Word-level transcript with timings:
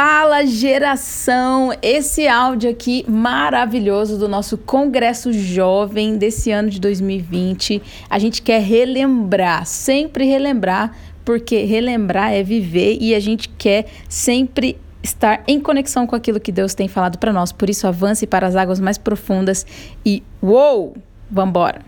Fala 0.00 0.46
geração! 0.46 1.72
Esse 1.82 2.28
áudio 2.28 2.70
aqui 2.70 3.04
maravilhoso 3.08 4.16
do 4.16 4.28
nosso 4.28 4.56
Congresso 4.56 5.32
Jovem 5.32 6.16
desse 6.16 6.52
ano 6.52 6.70
de 6.70 6.78
2020. 6.78 7.82
A 8.08 8.16
gente 8.16 8.40
quer 8.40 8.62
relembrar, 8.62 9.66
sempre 9.66 10.24
relembrar, 10.24 10.96
porque 11.24 11.64
relembrar 11.64 12.32
é 12.32 12.44
viver 12.44 12.96
e 13.00 13.12
a 13.12 13.18
gente 13.18 13.48
quer 13.48 13.86
sempre 14.08 14.78
estar 15.02 15.42
em 15.48 15.58
conexão 15.58 16.06
com 16.06 16.14
aquilo 16.14 16.38
que 16.38 16.52
Deus 16.52 16.74
tem 16.74 16.86
falado 16.86 17.18
para 17.18 17.32
nós. 17.32 17.50
Por 17.50 17.68
isso, 17.68 17.84
avance 17.84 18.24
para 18.24 18.46
as 18.46 18.54
águas 18.54 18.78
mais 18.78 18.98
profundas 18.98 19.66
e 20.06 20.22
uou! 20.40 20.96
Vambora! 21.28 21.82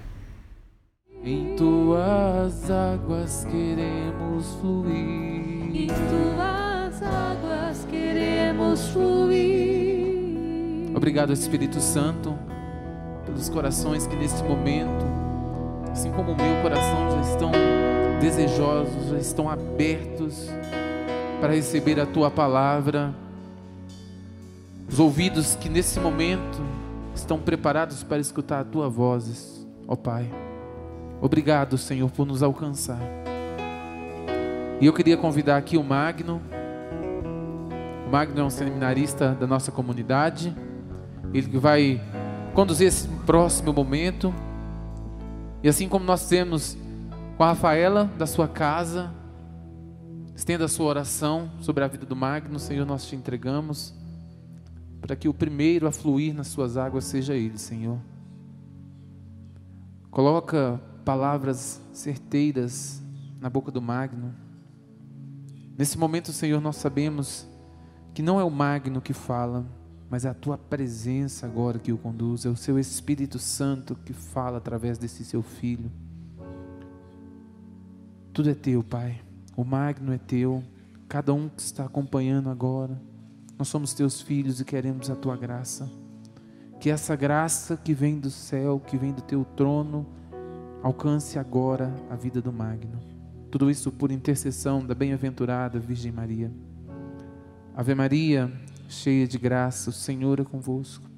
Em 1.24 1.54
tuas 1.54 2.68
águas 2.68 3.46
queremos 3.48 4.46
fluir. 4.60 5.19
Fluir. 8.76 10.00
Obrigado, 10.94 11.32
Espírito 11.32 11.80
Santo, 11.80 12.36
pelos 13.24 13.48
corações 13.48 14.06
que 14.06 14.16
nesse 14.16 14.42
momento, 14.42 15.04
assim 15.92 16.10
como 16.12 16.32
o 16.32 16.36
meu 16.36 16.62
coração, 16.62 17.10
já 17.10 17.20
estão 17.32 17.52
desejosos, 18.20 19.10
já 19.10 19.18
estão 19.18 19.48
abertos 19.48 20.48
para 21.40 21.54
receber 21.54 21.98
a 21.98 22.06
tua 22.06 22.30
palavra. 22.30 23.14
Os 24.88 24.98
ouvidos 24.98 25.54
que 25.54 25.68
nesse 25.68 25.98
momento 26.00 26.60
estão 27.14 27.38
preparados 27.38 28.02
para 28.02 28.18
escutar 28.18 28.60
a 28.60 28.64
tua 28.64 28.88
voz, 28.88 29.66
ó 29.86 29.96
Pai. 29.96 30.30
Obrigado, 31.22 31.78
Senhor, 31.78 32.10
por 32.10 32.26
nos 32.26 32.42
alcançar. 32.42 33.00
E 34.80 34.86
eu 34.86 34.92
queria 34.92 35.16
convidar 35.16 35.56
aqui 35.56 35.76
o 35.76 35.84
Magno. 35.84 36.40
Magno 38.10 38.40
é 38.40 38.44
um 38.44 38.50
seminarista 38.50 39.36
da 39.36 39.46
nossa 39.46 39.70
comunidade. 39.70 40.52
Ele 41.32 41.56
vai 41.58 42.00
conduzir 42.54 42.88
esse 42.88 43.06
próximo 43.24 43.72
momento. 43.72 44.34
E 45.62 45.68
assim 45.68 45.88
como 45.88 46.04
nós 46.04 46.28
temos 46.28 46.76
com 47.36 47.44
a 47.44 47.50
Rafaela 47.50 48.10
da 48.18 48.26
sua 48.26 48.48
casa, 48.48 49.14
estenda 50.34 50.64
a 50.64 50.68
sua 50.68 50.86
oração 50.86 51.52
sobre 51.60 51.84
a 51.84 51.86
vida 51.86 52.04
do 52.04 52.16
Magno, 52.16 52.58
Senhor, 52.58 52.84
nós 52.84 53.06
te 53.06 53.14
entregamos 53.14 53.94
para 55.00 55.14
que 55.14 55.28
o 55.28 55.32
primeiro 55.32 55.86
a 55.86 55.92
fluir 55.92 56.34
nas 56.34 56.48
suas 56.48 56.76
águas 56.76 57.04
seja 57.04 57.36
ele, 57.36 57.58
Senhor. 57.58 58.00
Coloca 60.10 60.80
palavras 61.04 61.80
certeiras 61.92 63.00
na 63.40 63.48
boca 63.48 63.70
do 63.70 63.80
Magno. 63.80 64.34
Nesse 65.78 65.96
momento, 65.96 66.32
Senhor, 66.32 66.60
nós 66.60 66.74
sabemos 66.74 67.48
que 68.14 68.22
não 68.22 68.40
é 68.40 68.44
o 68.44 68.50
Magno 68.50 69.00
que 69.00 69.12
fala, 69.12 69.64
mas 70.08 70.24
é 70.24 70.28
a 70.28 70.34
tua 70.34 70.58
presença 70.58 71.46
agora 71.46 71.78
que 71.78 71.92
o 71.92 71.98
conduz, 71.98 72.44
é 72.44 72.48
o 72.48 72.56
seu 72.56 72.78
Espírito 72.78 73.38
Santo 73.38 73.94
que 74.04 74.12
fala 74.12 74.58
através 74.58 74.98
desse 74.98 75.24
seu 75.24 75.42
filho. 75.42 75.90
Tudo 78.32 78.50
é 78.50 78.54
teu, 78.54 78.82
Pai. 78.82 79.20
O 79.56 79.64
Magno 79.64 80.12
é 80.12 80.18
teu. 80.18 80.62
Cada 81.08 81.34
um 81.34 81.48
que 81.48 81.62
está 81.62 81.84
acompanhando 81.84 82.48
agora. 82.48 83.00
Nós 83.58 83.68
somos 83.68 83.92
teus 83.92 84.20
filhos 84.20 84.60
e 84.60 84.64
queremos 84.64 85.10
a 85.10 85.16
tua 85.16 85.36
graça. 85.36 85.90
Que 86.80 86.90
essa 86.90 87.14
graça 87.14 87.76
que 87.76 87.92
vem 87.92 88.18
do 88.18 88.30
céu, 88.30 88.80
que 88.80 88.96
vem 88.96 89.12
do 89.12 89.20
teu 89.20 89.44
trono, 89.44 90.06
alcance 90.82 91.38
agora 91.38 91.94
a 92.08 92.16
vida 92.16 92.40
do 92.40 92.52
Magno. 92.52 92.98
Tudo 93.50 93.70
isso 93.70 93.92
por 93.92 94.10
intercessão 94.10 94.84
da 94.84 94.94
bem-aventurada 94.94 95.78
Virgem 95.78 96.12
Maria. 96.12 96.50
Ave 97.74 97.94
Maria, 97.94 98.52
cheia 98.88 99.26
de 99.26 99.38
graça, 99.38 99.90
o 99.90 99.92
Senhor 99.92 100.40
é 100.40 100.44
convosco. 100.44 101.08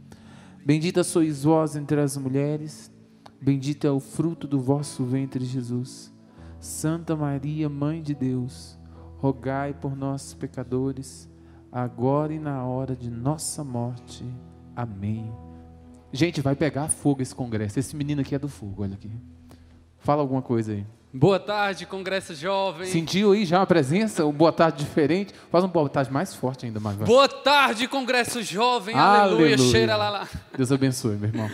Bendita 0.65 1.03
sois 1.03 1.45
vós 1.45 1.75
entre 1.75 2.01
as 2.01 2.17
mulheres, 2.17 2.93
bendito 3.41 3.87
é 3.87 3.91
o 3.91 3.99
fruto 3.99 4.47
do 4.47 4.61
vosso 4.61 5.05
ventre, 5.05 5.45
Jesus. 5.45 6.13
Santa 6.61 7.17
Maria, 7.17 7.69
Mãe 7.69 8.01
de 8.01 8.15
Deus, 8.15 8.79
rogai 9.17 9.75
por 9.75 9.97
nós, 9.97 10.35
pecadores, 10.35 11.29
agora 11.73 12.33
e 12.33 12.39
na 12.39 12.65
hora 12.65 12.95
de 12.95 13.11
nossa 13.11 13.65
morte. 13.65 14.25
Amém. 14.77 15.33
Gente, 16.13 16.41
vai 16.41 16.55
pegar 16.55 16.89
fogo 16.89 17.23
esse 17.23 17.35
congresso. 17.35 17.81
Esse 17.81 17.97
menino 17.97 18.21
aqui 18.21 18.35
é 18.35 18.39
do 18.39 18.49
fogo, 18.49 18.83
olha 18.83 18.95
aqui. 18.95 19.11
Fala 19.99 20.21
alguma 20.21 20.43
coisa 20.43 20.73
aí. 20.73 20.87
Boa 21.15 21.39
tarde, 21.39 21.85
Congresso 21.85 22.35
Jovem. 22.35 22.87
Sentiu 22.87 23.33
aí 23.33 23.45
já 23.45 23.59
uma 23.59 23.67
presença? 23.67 24.25
Um 24.25 24.33
boa 24.33 24.51
tarde 24.51 24.83
diferente? 24.83 25.35
Faz 25.51 25.63
um 25.63 25.69
boa 25.69 25.87
tarde 25.87 26.11
mais 26.11 26.35
forte 26.35 26.65
ainda, 26.65 26.81
mais. 26.81 26.97
Boa 26.97 27.29
tarde, 27.29 27.87
Congresso 27.87 28.43
Jovem. 28.43 28.95
Aleluia. 28.95 29.49
Aleluia. 29.49 29.71
Cheira 29.71 29.95
lá 29.95 30.09
lá. 30.09 30.29
Deus 30.57 30.73
abençoe, 30.73 31.17
meu 31.17 31.29
irmão. 31.29 31.51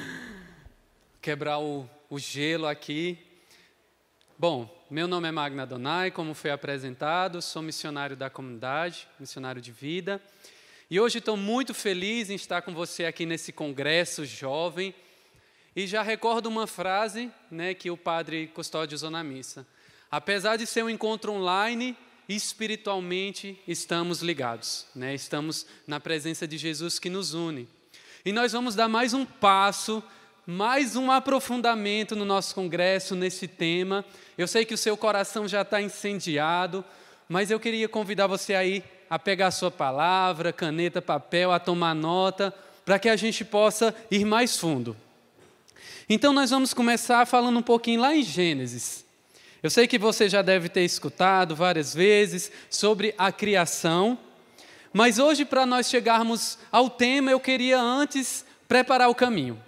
Quebrar 1.21 1.59
o, 1.59 1.91
o 2.09 2.21
gelo 2.21 2.69
aqui. 2.69 3.19
Bom, 4.39 4.71
meu 4.89 5.09
nome 5.09 5.27
é 5.27 5.33
Magna 5.33 5.67
Donai, 5.67 6.13
como 6.13 6.35
foi 6.35 6.53
apresentado, 6.53 7.43
sou 7.43 7.61
missionário 7.61 8.17
da 8.17 8.31
comunidade, 8.31 9.09
missionário 9.19 9.61
de 9.61 9.73
vida. 9.73 10.23
E 10.89 11.01
hoje 11.01 11.19
estou 11.19 11.37
muito 11.37 11.75
feliz 11.75 12.31
em 12.31 12.37
estar 12.37 12.63
com 12.63 12.73
você 12.73 13.07
aqui 13.07 13.27
nesse 13.27 13.53
Congresso 13.53 14.25
Jovem. 14.25 14.95
E 15.79 15.87
já 15.87 16.03
recordo 16.03 16.47
uma 16.49 16.67
frase 16.67 17.31
né, 17.49 17.73
que 17.73 17.89
o 17.89 17.97
padre 17.97 18.49
Custódio 18.49 18.97
usou 18.97 19.11
na 19.11 19.23
missa. 19.23 19.65
Apesar 20.11 20.57
de 20.57 20.67
ser 20.67 20.83
um 20.83 20.91
encontro 20.91 21.31
online, 21.31 21.97
espiritualmente 22.29 23.57
estamos 23.65 24.21
ligados. 24.21 24.87
Né? 24.93 25.15
Estamos 25.15 25.67
na 25.87 26.01
presença 26.01 26.49
de 26.49 26.59
Jesus 26.59 26.99
que 26.99 27.09
nos 27.09 27.33
une. 27.33 27.69
E 28.25 28.33
nós 28.33 28.51
vamos 28.51 28.75
dar 28.75 28.89
mais 28.89 29.15
um 29.15 29.25
passo, 29.25 30.03
mais 30.45 30.97
um 30.97 31.13
aprofundamento 31.13 32.17
no 32.17 32.25
nosso 32.25 32.57
congresso, 32.57 33.15
nesse 33.15 33.47
tema. 33.47 34.05
Eu 34.37 34.49
sei 34.49 34.65
que 34.65 34.75
o 34.75 34.79
seu 34.79 34.97
coração 34.97 35.47
já 35.47 35.63
está 35.63 35.81
incendiado, 35.81 36.85
mas 37.29 37.53
eu 37.53 37.61
queria 37.61 37.89
convidar 37.89 38.27
você 38.27 38.53
aí 38.53 38.83
a 39.09 39.17
pegar 39.17 39.47
a 39.47 39.53
sua 39.53 39.71
palavra, 39.71 40.53
caneta, 40.53 41.01
papel, 41.01 41.53
a 41.53 41.61
tomar 41.61 41.95
nota, 41.95 42.53
para 42.85 42.99
que 42.99 43.09
a 43.09 43.15
gente 43.15 43.45
possa 43.45 43.95
ir 44.11 44.25
mais 44.25 44.57
fundo. 44.59 44.97
Então 46.11 46.33
nós 46.33 46.49
vamos 46.49 46.73
começar 46.73 47.27
falando 47.27 47.59
um 47.59 47.63
pouquinho 47.63 48.01
lá 48.01 48.17
em 48.17 48.23
Gênesis. 48.23 49.05
Eu 49.63 49.69
sei 49.69 49.87
que 49.87 49.99
você 49.99 50.27
já 50.27 50.41
deve 50.41 50.71
ter 50.71 50.83
escutado 50.83 51.55
várias 51.55 51.93
vezes 51.93 52.51
sobre 52.71 53.15
a 53.19 53.31
criação, 53.31 54.19
mas 54.91 55.19
hoje, 55.19 55.45
para 55.45 55.67
nós 55.67 55.91
chegarmos 55.91 56.59
ao 56.73 56.89
tema, 56.89 57.31
eu 57.31 57.39
queria 57.39 57.79
antes 57.79 58.43
preparar 58.67 59.11
o 59.11 59.15
caminho. 59.15 59.63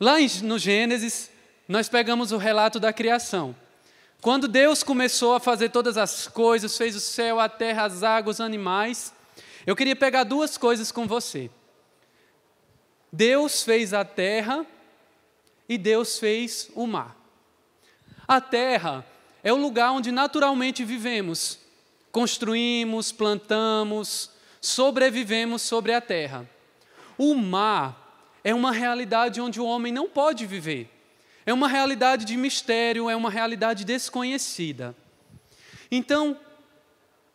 Lá 0.00 0.16
no 0.42 0.58
Gênesis, 0.58 1.30
nós 1.68 1.90
pegamos 1.90 2.32
o 2.32 2.38
relato 2.38 2.80
da 2.80 2.90
criação. 2.90 3.54
Quando 4.22 4.48
Deus 4.48 4.82
começou 4.82 5.34
a 5.34 5.40
fazer 5.40 5.68
todas 5.68 5.98
as 5.98 6.26
coisas, 6.26 6.78
fez 6.78 6.96
o 6.96 7.00
céu, 7.00 7.38
a 7.38 7.50
terra, 7.50 7.84
as 7.84 8.02
águas, 8.02 8.36
os 8.36 8.40
animais, 8.40 9.12
eu 9.66 9.76
queria 9.76 9.94
pegar 9.94 10.24
duas 10.24 10.56
coisas 10.56 10.90
com 10.90 11.06
você. 11.06 11.50
Deus 13.12 13.62
fez 13.62 13.92
a 13.92 14.06
terra 14.06 14.64
e 15.72 15.78
Deus 15.78 16.18
fez 16.18 16.70
o 16.74 16.86
mar. 16.86 17.16
A 18.28 18.40
terra 18.40 19.06
é 19.42 19.50
o 19.52 19.56
lugar 19.56 19.92
onde 19.92 20.12
naturalmente 20.12 20.84
vivemos. 20.84 21.58
Construímos, 22.10 23.10
plantamos, 23.10 24.30
sobrevivemos 24.60 25.62
sobre 25.62 25.94
a 25.94 26.00
terra. 26.00 26.48
O 27.16 27.34
mar 27.34 28.38
é 28.44 28.54
uma 28.54 28.70
realidade 28.70 29.40
onde 29.40 29.58
o 29.58 29.64
homem 29.64 29.90
não 29.92 30.08
pode 30.08 30.44
viver. 30.44 30.90
É 31.46 31.54
uma 31.54 31.68
realidade 31.68 32.26
de 32.26 32.36
mistério, 32.36 33.08
é 33.08 33.16
uma 33.16 33.30
realidade 33.30 33.82
desconhecida. 33.84 34.94
Então, 35.90 36.38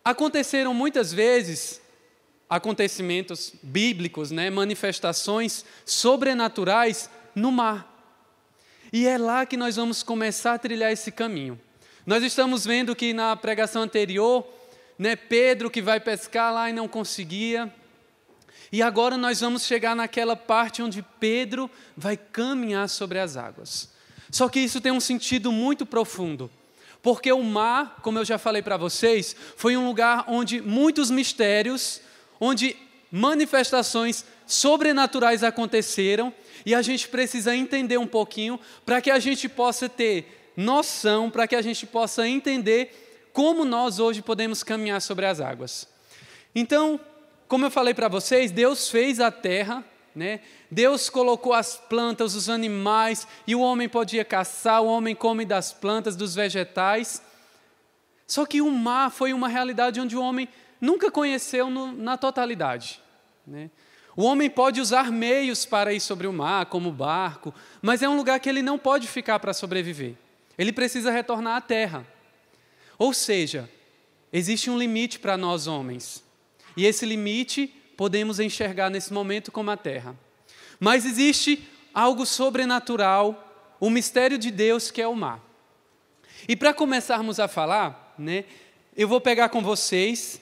aconteceram 0.05 0.75
muitas 0.75 1.11
vezes 1.11 1.81
acontecimentos 2.47 3.51
bíblicos, 3.63 4.29
né, 4.29 4.49
manifestações 4.51 5.65
sobrenaturais 5.85 7.09
no 7.33 7.51
mar. 7.51 7.96
E 8.91 9.05
é 9.05 9.17
lá 9.17 9.45
que 9.45 9.57
nós 9.57 9.75
vamos 9.75 10.01
começar 10.01 10.53
a 10.53 10.59
trilhar 10.59 10.91
esse 10.91 11.11
caminho. 11.11 11.59
Nós 12.05 12.23
estamos 12.23 12.65
vendo 12.65 12.95
que 12.95 13.13
na 13.13 13.35
pregação 13.35 13.81
anterior, 13.81 14.47
né, 14.97 15.15
Pedro 15.15 15.69
que 15.69 15.81
vai 15.81 15.99
pescar 15.99 16.53
lá 16.53 16.69
e 16.69 16.73
não 16.73 16.87
conseguia. 16.87 17.73
E 18.71 18.81
agora 18.81 19.17
nós 19.17 19.41
vamos 19.41 19.65
chegar 19.65 19.95
naquela 19.95 20.35
parte 20.35 20.81
onde 20.81 21.03
Pedro 21.19 21.69
vai 21.95 22.15
caminhar 22.15 22.87
sobre 22.87 23.19
as 23.19 23.35
águas. 23.35 23.89
Só 24.31 24.47
que 24.47 24.59
isso 24.59 24.81
tem 24.81 24.91
um 24.91 24.99
sentido 24.99 25.51
muito 25.51 25.85
profundo. 25.85 26.49
Porque 27.01 27.31
o 27.31 27.43
mar, 27.43 27.99
como 28.01 28.19
eu 28.19 28.25
já 28.25 28.37
falei 28.37 28.61
para 28.61 28.77
vocês, 28.77 29.35
foi 29.55 29.77
um 29.77 29.85
lugar 29.85 30.25
onde 30.27 30.61
muitos 30.61 31.11
mistérios, 31.11 32.01
onde 32.39 32.75
manifestações 33.11 34.25
sobrenaturais 34.47 35.43
aconteceram 35.43 36.33
e 36.65 36.73
a 36.73 36.81
gente 36.81 37.07
precisa 37.07 37.55
entender 37.55 37.97
um 37.97 38.07
pouquinho 38.07 38.59
para 38.85 39.01
que 39.01 39.11
a 39.11 39.19
gente 39.19 39.47
possa 39.47 39.87
ter 39.87 40.53
noção, 40.55 41.29
para 41.29 41.47
que 41.47 41.55
a 41.55 41.61
gente 41.61 41.85
possa 41.85 42.27
entender 42.27 43.29
como 43.31 43.63
nós 43.63 43.99
hoje 43.99 44.23
podemos 44.23 44.63
caminhar 44.63 44.99
sobre 45.01 45.27
as 45.27 45.39
águas. 45.39 45.87
Então, 46.55 46.99
como 47.47 47.65
eu 47.65 47.69
falei 47.69 47.93
para 47.93 48.07
vocês, 48.07 48.49
Deus 48.49 48.89
fez 48.89 49.19
a 49.19 49.29
terra, 49.29 49.85
né? 50.15 50.39
Deus 50.71 51.09
colocou 51.09 51.53
as 51.53 51.77
plantas, 51.77 52.33
os 52.33 52.49
animais, 52.49 53.27
e 53.45 53.53
o 53.53 53.59
homem 53.59 53.87
podia 53.87 54.25
caçar, 54.25 54.81
o 54.81 54.87
homem 54.87 55.13
come 55.13 55.45
das 55.45 55.71
plantas, 55.71 56.15
dos 56.15 56.33
vegetais. 56.33 57.21
Só 58.25 58.45
que 58.45 58.59
o 58.59 58.71
mar 58.71 59.11
foi 59.11 59.31
uma 59.31 59.47
realidade 59.47 60.01
onde 60.01 60.17
o 60.17 60.21
homem 60.21 60.49
nunca 60.81 61.11
conheceu 61.11 61.69
no, 61.69 61.91
na 61.91 62.17
totalidade. 62.17 62.99
Né? 63.45 63.69
O 64.17 64.23
homem 64.23 64.49
pode 64.49 64.81
usar 64.81 65.11
meios 65.11 65.63
para 65.63 65.93
ir 65.93 65.99
sobre 65.99 66.25
o 66.25 66.33
mar, 66.33 66.65
como 66.65 66.91
barco, 66.91 67.53
mas 67.83 68.01
é 68.01 68.09
um 68.09 68.17
lugar 68.17 68.39
que 68.39 68.49
ele 68.49 68.63
não 68.63 68.75
pode 68.75 69.07
ficar 69.07 69.37
para 69.37 69.53
sobreviver. 69.53 70.15
Ele 70.57 70.73
precisa 70.73 71.11
retornar 71.11 71.57
à 71.57 71.61
terra. 71.61 72.03
Ou 72.97 73.13
seja, 73.13 73.69
existe 74.33 74.71
um 74.71 74.77
limite 74.77 75.19
para 75.19 75.37
nós 75.37 75.67
homens. 75.67 76.23
E 76.75 76.83
esse 76.83 77.05
limite 77.05 77.67
podemos 77.95 78.39
enxergar 78.39 78.89
nesse 78.89 79.13
momento 79.13 79.51
como 79.51 79.69
a 79.69 79.77
terra. 79.77 80.15
Mas 80.79 81.05
existe 81.05 81.67
algo 81.93 82.25
sobrenatural, 82.25 83.69
o 83.79 83.87
mistério 83.87 84.39
de 84.39 84.49
Deus 84.49 84.89
que 84.89 84.99
é 84.99 85.07
o 85.07 85.15
mar. 85.15 85.39
E 86.47 86.55
para 86.55 86.73
começarmos 86.73 87.39
a 87.39 87.47
falar, 87.47 88.15
né, 88.17 88.45
eu 88.95 89.07
vou 89.07 89.21
pegar 89.21 89.49
com 89.49 89.61
vocês 89.61 90.41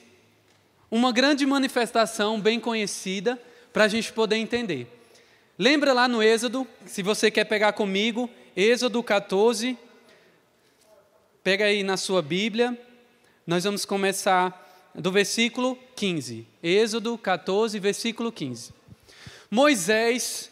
uma 0.89 1.11
grande 1.11 1.45
manifestação 1.45 2.39
bem 2.39 2.57
conhecida 2.57 3.37
para 3.75 3.83
a 3.83 3.87
gente 3.89 4.13
poder 4.13 4.37
entender. 4.37 4.87
Lembra 5.59 5.91
lá 5.91 6.07
no 6.07 6.23
Êxodo, 6.23 6.65
se 6.85 7.03
você 7.03 7.29
quer 7.29 7.43
pegar 7.43 7.73
comigo, 7.73 8.29
Êxodo 8.55 9.03
14, 9.03 9.77
pega 11.43 11.65
aí 11.65 11.83
na 11.83 11.97
sua 11.97 12.21
Bíblia, 12.21 12.79
nós 13.45 13.65
vamos 13.65 13.83
começar 13.83 14.89
do 14.95 15.11
versículo 15.11 15.77
15. 15.93 16.47
Êxodo 16.63 17.17
14, 17.17 17.77
versículo 17.77 18.31
15. 18.31 18.73
Moisés 19.51 20.49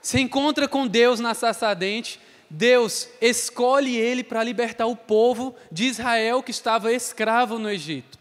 se 0.00 0.20
encontra 0.20 0.68
com 0.68 0.86
Deus 0.86 1.18
na 1.18 1.34
sarça 1.34 1.66
ardente, 1.66 2.20
Deus 2.48 3.08
escolhe 3.20 3.96
ele 3.96 4.22
para 4.22 4.44
libertar 4.44 4.86
o 4.86 4.94
povo 4.94 5.56
de 5.72 5.86
Israel 5.86 6.40
que 6.40 6.52
estava 6.52 6.92
escravo 6.92 7.58
no 7.58 7.68
Egito. 7.68 8.16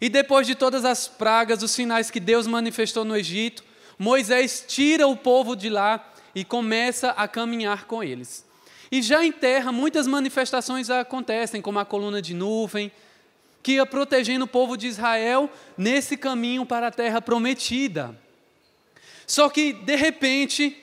E 0.00 0.08
depois 0.08 0.46
de 0.46 0.54
todas 0.54 0.84
as 0.84 1.06
pragas, 1.06 1.62
os 1.62 1.70
sinais 1.70 2.10
que 2.10 2.18
Deus 2.18 2.46
manifestou 2.46 3.04
no 3.04 3.16
Egito, 3.16 3.62
Moisés 3.98 4.64
tira 4.66 5.06
o 5.06 5.16
povo 5.16 5.54
de 5.54 5.68
lá 5.68 6.12
e 6.34 6.44
começa 6.44 7.10
a 7.10 7.28
caminhar 7.28 7.84
com 7.84 8.02
eles. 8.02 8.46
E 8.90 9.02
já 9.02 9.24
em 9.24 9.30
terra, 9.30 9.70
muitas 9.70 10.06
manifestações 10.06 10.88
acontecem, 10.88 11.60
como 11.60 11.78
a 11.78 11.84
coluna 11.84 12.22
de 12.22 12.34
nuvem, 12.34 12.90
que 13.62 13.72
ia 13.72 13.84
protegendo 13.84 14.46
o 14.46 14.48
povo 14.48 14.76
de 14.76 14.86
Israel 14.86 15.50
nesse 15.76 16.16
caminho 16.16 16.64
para 16.64 16.86
a 16.86 16.90
terra 16.90 17.20
prometida. 17.20 18.18
Só 19.26 19.48
que, 19.48 19.72
de 19.72 19.96
repente, 19.96 20.82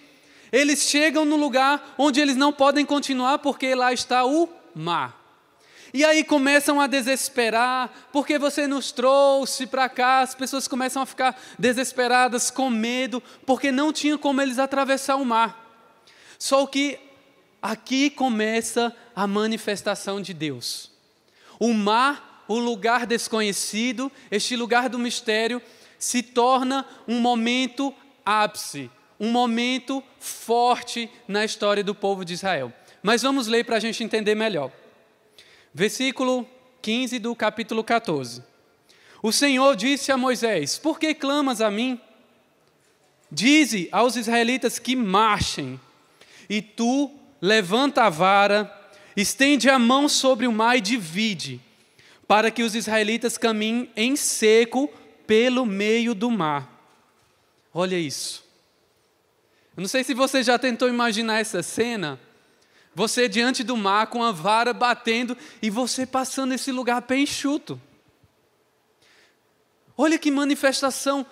eles 0.51 0.83
chegam 0.83 1.25
no 1.25 1.35
lugar 1.35 1.95
onde 1.97 2.21
eles 2.21 2.35
não 2.35 2.53
podem 2.53 2.85
continuar 2.85 3.39
porque 3.39 3.73
lá 3.73 3.91
está 3.91 4.25
o 4.25 4.47
mar. 4.75 5.16
E 5.93 6.03
aí 6.03 6.23
começam 6.23 6.81
a 6.81 6.87
desesperar, 6.87 7.91
porque 8.11 8.37
você 8.37 8.67
nos 8.67 8.91
trouxe 8.91 9.65
para 9.65 9.87
cá, 9.87 10.21
as 10.21 10.35
pessoas 10.35 10.67
começam 10.67 11.01
a 11.01 11.05
ficar 11.05 11.39
desesperadas, 11.57 12.51
com 12.51 12.69
medo, 12.69 13.21
porque 13.45 13.71
não 13.71 13.93
tinha 13.93 14.17
como 14.17 14.41
eles 14.41 14.59
atravessar 14.59 15.15
o 15.15 15.25
mar. 15.25 15.65
Só 16.37 16.65
que 16.65 16.99
aqui 17.61 18.09
começa 18.09 18.95
a 19.15 19.25
manifestação 19.25 20.21
de 20.21 20.33
Deus. 20.33 20.91
O 21.59 21.73
mar, 21.73 22.43
o 22.47 22.59
lugar 22.59 23.05
desconhecido, 23.05 24.11
este 24.29 24.55
lugar 24.55 24.89
do 24.89 24.99
mistério, 24.99 25.61
se 25.97 26.21
torna 26.21 26.85
um 27.07 27.19
momento 27.19 27.93
ápice, 28.25 28.91
um 29.19 29.31
momento 29.31 30.03
forte 30.19 31.09
na 31.27 31.43
história 31.43 31.83
do 31.83 31.95
povo 31.95 32.23
de 32.23 32.33
Israel. 32.33 32.71
Mas 33.01 33.21
vamos 33.21 33.47
ler 33.47 33.65
para 33.65 33.77
a 33.77 33.79
gente 33.79 34.03
entender 34.03 34.35
melhor. 34.35 34.71
Versículo 35.77 36.43
15 36.81 37.19
do 37.19 37.35
capítulo 37.35 37.83
14. 37.83 38.41
O 39.21 39.31
Senhor 39.31 39.75
disse 39.75 40.11
a 40.11 40.17
Moisés: 40.17 40.79
Por 40.79 40.99
que 40.99 41.13
clamas 41.13 41.61
a 41.61 41.69
mim? 41.69 42.01
Dize 43.31 43.87
aos 43.91 44.15
israelitas 44.15 44.79
que 44.79 44.95
marchem, 44.95 45.79
e 46.49 46.63
tu 46.63 47.11
levanta 47.39 48.05
a 48.05 48.09
vara, 48.09 48.91
estende 49.15 49.69
a 49.69 49.77
mão 49.77 50.09
sobre 50.09 50.47
o 50.47 50.51
mar 50.51 50.75
e 50.77 50.81
divide, 50.81 51.61
para 52.27 52.49
que 52.49 52.63
os 52.63 52.73
israelitas 52.73 53.37
caminhem 53.37 53.87
em 53.95 54.15
seco 54.15 54.91
pelo 55.27 55.63
meio 55.63 56.15
do 56.15 56.31
mar. 56.31 56.67
Olha 57.71 57.99
isso. 57.99 58.43
Eu 59.77 59.81
não 59.81 59.87
sei 59.87 60.03
se 60.03 60.15
você 60.15 60.41
já 60.41 60.57
tentou 60.57 60.89
imaginar 60.89 61.39
essa 61.39 61.61
cena, 61.61 62.19
você 62.97 63.29
diante 63.29 63.63
do 63.63 63.77
mar 63.77 64.07
com 64.07 64.23
a 64.23 64.31
vara 64.31 64.73
batendo 64.73 65.37
e 65.61 65.69
você 65.69 66.03
passando 66.03 66.55
esse 66.55 66.71
lugar 66.71 67.03
pé 67.03 67.19
enxuto. 67.19 67.79
Olha 69.95 70.17
que 70.17 70.31
manifestação 70.31 71.23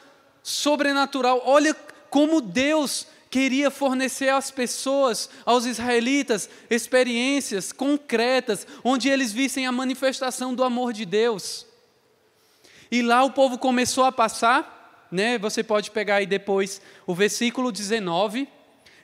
sobrenatural. 0.43 1.41
Olha 1.43 1.75
como 2.07 2.39
Deus 2.39 3.07
queria 3.31 3.71
fornecer 3.71 4.29
às 4.29 4.51
pessoas, 4.51 5.27
aos 5.43 5.65
israelitas, 5.65 6.47
experiências 6.69 7.71
concretas, 7.71 8.67
onde 8.83 9.09
eles 9.09 9.31
vissem 9.33 9.65
a 9.65 9.71
manifestação 9.71 10.53
do 10.53 10.63
amor 10.63 10.93
de 10.93 11.03
Deus. 11.03 11.65
E 12.91 13.01
lá 13.01 13.23
o 13.23 13.31
povo 13.31 13.57
começou 13.57 14.03
a 14.03 14.11
passar, 14.11 15.07
né? 15.11 15.39
Você 15.39 15.63
pode 15.63 15.89
pegar 15.89 16.17
aí 16.17 16.27
depois 16.27 16.79
o 17.07 17.15
versículo 17.15 17.71
19. 17.71 18.47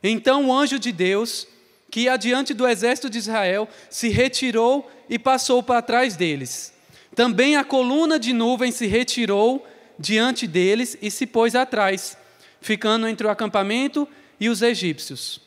Então 0.04 0.46
o 0.46 0.54
anjo 0.54 0.78
de 0.78 0.92
Deus 0.92 1.48
que 1.92 2.08
adiante 2.08 2.54
do 2.54 2.66
exército 2.66 3.10
de 3.10 3.18
Israel 3.18 3.68
se 3.90 4.08
retirou 4.08 4.90
e 5.10 5.20
passou 5.20 5.62
para 5.62 5.82
trás 5.82 6.16
deles. 6.16 6.74
Também 7.14 7.58
a 7.58 7.66
coluna 7.66 8.18
de 8.18 8.32
nuvem 8.32 8.72
se 8.72 8.88
retirou 8.88 9.68
diante 10.00 10.48
deles 10.48 10.98
e 11.02 11.12
se 11.12 11.28
pôs 11.28 11.54
atrás, 11.54 12.18
ficando 12.62 13.08
entre 13.08 13.28
o 13.28 13.30
acampamento 13.30 14.08
e 14.40 14.48
os 14.48 14.62
egípcios. 14.62 15.42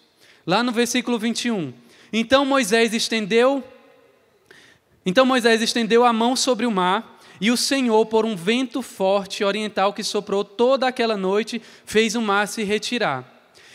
Lá 0.46 0.62
no 0.62 0.70
versículo 0.70 1.19
21. 1.19 1.73
Então 2.12 2.44
Moisés 2.44 2.93
estendeu 2.93 3.64
Então 5.06 5.25
Moisés 5.25 5.62
estendeu 5.62 6.05
a 6.05 6.12
mão 6.12 6.37
sobre 6.37 6.67
o 6.67 6.70
mar, 6.70 7.19
e 7.41 7.50
o 7.50 7.56
Senhor, 7.56 8.06
por 8.06 8.25
um 8.25 8.37
vento 8.37 8.81
forte 8.81 9.43
oriental 9.43 9.93
que 9.93 10.05
soprou 10.05 10.44
toda 10.44 10.87
aquela 10.87 11.17
noite, 11.17 11.60
fez 11.84 12.15
o 12.15 12.22
mar 12.22 12.46
se 12.46 12.63
retirar. 12.63 13.33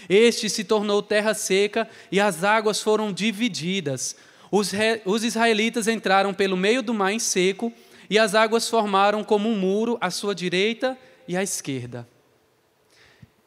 Este 0.10 0.50
se 0.50 0.64
tornou 0.64 1.04
terra 1.04 1.36
seca 1.36 1.88
e 2.12 2.20
as 2.20 2.44
águas 2.44 2.82
foram 2.82 3.14
divididas. 3.14 4.16
Os, 4.52 4.72
re... 4.72 5.02
os 5.06 5.24
israelitas 5.24 5.88
entraram 5.88 6.34
pelo 6.34 6.58
meio 6.58 6.82
do 6.82 6.96
mar 6.96 7.14
em 7.14 7.20
seco 7.20 7.72
e 8.10 8.18
as 8.18 8.34
águas 8.34 8.68
formaram 8.68 9.24
como 9.24 9.48
um 9.48 9.56
muro 9.56 10.00
à 10.02 10.10
sua 10.10 10.34
direita 10.34 10.98
e 11.28 11.38
à 11.38 11.44
esquerda. 11.44 12.10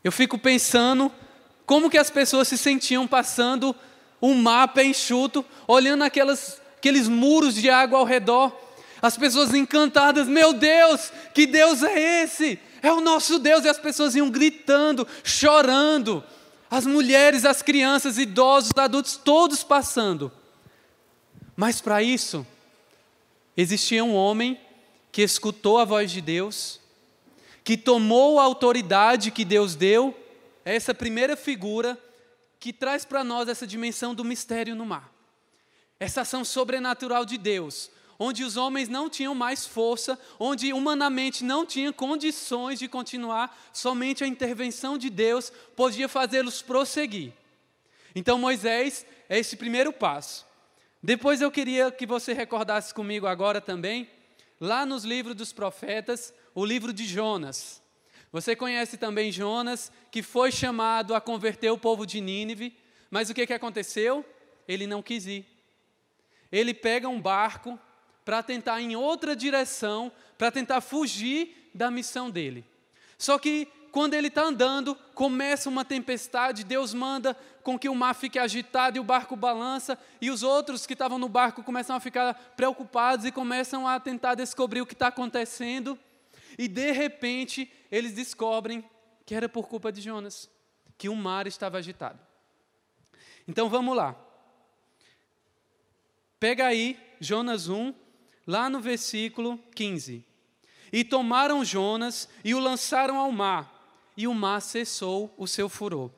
Eu 0.04 0.12
fico 0.12 0.38
pensando 0.38 1.10
como 1.66 1.90
que 1.90 1.98
as 1.98 2.10
pessoas 2.10 2.46
se 2.46 2.56
sentiam 2.56 3.08
passando 3.08 3.74
um 4.20 4.34
mapa 4.34 4.84
enxuto, 4.84 5.44
olhando 5.66 6.04
aquelas, 6.04 6.60
aqueles 6.76 7.08
muros 7.08 7.56
de 7.56 7.68
água 7.68 7.98
ao 7.98 8.04
redor. 8.04 8.56
As 9.00 9.16
pessoas 9.16 9.52
encantadas, 9.52 10.28
meu 10.28 10.52
Deus, 10.52 11.12
que 11.34 11.44
Deus 11.44 11.82
é 11.82 12.22
esse? 12.22 12.56
É 12.80 12.92
o 12.92 13.00
nosso 13.00 13.40
Deus. 13.40 13.64
E 13.64 13.68
as 13.68 13.78
pessoas 13.78 14.14
iam 14.14 14.30
gritando, 14.30 15.04
chorando 15.24 16.22
as 16.72 16.86
mulheres, 16.86 17.44
as 17.44 17.60
crianças, 17.60 18.16
idosos, 18.16 18.70
adultos, 18.74 19.14
todos 19.14 19.62
passando. 19.62 20.32
Mas 21.54 21.82
para 21.82 22.02
isso, 22.02 22.46
existia 23.54 24.02
um 24.02 24.14
homem 24.14 24.58
que 25.12 25.20
escutou 25.20 25.76
a 25.76 25.84
voz 25.84 26.10
de 26.10 26.22
Deus, 26.22 26.80
que 27.62 27.76
tomou 27.76 28.40
a 28.40 28.44
autoridade 28.44 29.30
que 29.30 29.44
Deus 29.44 29.74
deu, 29.74 30.18
essa 30.64 30.94
primeira 30.94 31.36
figura 31.36 31.98
que 32.58 32.72
traz 32.72 33.04
para 33.04 33.22
nós 33.22 33.50
essa 33.50 33.66
dimensão 33.66 34.14
do 34.14 34.24
mistério 34.24 34.74
no 34.74 34.86
mar. 34.86 35.12
Essa 36.00 36.22
ação 36.22 36.42
sobrenatural 36.42 37.26
de 37.26 37.36
Deus, 37.36 37.90
onde 38.18 38.44
os 38.44 38.56
homens 38.56 38.88
não 38.88 39.08
tinham 39.08 39.34
mais 39.34 39.66
força, 39.66 40.18
onde 40.38 40.72
humanamente 40.72 41.44
não 41.44 41.66
tinham 41.66 41.92
condições 41.92 42.78
de 42.78 42.88
continuar, 42.88 43.56
somente 43.72 44.22
a 44.22 44.26
intervenção 44.26 44.96
de 44.96 45.10
Deus 45.10 45.52
podia 45.76 46.08
fazê-los 46.08 46.62
prosseguir. 46.62 47.32
Então 48.14 48.38
Moisés 48.38 49.06
é 49.28 49.38
esse 49.38 49.56
primeiro 49.56 49.92
passo. 49.92 50.46
Depois 51.02 51.40
eu 51.40 51.50
queria 51.50 51.90
que 51.90 52.06
você 52.06 52.32
recordasse 52.32 52.94
comigo 52.94 53.26
agora 53.26 53.60
também, 53.60 54.08
lá 54.60 54.86
nos 54.86 55.04
livros 55.04 55.34
dos 55.34 55.52
profetas, 55.52 56.32
o 56.54 56.64
livro 56.64 56.92
de 56.92 57.04
Jonas. 57.04 57.82
Você 58.30 58.54
conhece 58.54 58.96
também 58.96 59.32
Jonas, 59.32 59.90
que 60.10 60.22
foi 60.22 60.52
chamado 60.52 61.14
a 61.14 61.20
converter 61.20 61.70
o 61.70 61.78
povo 61.78 62.06
de 62.06 62.20
Nínive, 62.20 62.76
mas 63.10 63.28
o 63.28 63.34
que, 63.34 63.46
que 63.46 63.52
aconteceu? 63.52 64.24
Ele 64.66 64.86
não 64.86 65.02
quis 65.02 65.26
ir. 65.26 65.46
Ele 66.50 66.72
pega 66.72 67.08
um 67.08 67.20
barco, 67.20 67.78
para 68.24 68.42
tentar 68.42 68.80
em 68.80 68.96
outra 68.96 69.34
direção, 69.34 70.12
para 70.38 70.50
tentar 70.50 70.80
fugir 70.80 71.70
da 71.74 71.90
missão 71.90 72.30
dele. 72.30 72.64
Só 73.18 73.38
que 73.38 73.68
quando 73.92 74.14
ele 74.14 74.28
está 74.28 74.42
andando, 74.42 74.94
começa 75.14 75.68
uma 75.68 75.84
tempestade, 75.84 76.64
Deus 76.64 76.94
manda 76.94 77.36
com 77.62 77.78
que 77.78 77.88
o 77.88 77.94
mar 77.94 78.14
fique 78.14 78.38
agitado 78.38 78.96
e 78.96 79.00
o 79.00 79.04
barco 79.04 79.36
balança, 79.36 79.98
e 80.20 80.30
os 80.30 80.42
outros 80.42 80.86
que 80.86 80.94
estavam 80.94 81.18
no 81.18 81.28
barco 81.28 81.62
começam 81.62 81.94
a 81.94 82.00
ficar 82.00 82.34
preocupados 82.56 83.26
e 83.26 83.30
começam 83.30 83.86
a 83.86 84.00
tentar 84.00 84.34
descobrir 84.34 84.80
o 84.80 84.86
que 84.86 84.94
está 84.94 85.08
acontecendo, 85.08 85.98
e 86.58 86.66
de 86.68 86.90
repente 86.90 87.70
eles 87.90 88.14
descobrem 88.14 88.82
que 89.26 89.34
era 89.34 89.48
por 89.48 89.68
culpa 89.68 89.92
de 89.92 90.00
Jonas, 90.00 90.50
que 90.96 91.08
o 91.08 91.14
mar 91.14 91.46
estava 91.46 91.78
agitado. 91.78 92.18
Então 93.46 93.68
vamos 93.68 93.94
lá. 93.94 94.16
Pega 96.40 96.66
aí 96.66 96.98
Jonas 97.20 97.68
1, 97.68 97.94
lá 98.46 98.68
no 98.68 98.80
versículo 98.80 99.58
15. 99.74 100.24
E 100.92 101.04
tomaram 101.04 101.64
Jonas 101.64 102.28
e 102.44 102.54
o 102.54 102.58
lançaram 102.58 103.18
ao 103.18 103.32
mar, 103.32 104.12
e 104.16 104.26
o 104.26 104.34
mar 104.34 104.60
cessou 104.60 105.32
o 105.36 105.46
seu 105.46 105.68
furor. 105.68 106.10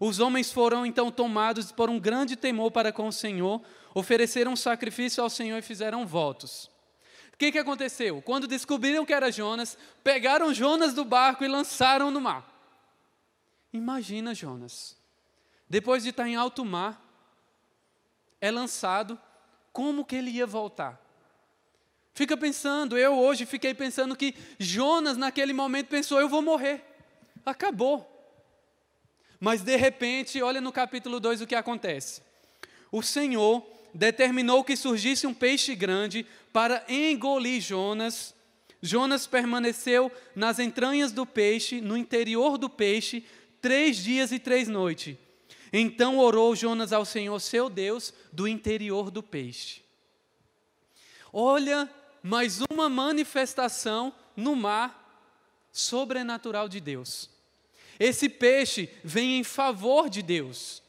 Os 0.00 0.20
homens 0.20 0.52
foram 0.52 0.86
então 0.86 1.10
tomados 1.10 1.72
por 1.72 1.90
um 1.90 1.98
grande 1.98 2.36
temor 2.36 2.70
para 2.70 2.92
com 2.92 3.08
o 3.08 3.12
Senhor, 3.12 3.60
ofereceram 3.94 4.54
sacrifício 4.54 5.22
ao 5.22 5.30
Senhor 5.30 5.58
e 5.58 5.62
fizeram 5.62 6.06
votos. 6.06 6.70
O 7.32 7.38
que, 7.38 7.52
que 7.52 7.58
aconteceu? 7.58 8.20
Quando 8.22 8.46
descobriram 8.46 9.04
que 9.04 9.12
era 9.12 9.30
Jonas, 9.30 9.78
pegaram 10.02 10.52
Jonas 10.52 10.92
do 10.92 11.04
barco 11.04 11.44
e 11.44 11.48
lançaram 11.48 12.10
no 12.10 12.20
mar. 12.20 12.46
Imagina 13.72 14.34
Jonas, 14.34 14.96
depois 15.68 16.02
de 16.02 16.10
estar 16.10 16.28
em 16.28 16.36
alto 16.36 16.64
mar, 16.64 17.04
é 18.40 18.50
lançado, 18.50 19.18
como 19.72 20.04
que 20.04 20.16
ele 20.16 20.30
ia 20.30 20.46
voltar? 20.46 21.07
Fica 22.18 22.36
pensando, 22.36 22.98
eu 22.98 23.16
hoje 23.16 23.46
fiquei 23.46 23.72
pensando 23.72 24.16
que 24.16 24.34
Jonas 24.58 25.16
naquele 25.16 25.52
momento 25.52 25.86
pensou, 25.86 26.18
eu 26.18 26.28
vou 26.28 26.42
morrer. 26.42 26.82
Acabou. 27.46 28.04
Mas 29.38 29.62
de 29.62 29.76
repente, 29.76 30.42
olha 30.42 30.60
no 30.60 30.72
capítulo 30.72 31.20
2 31.20 31.42
o 31.42 31.46
que 31.46 31.54
acontece. 31.54 32.20
O 32.90 33.04
Senhor 33.04 33.64
determinou 33.94 34.64
que 34.64 34.74
surgisse 34.74 35.28
um 35.28 35.32
peixe 35.32 35.76
grande 35.76 36.26
para 36.52 36.84
engolir 36.88 37.60
Jonas. 37.60 38.34
Jonas 38.82 39.28
permaneceu 39.28 40.10
nas 40.34 40.58
entranhas 40.58 41.12
do 41.12 41.24
peixe, 41.24 41.80
no 41.80 41.96
interior 41.96 42.58
do 42.58 42.68
peixe, 42.68 43.24
três 43.62 43.96
dias 43.96 44.32
e 44.32 44.40
três 44.40 44.66
noites. 44.66 45.16
Então 45.72 46.18
orou 46.18 46.56
Jonas 46.56 46.92
ao 46.92 47.04
Senhor, 47.04 47.38
seu 47.38 47.70
Deus, 47.70 48.12
do 48.32 48.48
interior 48.48 49.08
do 49.08 49.22
peixe. 49.22 49.82
Olha, 51.32 51.88
mais 52.28 52.60
uma 52.70 52.90
manifestação 52.90 54.12
no 54.36 54.54
mar 54.54 55.32
sobrenatural 55.72 56.68
de 56.68 56.78
Deus. 56.78 57.30
Esse 57.98 58.28
peixe 58.28 58.90
vem 59.02 59.38
em 59.38 59.42
favor 59.42 60.10
de 60.10 60.20
Deus. 60.20 60.82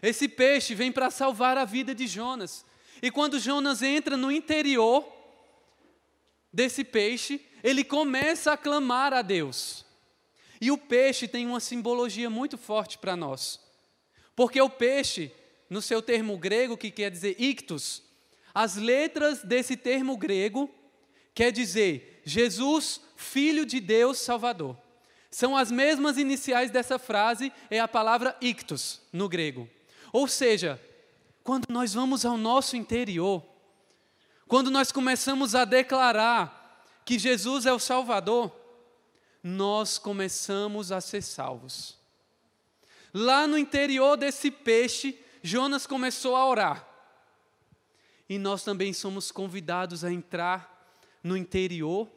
Esse 0.00 0.26
peixe 0.26 0.74
vem 0.74 0.90
para 0.90 1.10
salvar 1.10 1.58
a 1.58 1.66
vida 1.66 1.94
de 1.94 2.06
Jonas. 2.06 2.64
E 3.02 3.10
quando 3.10 3.38
Jonas 3.38 3.82
entra 3.82 4.16
no 4.16 4.32
interior 4.32 5.06
desse 6.50 6.82
peixe, 6.82 7.44
ele 7.62 7.84
começa 7.84 8.52
a 8.52 8.56
clamar 8.56 9.12
a 9.12 9.20
Deus. 9.20 9.84
E 10.58 10.70
o 10.70 10.78
peixe 10.78 11.28
tem 11.28 11.46
uma 11.46 11.60
simbologia 11.60 12.30
muito 12.30 12.56
forte 12.56 12.96
para 12.96 13.14
nós. 13.14 13.60
Porque 14.34 14.58
o 14.58 14.70
peixe, 14.70 15.30
no 15.68 15.82
seu 15.82 16.00
termo 16.00 16.38
grego, 16.38 16.78
que 16.78 16.90
quer 16.90 17.10
dizer 17.10 17.36
ictus, 17.38 18.02
as 18.54 18.76
letras 18.76 19.42
desse 19.44 19.76
termo 19.76 20.16
grego 20.16 20.77
quer 21.34 21.52
dizer 21.52 22.22
Jesus, 22.24 23.00
Filho 23.16 23.64
de 23.64 23.80
Deus 23.80 24.18
Salvador. 24.18 24.76
São 25.30 25.56
as 25.56 25.70
mesmas 25.70 26.16
iniciais 26.16 26.70
dessa 26.70 26.98
frase, 26.98 27.52
é 27.70 27.80
a 27.80 27.88
palavra 27.88 28.36
ictus, 28.40 29.00
no 29.12 29.28
grego. 29.28 29.68
Ou 30.12 30.26
seja, 30.26 30.80
quando 31.42 31.66
nós 31.70 31.94
vamos 31.94 32.24
ao 32.24 32.36
nosso 32.36 32.76
interior, 32.76 33.44
quando 34.46 34.70
nós 34.70 34.90
começamos 34.90 35.54
a 35.54 35.64
declarar 35.64 36.84
que 37.04 37.18
Jesus 37.18 37.66
é 37.66 37.72
o 37.72 37.78
Salvador, 37.78 38.54
nós 39.42 39.98
começamos 39.98 40.92
a 40.92 41.00
ser 41.00 41.22
salvos. 41.22 41.96
Lá 43.12 43.46
no 43.46 43.56
interior 43.56 44.16
desse 44.16 44.50
peixe, 44.50 45.18
Jonas 45.42 45.86
começou 45.86 46.36
a 46.36 46.46
orar. 46.46 46.86
E 48.28 48.38
nós 48.38 48.62
também 48.62 48.92
somos 48.92 49.30
convidados 49.30 50.04
a 50.04 50.12
entrar 50.12 50.77
no 51.22 51.36
interior, 51.36 52.08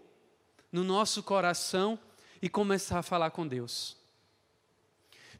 no 0.71 0.83
nosso 0.83 1.21
coração 1.23 1.99
e 2.41 2.49
começar 2.49 2.99
a 2.99 3.03
falar 3.03 3.31
com 3.31 3.47
Deus. 3.47 3.97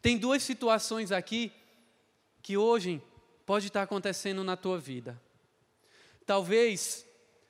Tem 0.02 0.18
duas 0.18 0.44
situações 0.44 1.12
aqui 1.12 1.52
que 2.42 2.58
hoje 2.58 3.02
pode 3.46 3.68
estar 3.68 3.84
acontecendo 3.84 4.44
na 4.44 4.58
tua 4.58 4.80
vida. 4.80 5.20
Talvez 6.26 7.06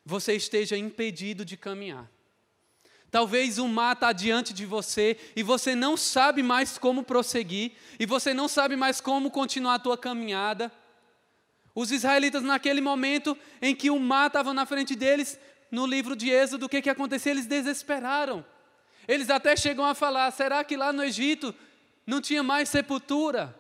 você 0.06 0.34
esteja 0.34 0.78
impedido 0.78 1.46
de 1.46 1.56
caminhar. 1.56 2.10
Talvez 3.10 3.58
o 3.58 3.68
mar 3.68 3.94
está 3.94 4.14
diante 4.14 4.54
de 4.54 4.66
você 4.66 5.18
e 5.36 5.44
você 5.44 5.76
não 5.76 5.98
sabe 5.98 6.42
mais 6.42 6.78
como 6.78 7.04
prosseguir, 7.04 7.74
e 8.00 8.06
você 8.06 8.34
não 8.34 8.48
sabe 8.48 8.78
mais 8.78 9.02
como 9.02 9.30
continuar 9.30 9.76
a 9.76 9.80
tua 9.80 9.98
caminhada. 9.98 10.72
Os 11.76 11.92
israelitas, 11.92 12.42
naquele 12.42 12.80
momento 12.80 13.38
em 13.62 13.76
que 13.76 13.90
o 13.90 14.00
mar 14.00 14.28
estava 14.28 14.54
na 14.54 14.66
frente 14.66 14.96
deles, 14.96 15.38
no 15.72 15.86
livro 15.86 16.16
de 16.16 16.30
Êxodo, 16.30 16.66
o 16.66 16.70
que, 16.70 16.82
que 16.82 16.90
aconteceu? 16.90 17.32
Eles 17.32 17.48
desesperaram. 17.48 18.46
Eles 19.08 19.30
até 19.30 19.56
chegam 19.56 19.86
a 19.86 19.96
falar: 19.96 20.30
será 20.32 20.64
que 20.64 20.76
lá 20.76 20.92
no 20.92 21.04
Egito 21.04 21.56
não 22.06 22.22
tinha 22.22 22.44
mais 22.44 22.70
sepultura? 22.70 23.58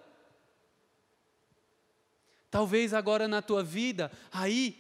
Talvez 2.51 2.94
agora 2.94 3.30
na 3.30 3.41
tua 3.41 3.63
vida, 3.63 4.12
aí, 4.30 4.77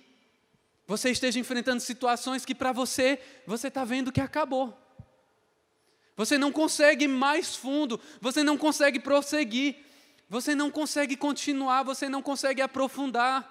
você 0.85 1.09
esteja 1.09 1.39
enfrentando 1.39 1.79
situações 1.79 2.43
que 2.43 2.53
para 2.53 2.73
você, 2.73 3.17
você 3.47 3.69
está 3.69 3.85
vendo 3.85 4.11
que 4.11 4.19
acabou. 4.19 4.77
Você 6.17 6.37
não 6.37 6.51
consegue 6.51 7.07
mais 7.07 7.55
fundo, 7.55 7.99
você 8.19 8.43
não 8.43 8.57
consegue 8.57 8.99
prosseguir, 8.99 9.77
você 10.27 10.53
não 10.53 10.69
consegue 10.69 11.15
continuar, 11.15 11.83
você 11.83 12.09
não 12.09 12.21
consegue 12.21 12.61
aprofundar. 12.61 13.50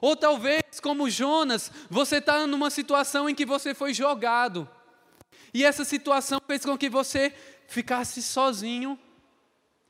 Ou 0.00 0.16
talvez, 0.16 0.80
como 0.82 1.08
Jonas, 1.08 1.70
você 1.88 2.16
está 2.16 2.46
numa 2.46 2.70
situação 2.70 3.28
em 3.28 3.34
que 3.34 3.46
você 3.46 3.74
foi 3.74 3.94
jogado. 3.94 4.68
E 5.52 5.64
essa 5.64 5.84
situação 5.84 6.40
fez 6.46 6.64
com 6.64 6.76
que 6.76 6.88
você 6.88 7.34
ficasse 7.66 8.22
sozinho 8.22 8.98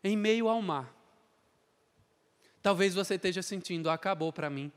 em 0.03 0.17
meio 0.17 0.49
ao 0.49 0.63
mar. 0.63 0.95
Talvez 2.63 2.95
você 2.95 3.15
esteja 3.15 3.43
sentindo, 3.43 3.91
acabou 3.91 4.33
para 4.33 4.51
mim. 4.51 4.73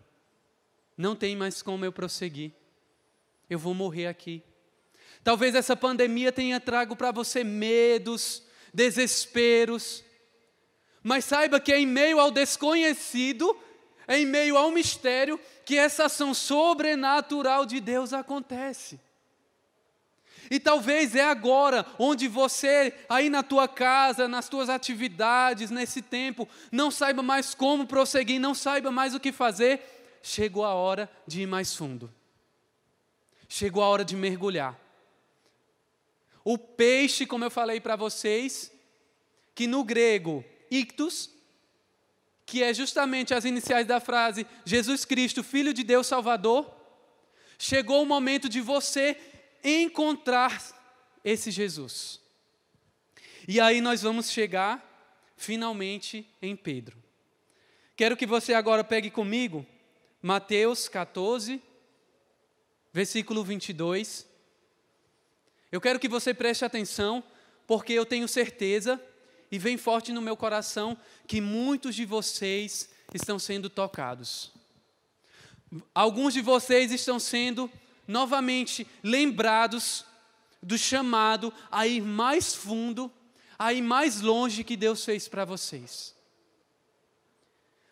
Não 0.98 1.16
tem 1.16 1.36
mais 1.36 1.62
como 1.62 1.86
eu 1.86 1.92
prosseguir. 1.92 2.52
Eu 3.50 3.58
vou 3.58 3.74
morrer 3.74 4.08
aqui. 4.08 4.44
Talvez 5.24 5.56
essa 5.56 5.76
pandemia 5.76 6.32
tenha 6.32 6.60
trago 6.60 6.96
para 6.96 7.12
você 7.12 7.44
medos, 7.44 8.44
desesperos. 8.74 10.04
Mas 11.02 11.26
saiba 11.26 11.60
que 11.60 11.74
em 11.74 11.86
meio 11.86 12.20
ao 12.20 12.32
desconhecido, 12.32 13.58
em 14.10 14.26
meio 14.26 14.58
ao 14.58 14.72
mistério, 14.72 15.40
que 15.64 15.78
essa 15.78 16.06
ação 16.06 16.34
sobrenatural 16.34 17.66
de 17.66 17.80
Deus 17.80 18.12
acontece. 18.12 19.00
E 20.50 20.60
talvez 20.60 21.16
é 21.16 21.24
agora 21.24 21.86
onde 22.00 22.28
você, 22.28 22.94
aí 23.08 23.30
na 23.30 23.44
tua 23.44 23.68
casa, 23.68 24.28
nas 24.28 24.50
tuas 24.50 24.68
atividades, 24.68 25.70
nesse 25.70 26.02
tempo, 26.02 26.50
não 26.72 26.90
saiba 26.90 27.22
mais 27.22 27.54
como 27.54 27.86
prosseguir, 27.86 28.40
não 28.40 28.56
saiba 28.56 28.92
mais 28.92 29.14
o 29.14 29.20
que 29.20 29.32
fazer. 29.32 29.80
Chegou 30.24 30.66
a 30.66 30.74
hora 30.74 31.08
de 31.28 31.44
ir 31.44 31.46
mais 31.46 31.76
fundo. 31.76 32.12
Chegou 33.48 33.84
a 33.84 33.88
hora 33.88 34.04
de 34.04 34.16
mergulhar. 34.16 34.80
O 36.44 36.58
peixe, 36.58 37.28
como 37.28 37.46
eu 37.46 37.52
falei 37.52 37.80
para 37.80 37.96
vocês, 37.96 38.72
que 39.54 39.68
no 39.68 39.84
grego, 39.84 40.44
ictus, 40.72 41.30
que 42.50 42.64
é 42.64 42.74
justamente 42.74 43.32
as 43.32 43.46
iniciais 43.46 43.86
da 43.86 44.00
frase 44.00 44.44
Jesus 44.66 45.06
Cristo, 45.06 45.44
Filho 45.44 45.72
de 45.72 45.84
Deus 45.84 46.08
Salvador, 46.08 46.68
chegou 47.60 48.02
o 48.02 48.08
momento 48.08 48.50
de 48.50 48.60
você 48.60 49.16
encontrar 49.64 50.60
esse 51.24 51.52
Jesus. 51.52 52.20
E 53.48 53.62
aí 53.62 53.82
nós 53.82 54.02
vamos 54.02 54.32
chegar 54.32 54.84
finalmente 55.38 56.28
em 56.42 56.56
Pedro. 56.56 56.98
Quero 57.96 58.18
que 58.18 58.26
você 58.26 58.56
agora 58.56 58.84
pegue 58.84 59.12
comigo 59.12 59.64
Mateus 60.20 60.90
14, 60.90 61.62
versículo 62.92 63.44
22. 63.44 64.28
Eu 65.72 65.80
quero 65.80 66.00
que 66.00 66.10
você 66.10 66.34
preste 66.34 66.66
atenção, 66.66 67.24
porque 67.68 67.94
eu 67.94 68.08
tenho 68.08 68.28
certeza 68.28 69.00
e 69.52 69.58
vem 69.58 69.78
forte 69.78 70.12
no 70.12 70.22
meu 70.22 70.38
coração 70.38 70.98
que 71.28 71.42
muitos 71.42 71.96
de 71.96 72.06
vocês 72.06 72.90
estão 73.14 73.40
sendo 73.40 73.70
tocados. 73.70 74.52
Alguns 75.94 76.34
de 76.34 76.42
vocês 76.42 76.92
estão 76.92 77.20
sendo 77.20 77.72
novamente 78.08 78.88
lembrados 79.04 80.06
do 80.62 80.78
chamado 80.78 81.54
a 81.72 81.88
ir 81.88 82.02
mais 82.02 82.54
fundo, 82.54 83.12
a 83.58 83.74
ir 83.74 83.82
mais 83.82 84.22
longe 84.22 84.64
que 84.64 84.76
Deus 84.76 85.06
fez 85.06 85.28
para 85.28 85.46
vocês. 85.46 86.16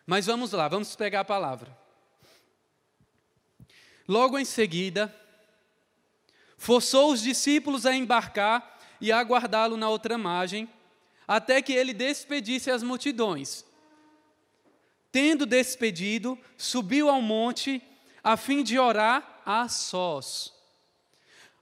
Mas 0.06 0.26
vamos 0.26 0.52
lá, 0.52 0.68
vamos 0.68 0.96
pegar 0.96 1.20
a 1.20 1.24
palavra. 1.24 1.76
Logo 4.08 4.38
em 4.38 4.44
seguida, 4.44 5.14
forçou 6.56 7.12
os 7.12 7.22
discípulos 7.22 7.84
a 7.84 7.94
embarcar 7.94 8.78
e 9.00 9.12
aguardá-lo 9.12 9.76
na 9.76 9.88
outra 9.88 10.16
margem, 10.16 10.68
até 11.28 11.60
que 11.60 11.74
ele 11.74 11.92
despedisse 11.92 12.70
as 12.70 12.82
multidões. 12.82 13.62
Tendo 15.12 15.44
despedido, 15.44 16.38
subiu 16.56 17.10
ao 17.10 17.20
monte 17.20 17.82
a 18.24 18.36
fim 18.36 18.62
de 18.62 18.78
orar 18.78 19.42
a 19.44 19.68
sós. 19.68 20.52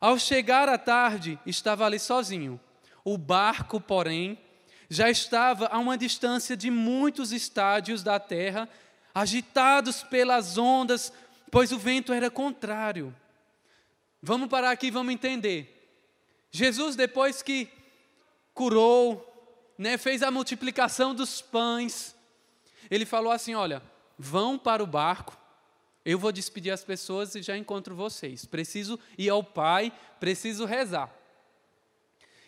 Ao 0.01 0.19
chegar 0.19 0.69
à 0.69 0.79
tarde, 0.79 1.39
estava 1.45 1.85
ali 1.85 1.99
sozinho. 1.99 2.61
O 3.05 3.19
barco, 3.19 3.81
porém, 3.81 4.39
já 4.89 5.11
estava 5.11 5.67
a 5.67 5.79
uma 5.79 5.99
distância 5.99 6.57
de 6.57 6.71
muitos 6.71 7.33
estádios 7.33 8.05
da 8.05 8.21
terra, 8.21 8.69
agitados 9.13 10.03
pelas 10.05 10.59
ondas, 10.59 11.13
pois 11.51 11.73
o 11.73 11.79
vento 11.79 12.13
era 12.13 12.31
contrário. 12.31 13.15
Vamos 14.23 14.49
parar 14.49 14.71
aqui, 14.71 14.91
vamos 14.91 15.13
entender. 15.13 15.73
Jesus, 16.51 16.95
depois 16.95 17.43
que 17.43 17.69
curou, 18.55 19.26
né, 19.79 19.99
fez 19.99 20.23
a 20.23 20.31
multiplicação 20.31 21.15
dos 21.15 21.41
pães, 21.41 22.15
ele 22.91 23.05
falou 23.05 23.33
assim: 23.33 23.55
Olha, 23.55 23.83
vão 24.19 24.59
para 24.59 24.83
o 24.83 24.87
barco, 24.87 25.37
eu 26.05 26.19
vou 26.19 26.33
despedir 26.33 26.73
as 26.73 26.85
pessoas 26.85 27.35
e 27.35 27.43
já 27.43 27.57
encontro 27.57 27.95
vocês. 27.95 28.45
Preciso 28.45 28.99
ir 29.19 29.29
ao 29.29 29.43
Pai, 29.43 29.93
preciso 30.21 30.65
rezar. 30.65 31.13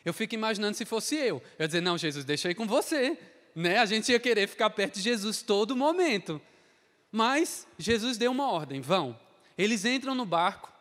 Eu 0.04 0.14
fico 0.14 0.34
imaginando 0.34 0.76
se 0.76 0.84
fosse 0.84 1.16
eu. 1.16 1.42
Eu 1.58 1.64
ia 1.64 1.66
dizer, 1.66 1.80
não, 1.80 1.98
Jesus, 1.98 2.24
deixa 2.24 2.48
aí 2.48 2.54
com 2.54 2.66
você. 2.66 3.18
Né? 3.54 3.78
A 3.78 3.84
gente 3.84 4.12
ia 4.12 4.20
querer 4.20 4.46
ficar 4.46 4.70
perto 4.70 4.94
de 4.94 5.00
Jesus 5.00 5.42
todo 5.42 5.76
momento. 5.76 6.40
Mas 7.10 7.66
Jesus 7.76 8.16
deu 8.16 8.30
uma 8.30 8.48
ordem: 8.50 8.80
vão. 8.80 9.18
Eles 9.56 9.84
entram 9.84 10.14
no 10.14 10.24
barco 10.24 10.72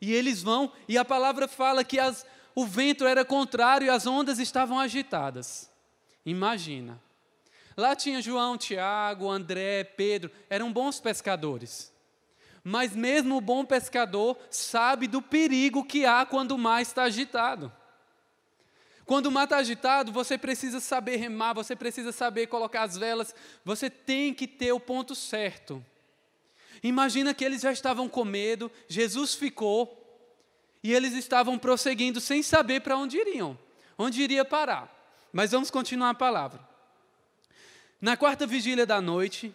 e 0.00 0.12
eles 0.12 0.42
vão, 0.42 0.72
e 0.88 0.98
a 0.98 1.04
palavra 1.04 1.46
fala 1.46 1.84
que 1.84 1.98
as, 1.98 2.26
o 2.56 2.66
vento 2.66 3.06
era 3.06 3.24
contrário 3.24 3.86
e 3.86 3.90
as 3.90 4.06
ondas 4.06 4.38
estavam 4.38 4.78
agitadas. 4.78 5.70
Imagina. 6.24 7.00
Lá 7.76 7.96
tinha 7.96 8.20
João, 8.20 8.58
Tiago, 8.58 9.30
André, 9.30 9.84
Pedro, 9.84 10.30
eram 10.48 10.72
bons 10.72 11.00
pescadores. 11.00 11.92
Mas 12.62 12.94
mesmo 12.94 13.36
o 13.36 13.40
bom 13.40 13.64
pescador 13.64 14.38
sabe 14.50 15.06
do 15.06 15.20
perigo 15.20 15.84
que 15.84 16.04
há 16.04 16.24
quando 16.24 16.52
o 16.52 16.58
mar 16.58 16.80
está 16.80 17.04
agitado. 17.04 17.72
Quando 19.04 19.26
o 19.26 19.32
mar 19.32 19.44
está 19.44 19.56
agitado, 19.56 20.12
você 20.12 20.38
precisa 20.38 20.78
saber 20.78 21.16
remar, 21.16 21.54
você 21.54 21.74
precisa 21.74 22.12
saber 22.12 22.46
colocar 22.46 22.82
as 22.82 22.96
velas, 22.96 23.34
você 23.64 23.90
tem 23.90 24.32
que 24.32 24.46
ter 24.46 24.72
o 24.72 24.78
ponto 24.78 25.14
certo. 25.14 25.84
Imagina 26.82 27.34
que 27.34 27.44
eles 27.44 27.62
já 27.62 27.72
estavam 27.72 28.08
com 28.08 28.24
medo, 28.24 28.70
Jesus 28.88 29.34
ficou, 29.34 29.98
e 30.82 30.92
eles 30.92 31.14
estavam 31.14 31.58
prosseguindo 31.58 32.20
sem 32.20 32.42
saber 32.42 32.80
para 32.80 32.96
onde 32.96 33.18
iriam, 33.18 33.58
onde 33.98 34.22
iria 34.22 34.44
parar. 34.44 35.01
Mas 35.32 35.52
vamos 35.52 35.70
continuar 35.70 36.10
a 36.10 36.14
palavra. 36.14 36.60
Na 38.00 38.16
quarta 38.16 38.46
vigília 38.46 38.84
da 38.84 39.00
noite, 39.00 39.54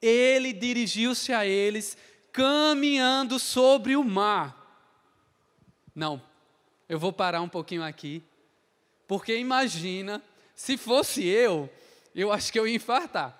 ele 0.00 0.52
dirigiu-se 0.52 1.32
a 1.32 1.46
eles, 1.46 1.96
caminhando 2.32 3.38
sobre 3.38 3.96
o 3.96 4.02
mar. 4.02 4.54
Não, 5.94 6.22
eu 6.88 6.98
vou 6.98 7.12
parar 7.12 7.40
um 7.40 7.48
pouquinho 7.48 7.84
aqui 7.84 8.22
porque 9.06 9.36
imagina, 9.36 10.22
se 10.54 10.76
fosse 10.76 11.24
eu, 11.24 11.70
eu 12.14 12.32
acho 12.32 12.52
que 12.52 12.58
eu 12.58 12.66
ia 12.66 12.74
infartar. 12.74 13.38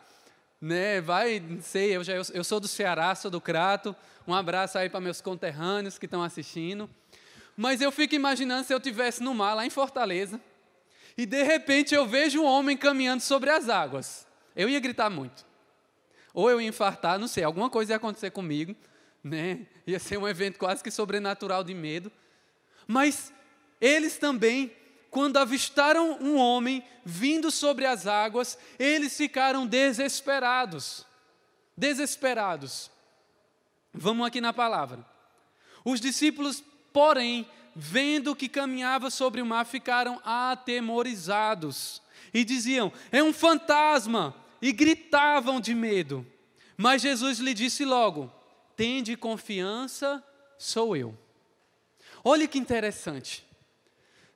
Né? 0.61 1.01
Vai, 1.01 1.41
não 1.41 1.61
sei, 1.61 1.97
eu, 1.97 2.05
já, 2.05 2.15
eu 2.15 2.45
sou 2.45 2.61
do 2.61 2.69
Ceará, 2.69 3.15
sou 3.15 3.31
do 3.31 3.41
Crato. 3.41 3.95
Um 4.27 4.35
abraço 4.35 4.79
aí 4.79 4.89
para 4.89 5.01
meus 5.01 5.21
conterrâneos 5.21 5.99
que 5.99 6.07
estão 6.07 6.23
assistindo. 6.23 6.89
Mas 7.57 7.81
eu 7.81 7.91
fico 7.91 8.15
imaginando 8.15 8.65
se 8.65 8.73
eu 8.73 8.79
estivesse 8.79 9.23
no 9.23 9.35
mar, 9.35 9.55
lá 9.55 9.67
em 9.67 9.71
Fortaleza, 9.71 10.41
e 11.17 11.25
de 11.25 11.43
repente 11.43 11.95
eu 11.95 12.07
vejo 12.07 12.41
um 12.41 12.45
homem 12.45 12.77
caminhando 12.77 13.21
sobre 13.21 13.51
as 13.51 13.69
águas. 13.69 14.27
Eu 14.55 14.69
ia 14.69 14.81
gritar 14.81 15.11
muito. 15.11 15.47
Ou 16.35 16.51
eu 16.51 16.61
ia 16.61 16.69
infartar, 16.69 17.19
não 17.19 17.29
sei, 17.29 17.45
alguma 17.45 17.71
coisa 17.71 17.93
ia 17.93 17.97
acontecer 17.97 18.31
comigo, 18.31 18.77
né? 19.23 19.67
Ia 19.87 19.99
ser 19.99 20.19
um 20.19 20.29
evento 20.29 20.59
quase 20.59 20.83
que 20.83 20.91
sobrenatural 20.91 21.65
de 21.65 21.75
medo. 21.75 22.13
Mas 22.87 23.33
eles 23.81 24.19
também 24.19 24.73
quando 25.17 25.39
avistaram 25.39 26.19
um 26.21 26.37
homem 26.37 26.85
vindo 27.03 27.51
sobre 27.51 27.87
as 27.87 28.07
águas, 28.07 28.59
eles 28.79 29.17
ficaram 29.17 29.67
desesperados. 29.67 31.07
Desesperados. 31.75 32.91
Vamos 33.95 34.27
aqui 34.27 34.43
na 34.43 34.53
palavra. 34.53 35.03
Os 35.83 36.03
discípulos, 36.03 36.63
porém, 36.93 37.49
vendo 37.79 38.35
que 38.35 38.49
caminhava 38.49 39.11
sobre 39.11 39.43
o 39.43 39.47
mar, 39.47 39.67
ficaram 39.67 40.19
atemorizados 40.25 42.01
e 42.33 42.43
diziam: 42.43 42.91
É 43.13 43.23
um 43.23 43.35
fantasma! 43.35 44.35
E 44.63 44.73
gritavam 44.73 45.61
de 45.61 45.75
medo. 45.75 46.27
Mas 46.79 47.03
Jesus 47.03 47.39
lhe 47.39 47.53
disse 47.53 47.85
logo: 47.85 48.33
Tende 48.75 49.15
confiança, 49.15 50.25
sou 50.59 50.97
eu. 50.97 51.17
Olha 52.25 52.49
que 52.49 52.59
interessante. 52.59 53.47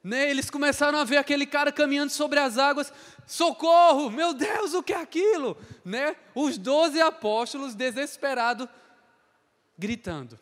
Né? 0.05 0.31
Eles 0.31 0.51
começaram 0.51 0.99
a 0.99 1.05
ver 1.05 1.17
aquele 1.17 1.47
cara 1.47 1.73
caminhando 1.73 2.11
sobre 2.11 2.39
as 2.39 2.59
águas. 2.59 2.93
Socorro! 3.27 4.11
Meu 4.11 4.35
Deus, 4.35 4.75
o 4.75 4.83
que 4.83 4.93
é 4.93 5.01
aquilo? 5.01 5.57
Né? 5.83 6.15
Os 6.35 6.59
doze 6.59 7.01
apóstolos 7.01 7.75
desesperados, 7.75 8.69
gritando. 9.79 10.39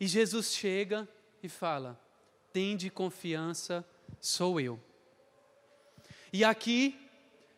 E 0.00 0.06
Jesus 0.06 0.54
chega 0.54 1.06
e 1.42 1.48
fala: 1.48 2.00
Tende 2.52 2.88
confiança, 2.88 3.84
sou 4.18 4.58
eu. 4.58 4.80
E 6.32 6.42
aqui 6.42 6.98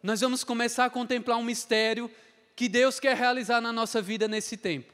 nós 0.03 0.21
vamos 0.21 0.43
começar 0.43 0.87
a 0.87 0.91
contemplar 0.91 1.39
um 1.39 1.45
mistério 1.45 2.11
que 2.57 2.69
Deus 2.69 2.99
quer 2.99 3.17
realizar 3.17 3.61
na 3.61 3.73
nossa 3.73 4.03
vida 4.03 4.27
nesse 4.27 4.57
tempo. 4.57 4.93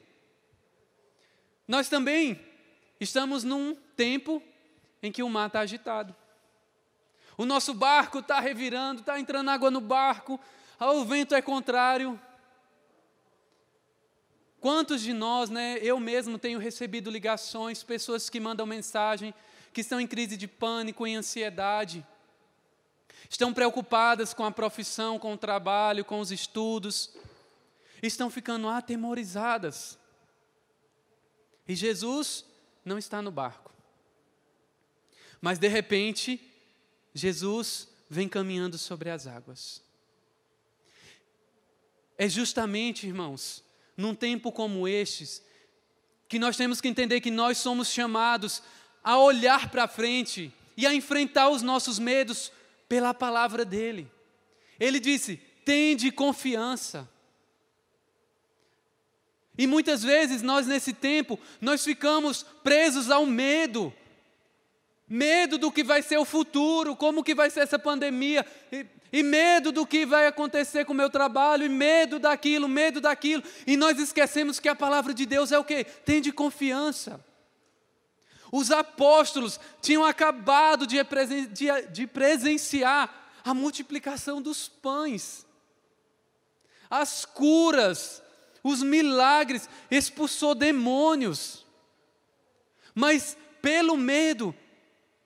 Nós 1.67 1.89
também 1.89 2.39
estamos 3.01 3.43
num 3.45 3.75
tempo 3.97 4.43
em 5.03 5.11
que 5.11 5.23
o 5.23 5.29
mar 5.29 5.47
está 5.47 5.61
agitado. 5.61 6.15
O 7.37 7.47
nosso 7.47 7.73
barco 7.73 8.19
está 8.19 8.41
revirando, 8.41 9.01
está 9.01 9.19
entrando 9.19 9.51
água 9.51 9.71
no 9.71 9.81
barco, 9.81 10.39
ah, 10.79 10.93
o 10.93 11.05
vento 11.05 11.35
é 11.35 11.41
contrário. 11.41 12.21
Quantos 14.61 15.03
de 15.03 15.13
nós, 15.13 15.51
né, 15.51 15.79
eu 15.81 16.01
mesmo 16.01 16.39
tenho 16.39 16.59
recebido 16.59 17.11
ligações, 17.11 17.83
pessoas 17.83 18.29
que 18.29 18.41
mandam 18.41 18.67
mensagem, 18.67 19.33
que 19.73 19.81
estão 19.81 20.01
em 20.01 20.07
crise 20.07 20.37
de 20.37 20.49
pânico, 20.49 21.07
em 21.07 21.17
ansiedade, 21.17 22.05
estão 23.31 23.55
preocupadas 23.55 24.35
com 24.35 24.45
a 24.45 24.51
profissão, 24.51 25.19
com 25.19 25.35
o 25.35 25.39
trabalho, 25.39 26.05
com 26.05 26.19
os 26.19 26.33
estudos, 26.33 27.15
estão 28.03 28.31
ficando 28.31 28.69
atemorizadas. 28.69 29.99
E 31.67 31.75
Jesus 31.75 32.45
não 32.85 32.99
está 32.99 33.23
no 33.23 33.31
barco. 33.31 33.73
Mas 35.41 35.59
de 35.59 35.69
repente, 35.69 36.41
Jesus 37.15 37.89
vem 38.11 38.29
caminhando 38.29 38.79
sobre 38.79 39.11
as 39.11 39.27
águas. 39.27 39.83
É 42.17 42.29
justamente, 42.29 43.07
irmãos, 43.07 43.63
num 43.99 44.15
tempo 44.15 44.53
como 44.53 44.87
estes, 44.87 45.43
que 46.29 46.39
nós 46.39 46.57
temos 46.57 46.81
que 46.81 46.87
entender 46.87 47.21
que 47.21 47.33
nós 47.33 47.59
somos 47.59 47.89
chamados 47.89 48.63
a 49.03 49.19
olhar 49.19 49.71
para 49.71 49.89
frente 49.89 50.55
e 50.77 50.87
a 50.87 50.95
enfrentar 50.95 51.49
os 51.49 51.63
nossos 51.63 51.99
medos 51.99 52.53
pela 52.89 53.13
palavra 53.13 53.65
dele. 53.65 54.09
Ele 54.79 55.01
disse: 55.01 55.37
tende 55.65 56.13
confiança. 56.13 57.09
E 59.57 59.67
muitas 59.67 60.05
vezes 60.05 60.43
nós 60.43 60.69
nesse 60.69 60.93
tempo, 60.93 61.37
nós 61.61 61.83
ficamos 61.83 62.45
presos 62.63 63.11
ao 63.11 63.27
medo, 63.27 63.93
medo 65.09 65.59
do 65.59 65.73
que 65.73 65.83
vai 65.83 66.03
ser 66.03 66.19
o 66.19 66.25
futuro, 66.25 66.95
como 66.95 67.25
que 67.25 67.35
vai 67.35 67.51
ser 67.51 67.61
essa 67.61 67.79
pandemia, 67.81 68.47
e, 68.71 68.87
e, 69.13 69.23
medo 69.23 69.73
do 69.73 69.87
que 69.87 70.05
vai 70.05 70.27
acontecer 70.27 70.85
com 70.85 70.93
o 70.93 70.97
meu 70.97 71.11
trabalho, 71.11 71.65
e 71.65 71.69
medo 71.69 72.19
daquilo, 72.19 72.69
medo 72.69 73.01
daquilo, 73.01 73.43
e 73.67 73.77
nós 73.77 73.99
esquecemos 73.99 74.61
que 74.61 74.69
a 74.69 74.75
palavra 74.75 75.15
de 75.15 75.25
Deus 75.25 75.53
é 75.53 75.59
o 75.59 75.65
que? 75.65 75.85
Tem 75.85 76.21
de 76.21 76.33
confiança. 76.33 77.25
Os 78.51 78.71
apóstolos 78.71 79.61
tinham 79.83 80.05
acabado 80.05 80.87
de, 80.87 80.99
de, 81.91 82.07
presenciar 82.07 83.31
a 83.45 83.53
multiplicação 83.53 84.41
dos 84.41 84.69
pães, 84.69 85.47
as 86.89 87.25
curas, 87.25 88.23
os 88.63 88.83
milagres, 88.83 89.69
expulsou 89.91 90.55
demônios. 90.55 91.67
Mas 92.95 93.37
pelo 93.61 93.97
medo, 93.97 94.55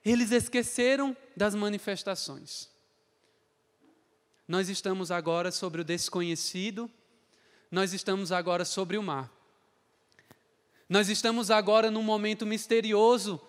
eles 0.05 0.33
esqueceram 0.33 1.16
das 1.37 1.55
manifestações. 1.55 2.72
Nós 4.46 4.68
estamos 4.68 5.11
agora 5.11 5.52
sobre 5.52 5.81
o 5.81 5.85
desconhecido, 5.85 6.90
nós 7.70 7.92
estamos 7.92 8.33
agora 8.33 8.64
sobre 8.64 8.98
o 8.98 9.02
mar. 9.02 9.31
Nós 10.88 11.09
estamos 11.09 11.50
agora 11.50 11.90
num 11.90 12.02
momento 12.02 12.44
misterioso, 12.44 13.40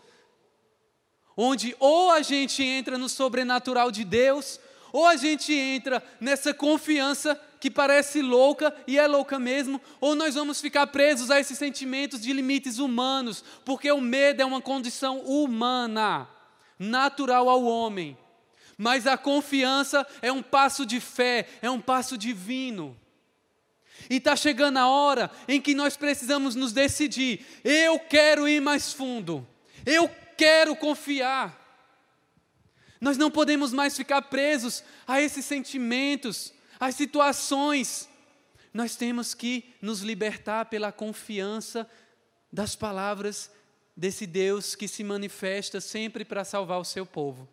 onde 1.36 1.76
ou 1.80 2.12
a 2.12 2.22
gente 2.22 2.64
entra 2.64 2.98
no 2.98 3.10
sobrenatural 3.10 3.92
de 3.92 4.06
Deus, 4.06 4.60
ou 4.94 5.08
a 5.08 5.16
gente 5.16 5.52
entra 5.52 6.02
nessa 6.22 6.54
confiança 6.54 7.36
que 7.60 7.72
parece 7.72 8.22
louca 8.22 8.74
e 8.86 9.00
é 9.00 9.08
louca 9.08 9.40
mesmo, 9.40 9.82
ou 10.00 10.16
nós 10.16 10.36
vamos 10.36 10.62
ficar 10.62 10.86
presos 10.88 11.32
a 11.32 11.40
esses 11.40 11.58
sentimentos 11.58 12.22
de 12.22 12.32
limites 12.32 12.78
humanos, 12.78 13.44
porque 13.66 13.92
o 13.92 14.00
medo 14.00 14.42
é 14.42 14.46
uma 14.46 14.62
condição 14.62 15.20
humana, 15.20 16.30
natural 16.78 17.50
ao 17.50 17.64
homem. 17.64 18.18
Mas 18.84 19.08
a 19.08 19.18
confiança 19.18 20.06
é 20.22 20.30
um 20.30 20.44
passo 20.44 20.86
de 20.86 21.00
fé, 21.00 21.48
é 21.62 21.70
um 21.70 21.80
passo 21.80 22.18
divino. 22.18 23.00
E 24.10 24.18
está 24.18 24.36
chegando 24.36 24.76
a 24.76 24.90
hora 24.90 25.32
em 25.48 25.62
que 25.62 25.74
nós 25.74 25.96
precisamos 25.96 26.54
nos 26.54 26.74
decidir: 26.74 27.46
eu 27.64 27.98
quero 27.98 28.46
ir 28.46 28.60
mais 28.60 28.92
fundo, 28.92 29.48
eu 29.86 30.12
quero 30.38 30.76
confiar. 30.76 31.58
Nós 33.00 33.18
não 33.18 33.32
podemos 33.32 33.72
mais 33.72 33.96
ficar 33.96 34.24
presos 34.24 34.84
a 35.08 35.22
esses 35.22 35.46
sentimentos, 35.46 36.54
às 36.78 36.94
situações. 36.96 38.10
Nós 38.74 38.98
temos 38.98 39.34
que 39.34 39.74
nos 39.82 40.02
libertar 40.02 40.66
pela 40.66 40.92
confiança 40.92 41.90
das 42.52 42.76
palavras 42.76 43.50
desse 43.96 44.28
Deus 44.28 44.76
que 44.76 44.90
se 44.90 45.06
manifesta 45.06 45.80
sempre 45.80 46.26
para 46.26 46.44
salvar 46.44 46.82
o 46.82 46.86
seu 46.86 47.06
povo. 47.06 47.48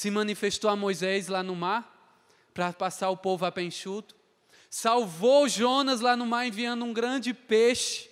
Se 0.00 0.10
manifestou 0.10 0.70
a 0.70 0.74
Moisés 0.74 1.28
lá 1.28 1.42
no 1.42 1.54
mar, 1.54 2.16
para 2.54 2.72
passar 2.72 3.10
o 3.10 3.18
povo 3.18 3.44
a 3.44 3.52
pé 3.52 3.64
enxuto 3.64 4.16
salvou 4.70 5.46
Jonas 5.46 6.00
lá 6.00 6.16
no 6.16 6.24
mar 6.24 6.46
enviando 6.46 6.86
um 6.86 6.92
grande 6.94 7.34
peixe. 7.34 8.08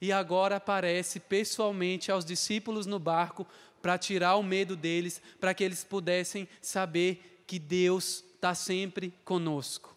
E 0.00 0.10
agora 0.10 0.56
aparece 0.56 1.20
pessoalmente 1.20 2.10
aos 2.10 2.24
discípulos 2.24 2.86
no 2.86 2.98
barco 2.98 3.46
para 3.82 3.98
tirar 3.98 4.36
o 4.36 4.42
medo 4.42 4.74
deles, 4.74 5.20
para 5.38 5.52
que 5.52 5.62
eles 5.62 5.84
pudessem 5.84 6.48
saber 6.62 7.44
que 7.46 7.58
Deus 7.58 8.24
está 8.36 8.54
sempre 8.54 9.12
conosco. 9.22 9.94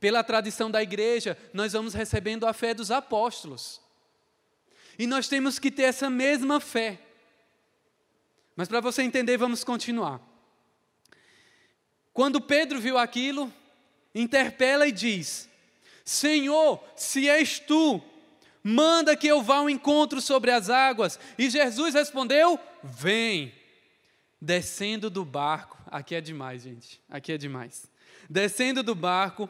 Pela 0.00 0.24
tradição 0.24 0.68
da 0.68 0.82
igreja, 0.82 1.38
nós 1.52 1.72
vamos 1.72 1.94
recebendo 1.94 2.48
a 2.48 2.52
fé 2.52 2.74
dos 2.74 2.90
apóstolos. 2.90 3.80
E 4.98 5.06
nós 5.06 5.28
temos 5.28 5.56
que 5.56 5.70
ter 5.70 5.84
essa 5.84 6.10
mesma 6.10 6.58
fé. 6.58 7.09
Mas 8.60 8.68
para 8.68 8.82
você 8.82 9.00
entender, 9.00 9.38
vamos 9.38 9.64
continuar. 9.64 10.20
Quando 12.12 12.42
Pedro 12.42 12.78
viu 12.78 12.98
aquilo, 12.98 13.50
interpela 14.14 14.86
e 14.86 14.92
diz: 14.92 15.48
Senhor, 16.04 16.78
se 16.94 17.26
és 17.26 17.58
tu, 17.58 18.02
manda 18.62 19.16
que 19.16 19.26
eu 19.26 19.40
vá 19.40 19.56
ao 19.56 19.70
encontro 19.70 20.20
sobre 20.20 20.50
as 20.50 20.68
águas. 20.68 21.18
E 21.38 21.48
Jesus 21.48 21.94
respondeu: 21.94 22.60
Vem. 22.84 23.54
Descendo 24.38 25.08
do 25.08 25.24
barco, 25.24 25.78
aqui 25.86 26.14
é 26.14 26.20
demais, 26.20 26.64
gente, 26.64 27.00
aqui 27.08 27.32
é 27.32 27.38
demais. 27.38 27.90
Descendo 28.28 28.82
do 28.82 28.94
barco, 28.94 29.48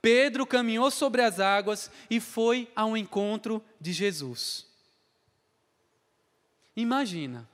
Pedro 0.00 0.46
caminhou 0.46 0.88
sobre 0.88 1.20
as 1.20 1.40
águas 1.40 1.90
e 2.08 2.20
foi 2.20 2.70
ao 2.76 2.96
encontro 2.96 3.60
de 3.80 3.92
Jesus. 3.92 4.66
Imagina, 6.76 7.50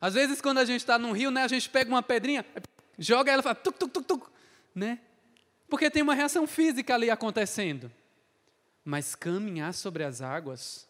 às 0.00 0.14
vezes, 0.14 0.40
quando 0.40 0.58
a 0.58 0.64
gente 0.64 0.80
está 0.80 0.98
num 0.98 1.12
rio, 1.12 1.30
né, 1.30 1.42
a 1.42 1.48
gente 1.48 1.68
pega 1.68 1.88
uma 1.88 2.02
pedrinha, 2.02 2.44
joga 2.98 3.32
ela 3.32 3.40
e 3.40 3.42
fala 3.42 3.54
tuc, 3.54 3.76
tuc, 3.78 3.92
tuc, 3.92 4.06
tuc, 4.06 4.26
né? 4.74 5.00
Porque 5.68 5.90
tem 5.90 6.02
uma 6.02 6.14
reação 6.14 6.46
física 6.46 6.94
ali 6.94 7.10
acontecendo. 7.10 7.90
Mas 8.84 9.14
caminhar 9.14 9.74
sobre 9.74 10.04
as 10.04 10.20
águas, 10.20 10.88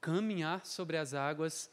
caminhar 0.00 0.64
sobre 0.64 0.96
as 0.96 1.12
águas, 1.14 1.70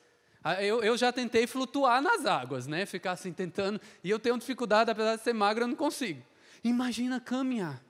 eu, 0.60 0.82
eu 0.82 0.98
já 0.98 1.12
tentei 1.12 1.46
flutuar 1.46 2.02
nas 2.02 2.26
águas, 2.26 2.66
né? 2.66 2.86
Ficar 2.86 3.12
assim 3.12 3.32
tentando, 3.32 3.80
e 4.04 4.10
eu 4.10 4.18
tenho 4.18 4.38
dificuldade, 4.38 4.90
apesar 4.90 5.18
de 5.18 5.22
ser 5.22 5.34
magro, 5.34 5.66
eu 5.66 5.68
não 5.68 5.76
consigo. 5.76 6.24
Imagina 6.64 7.20
caminhar. 7.20 7.84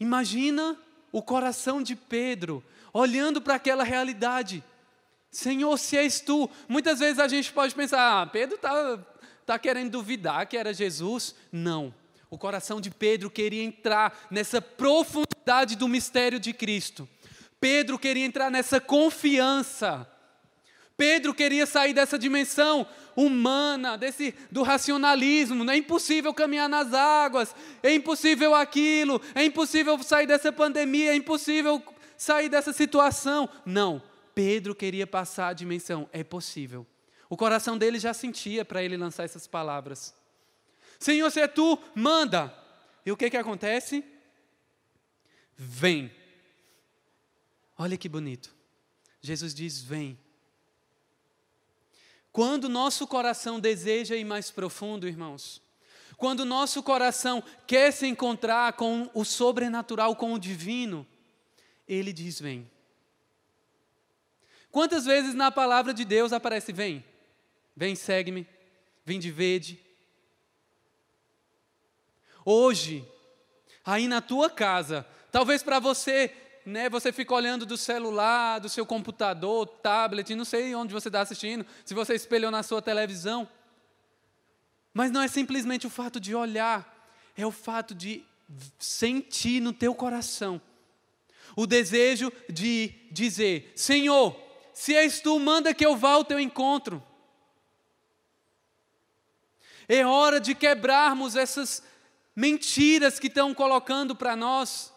Imagina 0.00 0.76
o 1.18 1.22
coração 1.22 1.82
de 1.82 1.96
Pedro, 1.96 2.62
olhando 2.92 3.40
para 3.42 3.56
aquela 3.56 3.82
realidade. 3.82 4.62
Senhor, 5.32 5.76
se 5.76 5.96
és 5.96 6.20
tu. 6.20 6.48
Muitas 6.68 7.00
vezes 7.00 7.18
a 7.18 7.26
gente 7.26 7.52
pode 7.52 7.74
pensar, 7.74 8.22
ah, 8.22 8.26
Pedro 8.26 8.54
está 8.54 8.98
tá 9.44 9.58
querendo 9.58 9.90
duvidar 9.90 10.46
que 10.46 10.56
era 10.56 10.72
Jesus. 10.72 11.34
Não. 11.50 11.92
O 12.30 12.38
coração 12.38 12.80
de 12.80 12.90
Pedro 12.90 13.30
queria 13.30 13.64
entrar 13.64 14.26
nessa 14.30 14.62
profundidade 14.62 15.74
do 15.74 15.88
mistério 15.88 16.38
de 16.38 16.52
Cristo. 16.52 17.08
Pedro 17.60 17.98
queria 17.98 18.24
entrar 18.24 18.48
nessa 18.48 18.80
confiança. 18.80 20.08
Pedro 20.98 21.32
queria 21.32 21.64
sair 21.64 21.94
dessa 21.94 22.18
dimensão 22.18 22.84
humana, 23.14 23.96
desse 23.96 24.34
do 24.50 24.64
racionalismo. 24.64 25.64
Não 25.64 25.72
é 25.72 25.76
impossível 25.76 26.34
caminhar 26.34 26.68
nas 26.68 26.92
águas, 26.92 27.54
é 27.84 27.94
impossível 27.94 28.52
aquilo, 28.52 29.22
é 29.32 29.44
impossível 29.44 29.96
sair 30.02 30.26
dessa 30.26 30.52
pandemia, 30.52 31.12
é 31.12 31.14
impossível 31.14 31.80
sair 32.16 32.48
dessa 32.48 32.72
situação. 32.72 33.48
Não, 33.64 34.02
Pedro 34.34 34.74
queria 34.74 35.06
passar 35.06 35.50
a 35.50 35.52
dimensão. 35.52 36.10
É 36.12 36.24
possível. 36.24 36.84
O 37.30 37.36
coração 37.36 37.78
dele 37.78 38.00
já 38.00 38.12
sentia 38.12 38.64
para 38.64 38.82
ele 38.82 38.96
lançar 38.96 39.22
essas 39.22 39.46
palavras. 39.46 40.12
Senhor, 40.98 41.30
se 41.30 41.38
é 41.38 41.46
tu, 41.46 41.78
manda. 41.94 42.52
E 43.06 43.12
o 43.12 43.16
que 43.16 43.30
que 43.30 43.36
acontece? 43.36 44.04
Vem. 45.56 46.10
Olha 47.78 47.96
que 47.96 48.08
bonito. 48.08 48.52
Jesus 49.22 49.54
diz: 49.54 49.80
Vem. 49.80 50.18
Quando 52.38 52.68
nosso 52.68 53.04
coração 53.04 53.58
deseja 53.58 54.14
ir 54.14 54.24
mais 54.24 54.48
profundo, 54.48 55.08
irmãos, 55.08 55.60
quando 56.16 56.44
nosso 56.44 56.84
coração 56.84 57.42
quer 57.66 57.90
se 57.90 58.06
encontrar 58.06 58.74
com 58.74 59.10
o 59.12 59.24
sobrenatural, 59.24 60.14
com 60.14 60.32
o 60.32 60.38
divino, 60.38 61.04
ele 61.88 62.12
diz: 62.12 62.40
Vem. 62.40 62.70
Quantas 64.70 65.04
vezes 65.04 65.34
na 65.34 65.50
palavra 65.50 65.92
de 65.92 66.04
Deus 66.04 66.32
aparece: 66.32 66.72
Vem, 66.72 67.04
vem, 67.74 67.96
segue-me, 67.96 68.46
vem 69.04 69.18
de 69.18 69.32
verde. 69.32 69.80
Hoje, 72.44 73.04
aí 73.84 74.06
na 74.06 74.20
tua 74.20 74.48
casa, 74.48 75.04
talvez 75.32 75.60
para 75.60 75.80
você 75.80 76.32
né, 76.68 76.88
você 76.88 77.10
fica 77.10 77.34
olhando 77.34 77.64
do 77.64 77.76
celular, 77.76 78.58
do 78.58 78.68
seu 78.68 78.84
computador, 78.84 79.66
tablet, 79.66 80.34
não 80.34 80.44
sei 80.44 80.74
onde 80.74 80.92
você 80.92 81.08
está 81.08 81.20
assistindo, 81.20 81.64
se 81.84 81.94
você 81.94 82.14
espelhou 82.14 82.50
na 82.50 82.62
sua 82.62 82.82
televisão. 82.82 83.48
Mas 84.92 85.10
não 85.10 85.22
é 85.22 85.28
simplesmente 85.28 85.86
o 85.86 85.90
fato 85.90 86.20
de 86.20 86.34
olhar, 86.34 87.10
é 87.36 87.46
o 87.46 87.50
fato 87.50 87.94
de 87.94 88.24
sentir 88.78 89.60
no 89.60 89.72
teu 89.72 89.94
coração 89.94 90.60
o 91.58 91.66
desejo 91.66 92.32
de 92.48 92.94
dizer: 93.10 93.72
Senhor, 93.74 94.40
se 94.72 94.94
és 94.94 95.20
tu, 95.20 95.40
manda 95.40 95.74
que 95.74 95.84
eu 95.84 95.96
vá 95.96 96.12
ao 96.12 96.24
teu 96.24 96.38
encontro. 96.38 97.02
É 99.88 100.06
hora 100.06 100.38
de 100.38 100.54
quebrarmos 100.54 101.34
essas 101.34 101.82
mentiras 102.36 103.18
que 103.18 103.26
estão 103.26 103.52
colocando 103.52 104.14
para 104.14 104.36
nós 104.36 104.94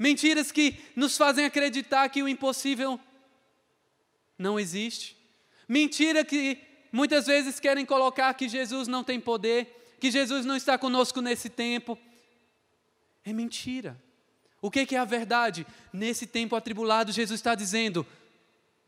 Mentiras 0.00 0.50
que 0.50 0.78
nos 0.96 1.14
fazem 1.14 1.44
acreditar 1.44 2.08
que 2.08 2.22
o 2.22 2.28
impossível 2.28 2.98
não 4.38 4.58
existe. 4.58 5.14
Mentira 5.68 6.24
que 6.24 6.56
muitas 6.90 7.26
vezes 7.26 7.60
querem 7.60 7.84
colocar 7.84 8.32
que 8.32 8.48
Jesus 8.48 8.88
não 8.88 9.04
tem 9.04 9.20
poder, 9.20 9.98
que 10.00 10.10
Jesus 10.10 10.46
não 10.46 10.56
está 10.56 10.78
conosco 10.78 11.20
nesse 11.20 11.50
tempo. 11.50 11.98
É 13.22 13.30
mentira. 13.30 14.02
O 14.62 14.70
que 14.70 14.94
é 14.94 14.98
a 14.98 15.04
verdade? 15.04 15.66
Nesse 15.92 16.26
tempo 16.26 16.56
atribulado, 16.56 17.12
Jesus 17.12 17.38
está 17.38 17.54
dizendo: 17.54 18.06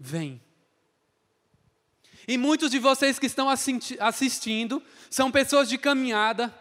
vem. 0.00 0.40
E 2.26 2.38
muitos 2.38 2.70
de 2.70 2.78
vocês 2.78 3.18
que 3.18 3.26
estão 3.26 3.50
assistindo 3.50 4.82
são 5.10 5.30
pessoas 5.30 5.68
de 5.68 5.76
caminhada, 5.76 6.54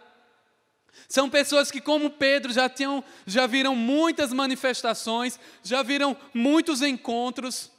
são 1.08 1.28
pessoas 1.28 1.70
que, 1.70 1.80
como 1.80 2.10
Pedro, 2.10 2.52
já, 2.52 2.68
tinham, 2.68 3.04
já 3.26 3.46
viram 3.46 3.74
muitas 3.74 4.32
manifestações, 4.32 5.38
já 5.62 5.82
viram 5.82 6.16
muitos 6.32 6.82
encontros, 6.82 7.70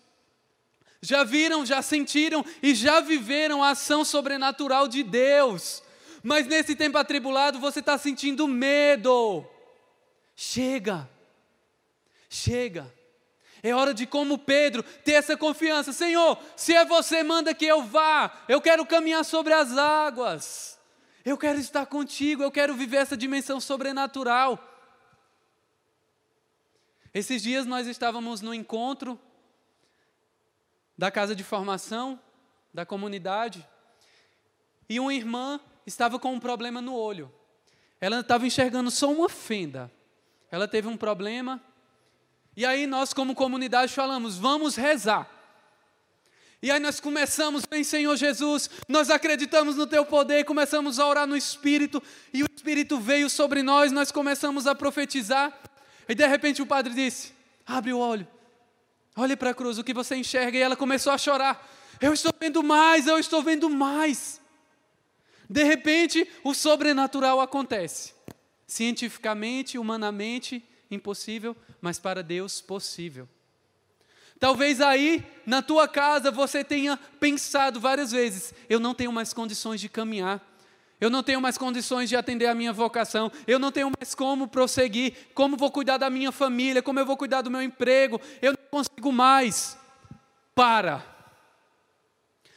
já 1.02 1.24
viram, 1.24 1.66
já 1.66 1.82
sentiram 1.82 2.46
e 2.62 2.74
já 2.76 3.02
viveram 3.02 3.64
a 3.64 3.72
ação 3.72 4.06
sobrenatural 4.06 4.88
de 4.88 5.04
Deus. 5.04 5.84
Mas 6.22 6.48
nesse 6.48 6.76
tempo 6.76 6.98
atribulado 6.98 7.60
você 7.60 7.80
está 7.80 7.98
sentindo 7.98 8.48
medo. 8.48 9.46
Chega, 10.36 11.10
chega. 12.30 12.92
É 13.62 13.74
hora 13.74 13.94
de, 13.94 14.06
como 14.06 14.38
Pedro, 14.38 14.84
ter 14.84 15.14
essa 15.14 15.38
confiança. 15.38 15.94
Senhor, 15.94 16.38
se 16.56 16.74
é 16.74 16.84
você, 16.84 17.24
manda 17.24 17.54
que 17.54 17.66
eu 17.66 17.82
vá. 17.84 18.44
Eu 18.48 18.60
quero 18.60 18.86
caminhar 18.86 19.24
sobre 19.24 19.54
as 19.54 19.78
águas. 19.78 20.73
Eu 21.26 21.38
quero 21.38 21.60
estar 21.60 21.86
contigo. 21.86 22.44
Eu 22.44 22.52
quero 22.52 22.76
viver 22.76 22.98
essa 22.98 23.16
dimensão 23.16 23.60
sobrenatural. 23.60 24.60
Esses 27.14 27.42
dias 27.42 27.66
nós 27.66 27.88
estávamos 27.88 28.42
no 28.42 28.54
encontro 28.54 29.20
da 30.98 31.12
casa 31.12 31.36
de 31.36 31.44
formação 31.44 32.20
da 32.74 32.86
comunidade 32.86 33.68
e 34.90 35.00
uma 35.00 35.14
irmã 35.14 35.60
estava 35.86 36.18
com 36.18 36.34
um 36.34 36.40
problema 36.40 36.82
no 36.82 36.96
olho. 36.96 37.32
Ela 38.02 38.20
estava 38.20 38.48
enxergando 38.48 38.90
só 38.90 39.12
uma 39.12 39.30
fenda. 39.30 39.92
Ela 40.52 40.68
teve 40.68 40.88
um 40.88 40.98
problema 40.98 41.62
e 42.56 42.66
aí 42.66 42.86
nós, 42.86 43.14
como 43.14 43.34
comunidade, 43.34 43.94
falamos: 43.94 44.38
vamos 44.38 44.76
rezar. 44.76 45.30
E 46.64 46.72
aí 46.72 46.80
nós 46.80 47.02
começamos, 47.02 47.66
vem 47.70 47.84
Senhor 47.84 48.16
Jesus, 48.16 48.70
nós 48.88 49.10
acreditamos 49.10 49.76
no 49.76 49.86
Teu 49.86 50.06
poder, 50.06 50.46
começamos 50.46 50.98
a 50.98 51.06
orar 51.06 51.28
no 51.28 51.36
Espírito, 51.36 52.02
e 52.34 52.42
o 52.42 52.48
Espírito 52.56 52.98
veio 53.02 53.30
sobre 53.30 53.62
nós, 53.62 53.92
nós 53.92 54.14
começamos 54.14 54.66
a 54.66 54.74
profetizar, 54.74 55.54
e 56.08 56.16
de 56.16 56.26
repente 56.26 56.62
o 56.62 56.66
padre 56.66 56.94
disse: 56.94 57.34
abre 57.66 57.92
o 57.92 58.00
olho, 58.00 58.26
olhe 59.14 59.36
para 59.36 59.50
a 59.50 59.54
cruz, 59.54 59.78
o 59.78 59.84
que 59.84 59.94
você 59.94 60.16
enxerga, 60.16 60.58
e 60.58 60.62
ela 60.62 60.78
começou 60.78 61.12
a 61.12 61.18
chorar. 61.18 61.70
Eu 62.00 62.14
estou 62.14 62.32
vendo 62.40 62.64
mais, 62.64 63.08
eu 63.08 63.20
estou 63.20 63.44
vendo 63.44 63.70
mais. 63.70 64.40
De 65.50 65.66
repente, 65.66 66.26
o 66.46 66.54
sobrenatural 66.54 67.42
acontece. 67.42 68.14
Cientificamente, 68.66 69.78
humanamente, 69.78 70.64
impossível, 70.90 71.58
mas 71.82 72.00
para 72.00 72.24
Deus 72.24 72.62
possível. 72.62 73.28
Talvez 74.44 74.82
aí, 74.82 75.26
na 75.46 75.62
tua 75.62 75.88
casa, 75.88 76.30
você 76.30 76.66
tenha 76.66 77.00
pensado 77.18 77.80
várias 77.80 78.12
vezes: 78.12 78.54
eu 78.68 78.78
não 78.78 78.94
tenho 78.94 79.10
mais 79.10 79.32
condições 79.32 79.80
de 79.80 79.88
caminhar, 79.88 80.46
eu 81.00 81.10
não 81.10 81.24
tenho 81.24 81.40
mais 81.40 81.58
condições 81.58 82.10
de 82.10 82.18
atender 82.18 82.48
a 82.48 82.54
minha 82.54 82.74
vocação, 82.74 83.32
eu 83.48 83.58
não 83.58 83.72
tenho 83.72 83.90
mais 83.98 84.14
como 84.14 84.46
prosseguir, 84.46 85.16
como 85.34 85.56
vou 85.56 85.72
cuidar 85.72 85.98
da 85.98 86.10
minha 86.10 86.30
família, 86.30 86.82
como 86.82 87.00
eu 87.00 87.06
vou 87.06 87.16
cuidar 87.16 87.42
do 87.42 87.50
meu 87.50 87.62
emprego, 87.62 88.20
eu 88.42 88.52
não 88.52 88.60
consigo 88.70 89.14
mais. 89.14 89.78
Para. 90.54 91.02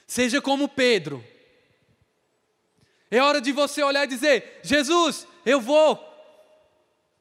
Seja 0.08 0.42
como 0.42 0.68
Pedro. 0.68 1.24
É 3.08 3.22
hora 3.22 3.40
de 3.40 3.52
você 3.52 3.80
olhar 3.80 4.02
e 4.02 4.08
dizer: 4.08 4.58
Jesus, 4.64 5.24
eu 5.44 5.60
vou, 5.60 6.04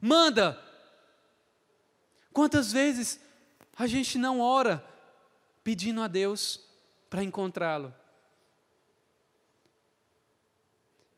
manda, 0.01 0.59
Quantas 2.35 2.69
vezes 2.69 3.17
a 3.77 3.87
gente 3.87 4.17
não 4.17 4.39
ora 4.39 4.85
pedindo 5.63 6.01
a 6.01 6.07
Deus 6.07 6.61
para 7.09 7.23
encontrá-lo? 7.23 7.93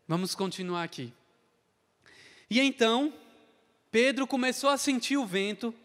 Vamos 0.07 0.33
continuar 0.33 0.83
aqui. 0.83 1.13
E 2.49 2.61
então, 2.61 3.13
Pedro 3.91 4.25
começou 4.25 4.69
a 4.69 4.77
sentir 4.77 5.17
o 5.17 5.25
vento, 5.25 5.75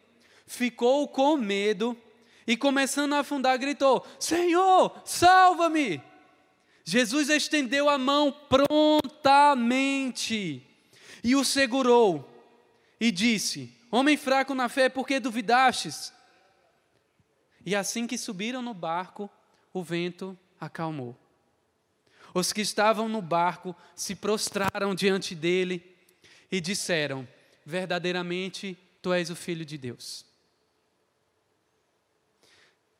ficou 0.46 1.08
com 1.08 1.36
medo 1.36 1.98
e, 2.46 2.56
começando 2.56 3.14
a 3.14 3.18
afundar, 3.20 3.58
gritou: 3.58 4.06
Senhor, 4.18 5.00
salva-me! 5.04 6.00
Jesus 6.84 7.28
estendeu 7.28 7.88
a 7.88 7.96
mão 7.98 8.32
prontamente 8.48 10.66
e 11.22 11.36
o 11.36 11.44
segurou 11.44 12.28
e 13.00 13.10
disse: 13.10 13.76
Homem 13.90 14.16
fraco 14.16 14.54
na 14.54 14.68
fé, 14.68 14.88
por 14.88 15.06
que 15.06 15.20
duvidastes? 15.20 16.12
E 17.64 17.74
assim 17.74 18.06
que 18.06 18.18
subiram 18.18 18.62
no 18.62 18.74
barco, 18.74 19.30
o 19.72 19.82
vento 19.82 20.38
acalmou. 20.60 21.18
Os 22.34 22.52
que 22.52 22.60
estavam 22.60 23.08
no 23.08 23.20
barco 23.20 23.76
se 23.94 24.14
prostraram 24.14 24.94
diante 24.94 25.34
dele 25.34 25.96
e 26.50 26.60
disseram: 26.60 27.26
Verdadeiramente, 27.64 28.76
tu 29.00 29.12
és 29.12 29.30
o 29.30 29.36
filho 29.36 29.64
de 29.64 29.76
Deus. 29.76 30.24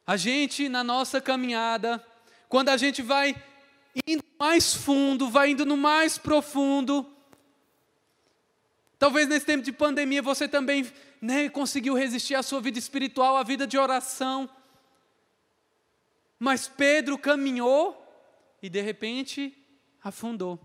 A 0.07 0.16
gente, 0.16 0.68
na 0.68 0.85
nossa 0.85 1.20
caminhada, 1.20 2.05
quando 2.48 2.68
a 2.68 2.77
gente 2.77 3.03
vai 3.03 3.40
indo 4.07 4.25
mais 4.38 4.75
fundo, 4.75 5.31
vai 5.31 5.51
indo 5.51 5.64
no 5.64 5.77
mais 5.77 6.18
profundo, 6.18 7.12
Talvez 9.03 9.27
nesse 9.27 9.44
tempo 9.44 9.64
de 9.64 9.72
pandemia 9.72 10.22
você 10.22 10.46
também 10.46 10.87
né, 11.22 11.48
conseguiu 11.48 11.94
resistir 11.94 12.35
à 12.35 12.42
sua 12.42 12.61
vida 12.61 12.80
espiritual, 12.80 13.37
à 13.37 13.44
vida 13.44 13.64
de 13.64 13.78
oração. 13.78 14.50
Mas 16.37 16.66
Pedro 16.66 17.16
caminhou 17.16 17.96
e 18.61 18.68
de 18.68 18.80
repente 18.80 19.56
afundou. 20.02 20.58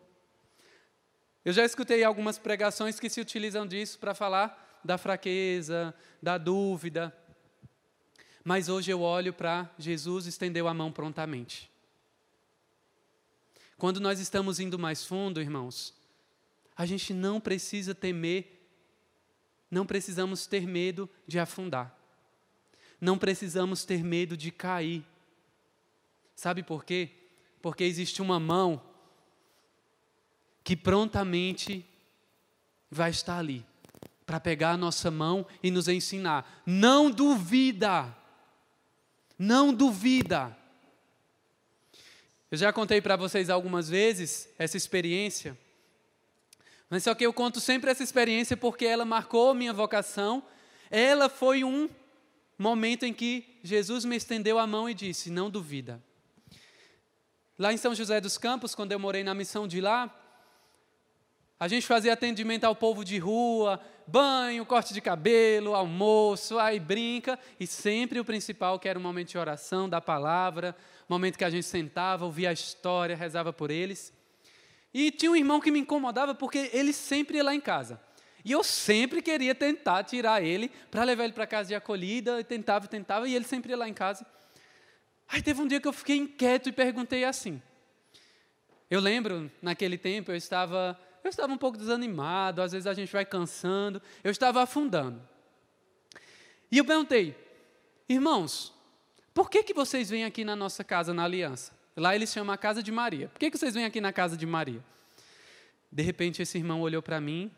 Eu 1.46 1.54
já 1.54 1.64
escutei 1.64 2.04
algumas 2.04 2.40
pregações 2.40 3.00
que 3.00 3.08
se 3.08 3.22
utilizam 3.22 3.68
disso 3.68 4.00
para 4.00 4.16
falar 4.16 4.82
da 4.84 4.98
fraqueza, 4.98 5.94
da 6.22 6.40
dúvida. 6.40 7.16
Mas 8.44 8.68
hoje 8.68 8.90
eu 8.90 9.02
olho 9.02 9.32
para 9.32 9.70
Jesus 9.78 10.26
estendeu 10.26 10.68
a 10.68 10.74
mão 10.74 10.92
prontamente. 10.92 11.72
Quando 13.78 14.00
nós 14.00 14.20
estamos 14.20 14.60
indo 14.60 14.80
mais 14.80 15.06
fundo, 15.06 15.40
irmãos, 15.40 15.94
a 16.76 16.84
gente 16.84 17.14
não 17.14 17.40
precisa 17.40 17.94
temer, 17.94 18.57
não 19.70 19.86
precisamos 19.86 20.48
ter 20.48 20.66
medo 20.66 21.10
de 21.28 21.40
afundar. 21.40 21.96
Não 23.00 23.18
precisamos 23.18 23.86
ter 23.86 24.04
medo 24.04 24.36
de 24.36 24.52
cair. 24.52 25.06
Sabe 26.36 26.64
por 26.64 26.84
quê? 26.84 27.10
Porque 27.62 27.84
existe 27.84 28.22
uma 28.22 28.40
mão 28.40 28.82
que 30.64 30.76
prontamente 30.76 31.86
vai 32.90 33.10
estar 33.10 33.38
ali 33.38 33.66
para 34.26 34.40
pegar 34.40 34.72
a 34.72 34.78
nossa 34.78 35.10
mão 35.10 35.46
e 35.62 35.72
nos 35.72 35.88
ensinar. 35.88 36.62
Não 36.66 37.10
duvida. 37.12 38.16
Não 39.38 39.74
duvida. 39.74 40.58
Eu 42.50 42.58
já 42.58 42.72
contei 42.72 43.02
para 43.02 43.16
vocês 43.16 43.50
algumas 43.50 43.90
vezes 43.90 44.50
essa 44.58 44.78
experiência 44.78 45.58
mas 46.90 47.04
só 47.04 47.14
que 47.14 47.26
eu 47.26 47.34
conto 47.34 47.60
sempre 47.60 47.92
essa 47.92 48.04
experiência 48.04 48.56
porque 48.56 48.86
ela 48.86 49.04
marcou 49.04 49.54
minha 49.54 49.74
vocação. 49.74 50.44
Ela 50.90 51.28
foi 51.28 51.64
um 51.64 51.90
momento 52.58 53.04
em 53.04 53.14
que 53.14 53.60
Jesus 53.62 54.06
me 54.06 54.16
estendeu 54.16 54.58
a 54.58 54.66
mão 54.66 54.90
e 54.90 54.94
disse: 54.94 55.30
Não 55.30 55.50
duvida. 55.50 56.02
Lá 57.60 57.74
em 57.74 57.78
São 57.78 57.94
José 57.94 58.22
dos 58.22 58.38
Campos, 58.38 58.74
quando 58.74 58.92
eu 58.92 59.00
morei 59.00 59.24
na 59.24 59.34
missão 59.34 59.68
de 59.68 59.82
lá, 59.82 60.14
a 61.60 61.68
gente 61.68 61.88
fazia 61.88 62.14
atendimento 62.14 62.66
ao 62.66 62.76
povo 62.76 63.04
de 63.04 63.18
rua, 63.18 63.82
banho, 64.06 64.64
corte 64.64 64.94
de 64.94 65.02
cabelo, 65.02 65.74
almoço, 65.74 66.60
aí 66.60 66.80
brinca, 66.80 67.38
e 67.60 67.66
sempre 67.66 68.20
o 68.20 68.26
principal, 68.26 68.80
que 68.80 68.88
era 68.88 69.00
o 69.00 69.02
momento 69.02 69.30
de 69.30 69.40
oração, 69.40 69.90
da 69.90 70.00
palavra, 70.00 70.76
momento 71.10 71.38
que 71.38 71.44
a 71.44 71.50
gente 71.50 71.66
sentava, 71.66 72.26
ouvia 72.26 72.52
a 72.52 72.54
história, 72.54 73.16
rezava 73.16 73.52
por 73.52 73.72
eles. 73.72 74.14
E 75.00 75.12
tinha 75.12 75.32
um 75.32 75.36
irmão 75.36 75.60
que 75.60 75.70
me 75.70 75.78
incomodava 75.78 76.34
porque 76.34 76.72
ele 76.74 76.92
sempre 76.92 77.38
ia 77.38 77.44
lá 77.44 77.54
em 77.54 77.62
casa. 77.62 78.02
E 78.44 78.52
eu 78.52 78.64
sempre 78.64 79.22
queria 79.22 79.54
tentar 79.54 80.04
tirar 80.04 80.42
ele 80.42 80.72
para 80.90 81.04
levar 81.04 81.26
ele 81.26 81.34
para 81.34 81.46
casa 81.46 81.68
de 81.68 81.76
acolhida, 81.76 82.40
e 82.40 82.44
tentava, 82.44 82.88
tentava, 82.88 83.30
e 83.30 83.36
ele 83.36 83.46
sempre 83.46 83.70
ia 83.70 83.78
lá 83.78 83.88
em 83.88 83.94
casa. 83.94 84.26
Aí 85.28 85.40
teve 85.40 85.62
um 85.62 85.68
dia 85.68 85.80
que 85.80 85.88
eu 85.88 85.94
fiquei 85.94 86.18
inquieto 86.18 86.68
e 86.68 86.72
perguntei 86.72 87.24
assim. 87.26 87.62
Eu 88.90 89.00
lembro, 89.00 89.52
naquele 89.62 90.00
tempo, 90.00 90.32
eu 90.32 90.36
estava, 90.36 91.00
eu 91.24 91.30
estava 91.30 91.54
um 91.54 91.60
pouco 91.60 91.78
desanimado, 91.78 92.60
às 92.60 92.72
vezes 92.72 92.88
a 92.88 92.94
gente 92.96 93.14
vai 93.14 93.24
cansando, 93.24 94.02
eu 94.24 94.32
estava 94.32 94.64
afundando. 94.64 95.22
E 96.72 96.80
eu 96.80 96.86
perguntei, 96.86 97.36
irmãos, 98.10 98.74
por 99.32 99.48
que, 99.48 99.62
que 99.62 99.76
vocês 99.76 100.10
vêm 100.10 100.26
aqui 100.26 100.44
na 100.44 100.56
nossa 100.56 100.84
casa, 100.84 101.14
na 101.14 101.24
aliança? 101.24 101.77
Lá 101.98 102.16
eles 102.16 102.32
chamam 102.32 102.54
a 102.54 102.58
casa 102.58 102.84
de 102.84 102.92
Maria. 102.92 103.28
Por 103.28 103.40
que, 103.40 103.50
que 103.50 103.58
vocês 103.58 103.74
vêm 103.74 103.84
aqui 103.84 104.00
na 104.00 104.14
casa 104.14 104.38
de 104.38 104.46
Maria? 104.46 104.86
De 105.92 106.04
repente, 106.04 106.44
esse 106.44 106.56
irmão 106.56 106.82
olhou 106.82 107.02
para 107.02 107.20
mim, 107.20 107.52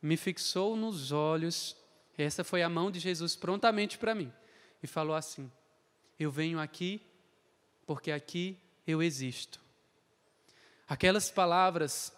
me 0.00 0.16
fixou 0.16 0.76
nos 0.76 1.10
olhos, 1.10 1.76
essa 2.16 2.44
foi 2.44 2.62
a 2.62 2.68
mão 2.68 2.88
de 2.88 3.00
Jesus 3.00 3.34
prontamente 3.34 3.98
para 3.98 4.14
mim, 4.14 4.32
e 4.80 4.86
falou 4.86 5.16
assim: 5.16 5.50
Eu 6.16 6.30
venho 6.30 6.60
aqui 6.60 7.02
porque 7.84 8.12
aqui 8.12 8.56
eu 8.86 9.02
existo. 9.02 9.60
Aquelas 10.86 11.28
palavras 11.28 12.12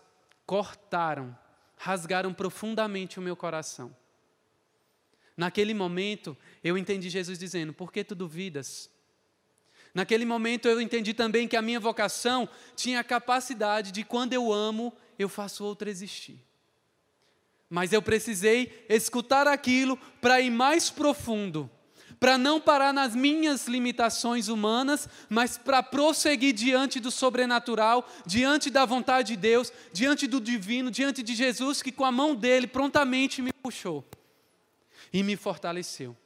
cortaram, 0.45 1.37
rasgaram 1.79 2.35
profundamente 2.35 3.19
o 3.19 3.23
meu 3.23 3.35
coração. 3.35 3.97
Naquele 5.35 5.73
momento, 5.73 6.37
eu 6.63 6.77
entendi 6.77 7.09
Jesus 7.09 7.39
dizendo: 7.39 7.73
Por 7.73 7.91
que 7.91 8.05
tu 8.05 8.15
duvidas? 8.15 8.91
Naquele 9.95 10.25
momento 10.25 10.69
eu 10.69 10.81
entendi 10.81 11.13
também 11.13 11.49
que 11.49 11.57
a 11.57 11.63
minha 11.63 11.81
vocação 11.81 12.49
tinha 12.77 13.01
a 13.01 13.05
capacidade 13.05 13.91
de, 13.91 14.05
quando 14.05 14.33
eu 14.33 14.53
amo, 14.53 14.93
eu 15.19 15.29
faço 15.29 15.65
outra 15.65 15.91
existir. 15.91 16.39
Mas 17.69 17.93
eu 17.93 18.01
precisei 18.01 18.85
escutar 18.89 19.47
aquilo 19.47 19.97
para 20.21 20.41
ir 20.41 20.51
mais 20.51 20.91
profundo, 20.91 21.71
para 22.19 22.37
não 22.37 22.61
parar 22.61 22.93
nas 22.93 23.15
minhas 23.15 23.67
limitações 23.67 24.49
humanas, 24.49 25.09
mas 25.29 25.57
para 25.57 25.83
prosseguir 25.83 26.53
diante 26.53 27.01
do 27.01 27.11
sobrenatural, 27.11 28.09
diante 28.27 28.71
da 28.71 28.85
vontade 28.85 29.29
de 29.29 29.37
Deus, 29.37 29.73
diante 29.93 30.27
do 30.27 30.41
divino, 30.41 30.91
diante 30.91 31.23
de 31.23 31.35
Jesus, 31.35 31.83
que 31.83 31.93
com 31.93 32.05
a 32.05 32.13
mão 32.13 32.35
dele 32.35 32.67
prontamente 32.67 33.41
me 33.43 33.53
puxou 33.53 34.05
e 35.13 35.23
me 35.23 35.37
fortaleceu. 35.37 36.17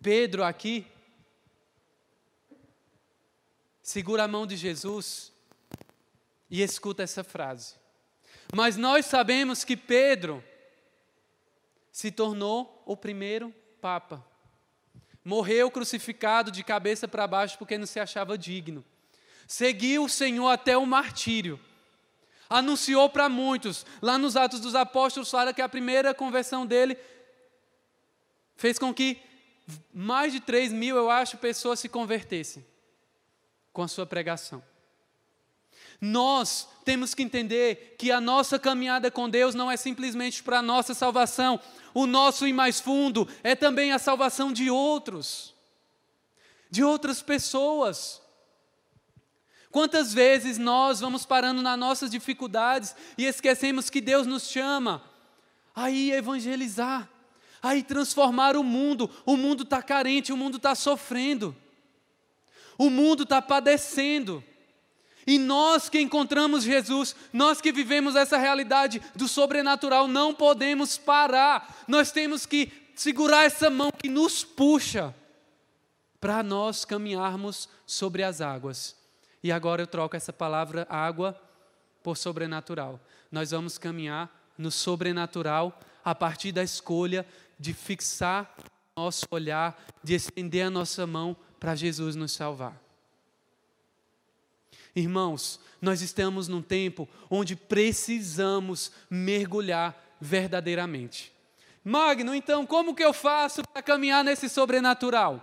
Pedro 0.00 0.42
aqui 0.42 0.86
segura 3.92 4.24
a 4.24 4.28
mão 4.28 4.46
de 4.46 4.56
Jesus 4.56 5.30
e 6.50 6.62
escuta 6.62 7.02
essa 7.02 7.22
frase. 7.22 7.74
Mas 8.50 8.78
nós 8.78 9.04
sabemos 9.04 9.64
que 9.64 9.76
Pedro 9.76 10.42
se 11.90 12.10
tornou 12.10 12.82
o 12.86 12.96
primeiro 12.96 13.54
papa. 13.82 14.24
Morreu 15.22 15.70
crucificado 15.70 16.50
de 16.50 16.64
cabeça 16.64 17.06
para 17.06 17.26
baixo 17.26 17.58
porque 17.58 17.76
não 17.76 17.84
se 17.84 18.00
achava 18.00 18.38
digno. 18.38 18.82
Seguiu 19.46 20.04
o 20.04 20.08
Senhor 20.08 20.48
até 20.48 20.74
o 20.74 20.86
martírio. 20.86 21.60
Anunciou 22.48 23.10
para 23.10 23.28
muitos. 23.28 23.84
Lá 24.00 24.16
nos 24.16 24.36
Atos 24.36 24.60
dos 24.60 24.74
Apóstolos 24.74 25.30
fala 25.30 25.52
que 25.52 25.60
a 25.60 25.68
primeira 25.68 26.14
conversão 26.14 26.64
dele 26.64 26.96
fez 28.56 28.78
com 28.78 28.94
que 28.94 29.20
mais 29.92 30.32
de 30.32 30.40
3 30.40 30.72
mil, 30.72 30.96
eu 30.96 31.10
acho, 31.10 31.36
pessoas 31.36 31.78
se 31.78 31.90
convertessem 31.90 32.71
com 33.72 33.82
a 33.82 33.88
sua 33.88 34.06
pregação. 34.06 34.62
Nós 36.00 36.68
temos 36.84 37.14
que 37.14 37.22
entender 37.22 37.94
que 37.98 38.10
a 38.10 38.20
nossa 38.20 38.58
caminhada 38.58 39.10
com 39.10 39.30
Deus 39.30 39.54
não 39.54 39.70
é 39.70 39.76
simplesmente 39.76 40.42
para 40.42 40.58
a 40.58 40.62
nossa 40.62 40.94
salvação, 40.94 41.60
o 41.94 42.06
nosso 42.06 42.46
ir 42.46 42.52
mais 42.52 42.80
fundo 42.80 43.28
é 43.42 43.54
também 43.54 43.92
a 43.92 43.98
salvação 43.98 44.52
de 44.52 44.70
outros, 44.70 45.54
de 46.70 46.82
outras 46.82 47.22
pessoas. 47.22 48.20
Quantas 49.70 50.12
vezes 50.12 50.58
nós 50.58 51.00
vamos 51.00 51.24
parando 51.24 51.62
nas 51.62 51.78
nossas 51.78 52.10
dificuldades 52.10 52.94
e 53.16 53.24
esquecemos 53.24 53.88
que 53.88 54.00
Deus 54.00 54.26
nos 54.26 54.48
chama 54.48 55.02
a 55.74 55.90
ir 55.90 56.12
evangelizar, 56.12 57.08
a 57.62 57.74
ir 57.74 57.82
transformar 57.84 58.56
o 58.56 58.62
mundo. 58.62 59.10
O 59.24 59.36
mundo 59.36 59.62
está 59.62 59.82
carente, 59.82 60.32
o 60.32 60.36
mundo 60.36 60.56
está 60.58 60.74
sofrendo, 60.74 61.56
o 62.78 62.90
mundo 62.90 63.22
está 63.22 63.40
padecendo. 63.40 64.42
E 65.26 65.38
nós 65.38 65.88
que 65.88 66.00
encontramos 66.00 66.64
Jesus, 66.64 67.14
nós 67.32 67.60
que 67.60 67.72
vivemos 67.72 68.16
essa 68.16 68.36
realidade 68.36 69.00
do 69.14 69.28
sobrenatural, 69.28 70.08
não 70.08 70.34
podemos 70.34 70.98
parar. 70.98 71.84
Nós 71.86 72.10
temos 72.10 72.44
que 72.44 72.72
segurar 72.94 73.44
essa 73.44 73.70
mão 73.70 73.90
que 73.92 74.08
nos 74.08 74.42
puxa 74.42 75.14
para 76.20 76.42
nós 76.42 76.84
caminharmos 76.84 77.68
sobre 77.86 78.22
as 78.22 78.40
águas. 78.40 78.96
E 79.42 79.50
agora 79.50 79.82
eu 79.82 79.86
troco 79.86 80.16
essa 80.16 80.32
palavra 80.32 80.86
água 80.88 81.40
por 82.02 82.16
sobrenatural. 82.16 83.00
Nós 83.30 83.50
vamos 83.50 83.78
caminhar 83.78 84.30
no 84.58 84.70
sobrenatural 84.70 85.80
a 86.04 86.14
partir 86.14 86.52
da 86.52 86.62
escolha 86.62 87.26
de 87.58 87.72
fixar 87.72 88.54
nosso 88.96 89.26
olhar, 89.30 89.80
de 90.02 90.14
estender 90.14 90.66
a 90.66 90.70
nossa 90.70 91.06
mão 91.06 91.36
para 91.62 91.76
Jesus 91.76 92.16
nos 92.16 92.32
salvar. 92.32 92.76
Irmãos, 94.96 95.60
nós 95.80 96.02
estamos 96.02 96.48
num 96.48 96.60
tempo 96.60 97.08
onde 97.30 97.54
precisamos 97.54 98.90
mergulhar 99.08 99.96
verdadeiramente. 100.20 101.32
Magno, 101.84 102.34
então, 102.34 102.66
como 102.66 102.96
que 102.96 103.04
eu 103.04 103.12
faço 103.12 103.62
para 103.62 103.80
caminhar 103.80 104.24
nesse 104.24 104.48
sobrenatural? 104.48 105.40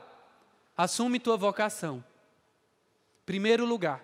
Assume 0.76 1.22
tua 1.22 1.38
vocação. 1.38 2.04
Primeiro 3.26 3.66
lugar, 3.66 4.04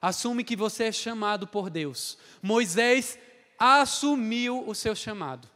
assume 0.00 0.42
que 0.42 0.56
você 0.56 0.84
é 0.84 0.92
chamado 0.92 1.46
por 1.46 1.68
Deus. 1.68 2.16
Moisés 2.40 3.18
assumiu 3.58 4.66
o 4.66 4.74
seu 4.74 4.96
chamado. 4.96 5.46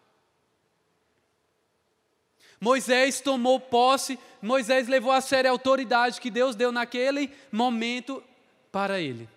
Moisés 2.65 3.21
tomou 3.21 3.61
posse, 3.61 4.19
Moisés 4.41 4.89
levou 4.89 5.13
a 5.13 5.21
sério 5.21 5.51
a 5.51 5.53
autoridade 5.53 6.19
que 6.19 6.31
Deus 6.31 6.57
deu 6.57 6.73
naquele 6.73 7.31
momento 7.53 8.25
para 8.73 8.99
ele. 8.99 9.29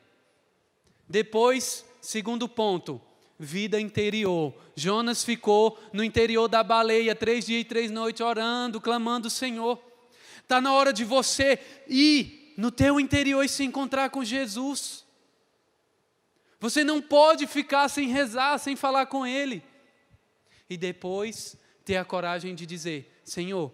Depois, 1.09 1.83
segundo 1.99 2.47
ponto, 2.47 3.01
vida 3.37 3.81
interior. 3.81 4.53
Jonas 4.77 5.25
ficou 5.25 5.77
no 5.91 6.05
interior 6.05 6.47
da 6.47 6.63
baleia 6.63 7.13
três 7.13 7.45
dias 7.45 7.63
e 7.63 7.65
três 7.65 7.91
noites 7.91 8.21
orando, 8.21 8.79
clamando 8.79 9.29
Senhor. 9.29 9.77
Está 10.41 10.61
na 10.61 10.71
hora 10.71 10.93
de 10.93 11.03
você 11.03 11.59
ir 11.85 12.53
no 12.55 12.71
teu 12.71 12.97
interior 12.97 13.43
e 13.43 13.49
se 13.49 13.65
encontrar 13.65 14.09
com 14.09 14.23
Jesus. 14.23 15.03
Você 16.61 16.81
não 16.81 17.01
pode 17.01 17.45
ficar 17.45 17.89
sem 17.89 18.07
rezar, 18.07 18.57
sem 18.57 18.77
falar 18.77 19.07
com 19.07 19.27
Ele. 19.27 19.61
E 20.69 20.77
depois 20.77 21.57
ter 21.83 21.97
a 21.97 22.05
coragem 22.05 22.55
de 22.55 22.65
dizer: 22.65 23.16
Senhor, 23.27 23.73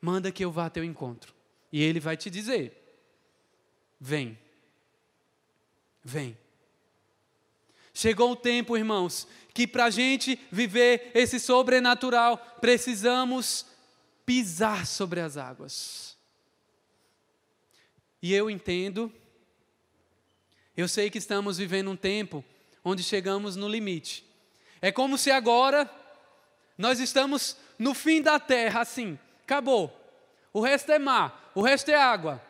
manda 0.00 0.30
que 0.30 0.44
eu 0.44 0.52
vá 0.52 0.64
ao 0.64 0.70
teu 0.70 0.84
encontro. 0.84 1.34
E 1.72 1.82
Ele 1.82 1.98
vai 1.98 2.16
te 2.16 2.30
dizer: 2.30 2.72
Vem. 4.00 4.38
Vem. 6.04 6.38
Chegou 7.92 8.30
o 8.30 8.36
tempo, 8.36 8.76
irmãos, 8.76 9.26
que 9.52 9.66
para 9.66 9.86
a 9.86 9.90
gente 9.90 10.38
viver 10.52 11.10
esse 11.14 11.40
sobrenatural, 11.40 12.38
precisamos 12.60 13.66
pisar 14.24 14.86
sobre 14.86 15.20
as 15.20 15.36
águas. 15.36 16.16
E 18.22 18.32
eu 18.32 18.48
entendo, 18.48 19.12
eu 20.76 20.86
sei 20.86 21.10
que 21.10 21.18
estamos 21.18 21.58
vivendo 21.58 21.90
um 21.90 21.96
tempo 21.96 22.44
onde 22.84 23.02
chegamos 23.02 23.56
no 23.56 23.68
limite. 23.68 24.24
É 24.80 24.92
como 24.92 25.18
se 25.18 25.30
agora 25.32 25.90
nós 26.78 27.00
estamos 27.00 27.56
no 27.80 27.94
fim 27.94 28.20
da 28.20 28.38
terra, 28.38 28.82
assim, 28.82 29.18
acabou. 29.42 29.90
O 30.52 30.60
resto 30.60 30.92
é 30.92 30.98
mar, 30.98 31.50
o 31.54 31.62
resto 31.62 31.90
é 31.90 31.94
água. 31.94 32.40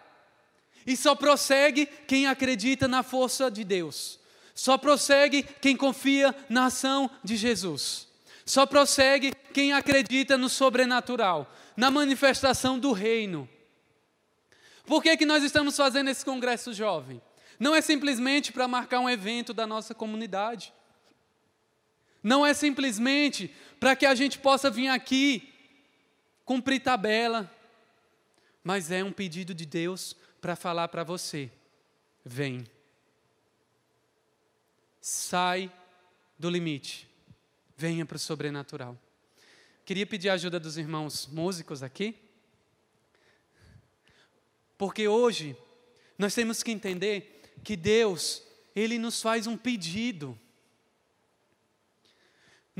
E 0.84 0.96
só 0.96 1.14
prossegue 1.14 1.86
quem 1.86 2.26
acredita 2.26 2.88
na 2.88 3.04
força 3.04 3.48
de 3.48 3.62
Deus. 3.62 4.18
Só 4.56 4.76
prossegue 4.76 5.44
quem 5.44 5.76
confia 5.76 6.34
na 6.48 6.66
ação 6.66 7.08
de 7.22 7.36
Jesus. 7.36 8.08
Só 8.44 8.66
prossegue 8.66 9.32
quem 9.54 9.72
acredita 9.72 10.36
no 10.36 10.48
sobrenatural, 10.48 11.48
na 11.76 11.92
manifestação 11.92 12.76
do 12.76 12.90
reino. 12.90 13.48
Por 14.84 15.00
que, 15.00 15.16
que 15.16 15.24
nós 15.24 15.44
estamos 15.44 15.76
fazendo 15.76 16.10
esse 16.10 16.24
congresso 16.24 16.72
jovem? 16.72 17.22
Não 17.56 17.72
é 17.72 17.80
simplesmente 17.80 18.50
para 18.50 18.66
marcar 18.66 18.98
um 18.98 19.08
evento 19.08 19.54
da 19.54 19.64
nossa 19.64 19.94
comunidade. 19.94 20.72
Não 22.22 22.44
é 22.44 22.52
simplesmente 22.52 23.54
para 23.78 23.96
que 23.96 24.04
a 24.04 24.14
gente 24.14 24.38
possa 24.38 24.70
vir 24.70 24.88
aqui 24.88 25.52
cumprir 26.44 26.80
tabela, 26.80 27.50
mas 28.62 28.90
é 28.90 29.02
um 29.02 29.12
pedido 29.12 29.54
de 29.54 29.64
Deus 29.64 30.16
para 30.40 30.56
falar 30.56 30.88
para 30.88 31.04
você: 31.04 31.50
vem. 32.24 32.64
Sai 35.00 35.72
do 36.38 36.50
limite. 36.50 37.08
Venha 37.76 38.04
para 38.04 38.16
o 38.16 38.18
sobrenatural. 38.18 38.98
Queria 39.84 40.06
pedir 40.06 40.28
a 40.28 40.34
ajuda 40.34 40.60
dos 40.60 40.76
irmãos 40.76 41.26
músicos 41.26 41.82
aqui. 41.82 42.14
Porque 44.76 45.08
hoje 45.08 45.56
nós 46.18 46.34
temos 46.34 46.62
que 46.62 46.70
entender 46.70 47.42
que 47.64 47.76
Deus, 47.76 48.42
Ele 48.74 48.98
nos 48.98 49.20
faz 49.22 49.46
um 49.46 49.56
pedido. 49.56 50.38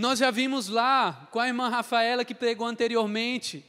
Nós 0.00 0.18
já 0.18 0.30
vimos 0.30 0.68
lá 0.68 1.28
com 1.30 1.38
a 1.38 1.46
irmã 1.46 1.68
Rafaela 1.68 2.24
que 2.24 2.34
pregou 2.34 2.66
anteriormente, 2.66 3.64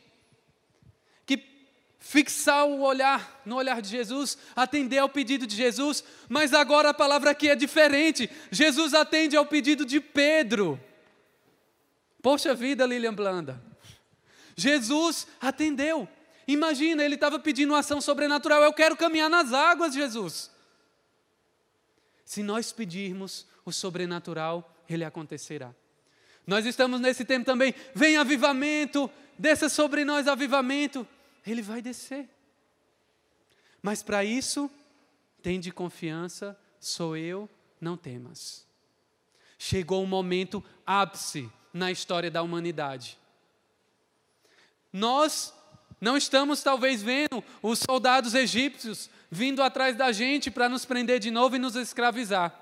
fixar 2.01 2.65
o 2.65 2.81
olhar 2.81 3.41
no 3.45 3.57
olhar 3.57 3.79
de 3.79 3.87
Jesus, 3.87 4.37
atender 4.55 4.97
ao 4.97 5.07
pedido 5.07 5.45
de 5.45 5.55
Jesus, 5.55 6.03
mas 6.27 6.51
agora 6.51 6.89
a 6.89 6.93
palavra 6.93 7.29
aqui 7.29 7.47
é 7.47 7.55
diferente. 7.55 8.29
Jesus 8.49 8.95
atende 8.95 9.37
ao 9.37 9.45
pedido 9.45 9.85
de 9.85 9.99
Pedro. 9.99 10.79
Poxa 12.21 12.55
vida, 12.55 12.87
Lilian 12.87 13.13
Blanda. 13.13 13.61
Jesus 14.55 15.27
atendeu. 15.39 16.07
Imagina, 16.47 17.03
ele 17.03 17.15
estava 17.15 17.37
pedindo 17.37 17.71
uma 17.71 17.79
ação 17.79 18.01
sobrenatural. 18.01 18.63
Eu 18.63 18.73
quero 18.73 18.97
caminhar 18.97 19.29
nas 19.29 19.53
águas, 19.53 19.93
Jesus. 19.93 20.49
Se 22.25 22.41
nós 22.41 22.71
pedirmos 22.71 23.45
o 23.63 23.71
sobrenatural, 23.71 24.75
ele 24.89 25.03
acontecerá. 25.03 25.71
Nós 26.45 26.65
estamos 26.65 26.99
nesse 26.99 27.23
tempo 27.23 27.45
também. 27.45 27.73
Vem 27.93 28.17
avivamento, 28.17 29.09
desça 29.37 29.69
sobre 29.69 30.03
nós 30.03 30.27
avivamento 30.27 31.07
ele 31.45 31.61
vai 31.61 31.81
descer. 31.81 32.29
Mas 33.81 34.03
para 34.03 34.23
isso, 34.23 34.69
tem 35.41 35.59
de 35.59 35.71
confiança, 35.71 36.57
sou 36.79 37.17
eu, 37.17 37.49
não 37.79 37.97
temas. 37.97 38.65
chegou 39.57 40.03
um 40.03 40.07
momento 40.07 40.63
ápice 40.85 41.47
na 41.71 41.91
história 41.91 42.31
da 42.31 42.41
humanidade. 42.41 43.17
Nós 44.91 45.53
não 45.99 46.17
estamos 46.17 46.63
talvez 46.63 47.03
vendo 47.03 47.43
os 47.61 47.79
soldados 47.79 48.33
egípcios 48.33 49.07
vindo 49.29 49.61
atrás 49.61 49.95
da 49.95 50.11
gente 50.11 50.49
para 50.49 50.67
nos 50.67 50.83
prender 50.83 51.19
de 51.19 51.29
novo 51.29 51.55
e 51.55 51.59
nos 51.59 51.75
escravizar. 51.75 52.60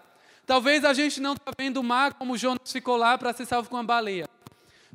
Talvez 0.49 0.83
a 0.83 0.95
gente 0.95 1.21
não 1.21 1.33
está 1.33 1.51
vendo 1.55 1.79
o 1.79 1.83
mar 1.83 2.15
como 2.15 2.35
Jonas 2.35 2.71
ficou 2.71 2.97
lá 2.97 3.15
para 3.19 3.31
ser 3.33 3.45
salvo 3.45 3.69
com 3.69 3.77
a 3.77 3.83
baleia. 3.83 4.27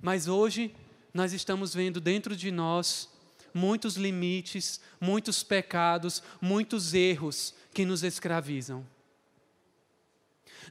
Mas 0.03 0.27
hoje 0.27 0.75
nós 1.15 1.33
estamos 1.33 1.73
vendo 1.73 2.01
dentro 2.01 2.35
de 2.35 2.51
nós 2.51 3.09
muitos 3.55 3.95
limites, 3.95 4.81
muitos 5.01 5.45
pecados, 5.45 6.25
muitos 6.41 6.93
erros 6.93 7.55
que 7.73 7.85
nos 7.85 8.03
escravizam. 8.03 8.85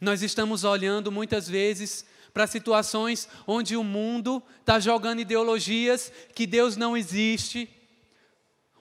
Nós 0.01 0.21
estamos 0.21 0.65
olhando 0.65 1.09
muitas 1.09 1.47
vezes 1.47 2.05
para 2.33 2.45
situações 2.45 3.29
onde 3.47 3.77
o 3.77 3.85
mundo 3.85 4.43
está 4.59 4.81
jogando 4.81 5.21
ideologias 5.21 6.11
que 6.35 6.45
Deus 6.45 6.75
não 6.75 6.97
existe, 6.97 7.69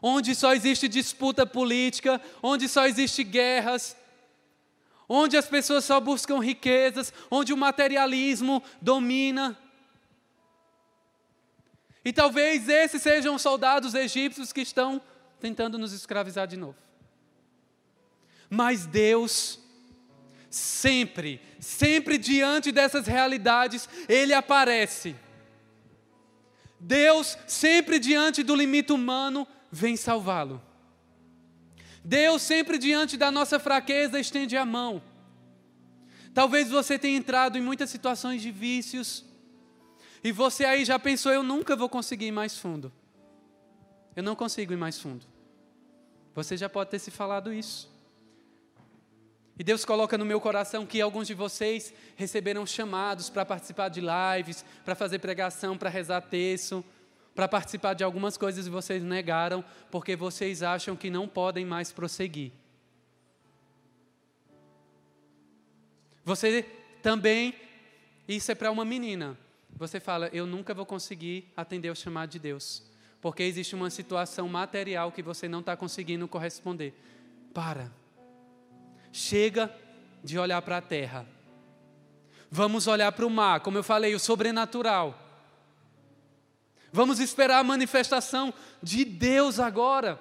onde 0.03 0.35
só 0.35 0.53
existe 0.53 0.89
disputa 0.89 1.47
política, 1.47 2.21
onde 2.43 2.69
só 2.69 2.89
existe 2.89 3.23
guerras, 3.23 3.97
onde 5.15 5.37
as 5.37 5.47
pessoas 5.47 5.85
só 5.85 6.01
buscam 6.01 6.39
riquezas, 6.39 7.13
onde 7.31 7.53
o 7.53 7.57
materialismo 7.57 8.63
domina. 8.81 9.59
E 12.03 12.15
talvez 12.15 12.67
esses 12.67 13.03
sejam 13.03 13.35
os 13.35 13.43
soldados 13.43 13.95
egípcios 13.95 14.55
que 14.55 14.63
estão 14.63 15.03
tentando 15.39 15.77
nos 15.77 15.93
escravizar 15.93 16.47
de 16.47 16.57
novo. 16.57 16.79
Mas 18.49 18.87
Deus 18.87 19.61
sempre, 20.49 21.43
sempre 21.61 22.17
diante 22.17 22.73
dessas 22.73 23.07
realidades, 23.07 23.87
Ele 24.09 24.33
aparece. 24.33 25.15
Deus, 26.81 27.37
sempre 27.47 27.99
diante 27.99 28.43
do 28.43 28.57
limite 28.57 28.93
humano, 28.93 29.47
vem 29.71 29.95
salvá-lo. 29.95 30.72
Deus, 32.05 32.43
sempre 32.43 32.79
diante 32.79 33.17
da 33.17 33.31
nossa 33.31 33.59
fraqueza, 33.59 34.19
estende 34.19 34.57
a 34.57 34.65
mão. 34.65 35.03
Talvez 36.35 36.71
você 36.71 36.99
tenha 36.99 37.17
entrado 37.17 37.57
em 37.59 37.61
muitas 37.61 37.91
situações 37.91 38.43
de 38.43 38.51
vícios, 38.51 39.25
e 40.25 40.33
você 40.33 40.65
aí 40.65 40.85
já 40.85 40.99
pensou: 40.99 41.33
eu 41.33 41.43
nunca 41.43 41.77
vou 41.77 41.89
conseguir 41.89 42.27
ir 42.27 42.33
mais 42.33 42.59
fundo. 42.59 42.93
Eu 44.15 44.23
não 44.23 44.37
consigo 44.37 44.73
ir 44.73 44.77
mais 44.77 44.99
fundo. 44.99 45.27
Você 46.35 46.57
já 46.57 46.69
pode 46.69 46.91
ter 46.91 46.99
se 46.99 47.11
falado 47.11 47.53
isso. 47.53 47.91
E 49.59 49.65
Deus 49.65 49.85
coloca 49.85 50.17
no 50.17 50.25
meu 50.25 50.41
coração 50.41 50.87
que 50.87 51.01
alguns 51.01 51.27
de 51.27 51.35
vocês 51.35 51.93
receberam 52.17 52.67
chamados 52.67 53.29
para 53.29 53.45
participar 53.45 53.89
de 53.89 54.01
lives, 54.01 54.65
para 54.85 54.95
fazer 54.95 55.19
pregação, 55.19 55.77
para 55.77 55.91
rezar 55.91 56.23
texto, 56.23 56.85
para 57.35 57.49
participar 57.49 57.95
de 57.95 58.05
algumas 58.05 58.37
coisas 58.37 58.67
e 58.67 58.71
vocês 58.71 59.03
negaram 59.03 59.65
porque 59.91 60.15
vocês 60.15 60.63
acham 60.63 60.97
que 60.97 61.11
não 61.11 61.27
podem 61.27 61.65
mais 61.65 61.91
prosseguir. 61.91 62.53
Você 66.25 66.63
também, 67.03 67.55
isso 68.29 68.53
é 68.53 68.55
para 68.55 68.71
uma 68.71 68.85
menina. 68.85 69.37
Você 69.77 69.99
fala, 69.99 70.29
eu 70.33 70.47
nunca 70.47 70.75
vou 70.75 70.87
conseguir 70.87 71.51
atender 71.57 71.91
o 71.91 71.97
chamado 71.97 72.31
de 72.31 72.39
Deus, 72.39 72.83
porque 73.21 73.43
existe 73.43 73.75
uma 73.75 73.91
situação 73.91 74.49
material 74.49 75.11
que 75.11 75.23
você 75.23 75.49
não 75.49 75.61
está 75.61 75.77
conseguindo 75.77 76.29
corresponder. 76.29 76.95
Para 77.53 77.91
Chega 79.13 79.71
de 80.25 80.39
olhar 80.39 80.63
para 80.63 80.79
a 80.79 80.81
terra. 80.81 81.27
Vamos 82.51 82.87
olhar 82.87 83.13
para 83.13 83.27
o 83.27 83.31
mar, 83.31 83.61
como 83.61 83.77
eu 83.77 83.83
falei, 83.83 84.15
o 84.15 84.19
sobrenatural. 84.19 85.22
Vamos 86.93 87.19
esperar 87.19 87.61
a 87.61 87.65
manifestação 87.65 88.53
de 88.83 89.05
Deus 89.05 89.59
agora. 89.59 90.21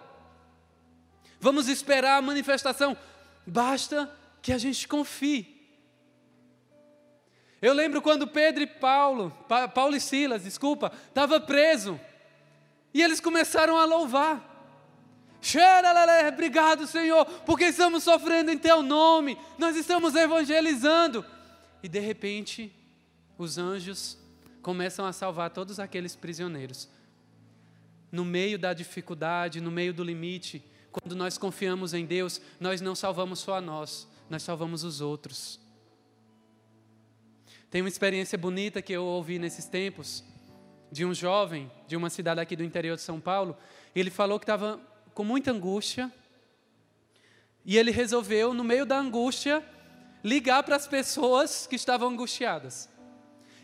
Vamos 1.39 1.67
esperar 1.67 2.17
a 2.17 2.21
manifestação. 2.21 2.97
Basta 3.45 4.09
que 4.41 4.53
a 4.53 4.57
gente 4.57 4.87
confie. 4.87 5.59
Eu 7.61 7.73
lembro 7.73 8.01
quando 8.01 8.25
Pedro 8.25 8.63
e 8.63 8.67
Paulo, 8.67 9.35
Paulo 9.73 9.95
e 9.95 10.01
Silas, 10.01 10.43
desculpa, 10.43 10.91
estava 11.09 11.39
preso. 11.39 11.99
E 12.93 13.01
eles 13.01 13.19
começaram 13.19 13.77
a 13.77 13.85
louvar. 13.85 14.49
Obrigado, 16.31 16.87
Senhor, 16.87 17.25
porque 17.45 17.65
estamos 17.65 18.03
sofrendo 18.03 18.51
em 18.51 18.57
Teu 18.57 18.81
nome, 18.81 19.37
nós 19.57 19.75
estamos 19.75 20.15
evangelizando. 20.15 21.25
E 21.83 21.89
de 21.89 21.99
repente, 21.99 22.73
os 23.37 23.57
anjos 23.57 24.20
começam 24.61 25.05
a 25.05 25.13
salvar 25.13 25.49
todos 25.49 25.79
aqueles 25.79 26.15
prisioneiros. 26.15 26.89
No 28.11 28.25
meio 28.25 28.59
da 28.59 28.73
dificuldade, 28.73 29.61
no 29.61 29.71
meio 29.71 29.93
do 29.93 30.03
limite, 30.03 30.63
quando 30.91 31.15
nós 31.15 31.37
confiamos 31.37 31.93
em 31.93 32.05
Deus, 32.05 32.41
nós 32.59 32.81
não 32.81 32.93
salvamos 32.93 33.39
só 33.39 33.55
a 33.55 33.61
nós, 33.61 34.07
nós 34.29 34.43
salvamos 34.43 34.83
os 34.83 35.01
outros. 35.01 35.59
Tem 37.69 37.81
uma 37.81 37.87
experiência 37.87 38.37
bonita 38.37 38.81
que 38.81 38.91
eu 38.91 39.05
ouvi 39.05 39.39
nesses 39.39 39.65
tempos, 39.65 40.23
de 40.91 41.05
um 41.05 41.13
jovem 41.13 41.71
de 41.87 41.95
uma 41.95 42.09
cidade 42.09 42.41
aqui 42.41 42.55
do 42.55 42.65
interior 42.65 42.97
de 42.97 43.01
São 43.01 43.19
Paulo. 43.19 43.57
Ele 43.95 44.09
falou 44.09 44.37
que 44.37 44.43
estava 44.43 44.77
com 45.13 45.23
muita 45.23 45.51
angústia, 45.51 46.11
e 47.63 47.77
ele 47.77 47.91
resolveu, 47.91 48.53
no 48.53 48.63
meio 48.63 48.85
da 48.85 48.97
angústia, 48.97 49.63
ligar 50.23 50.63
para 50.63 50.75
as 50.75 50.87
pessoas 50.87 51.65
que 51.65 51.75
estavam 51.75 52.09
angustiadas. 52.09 52.89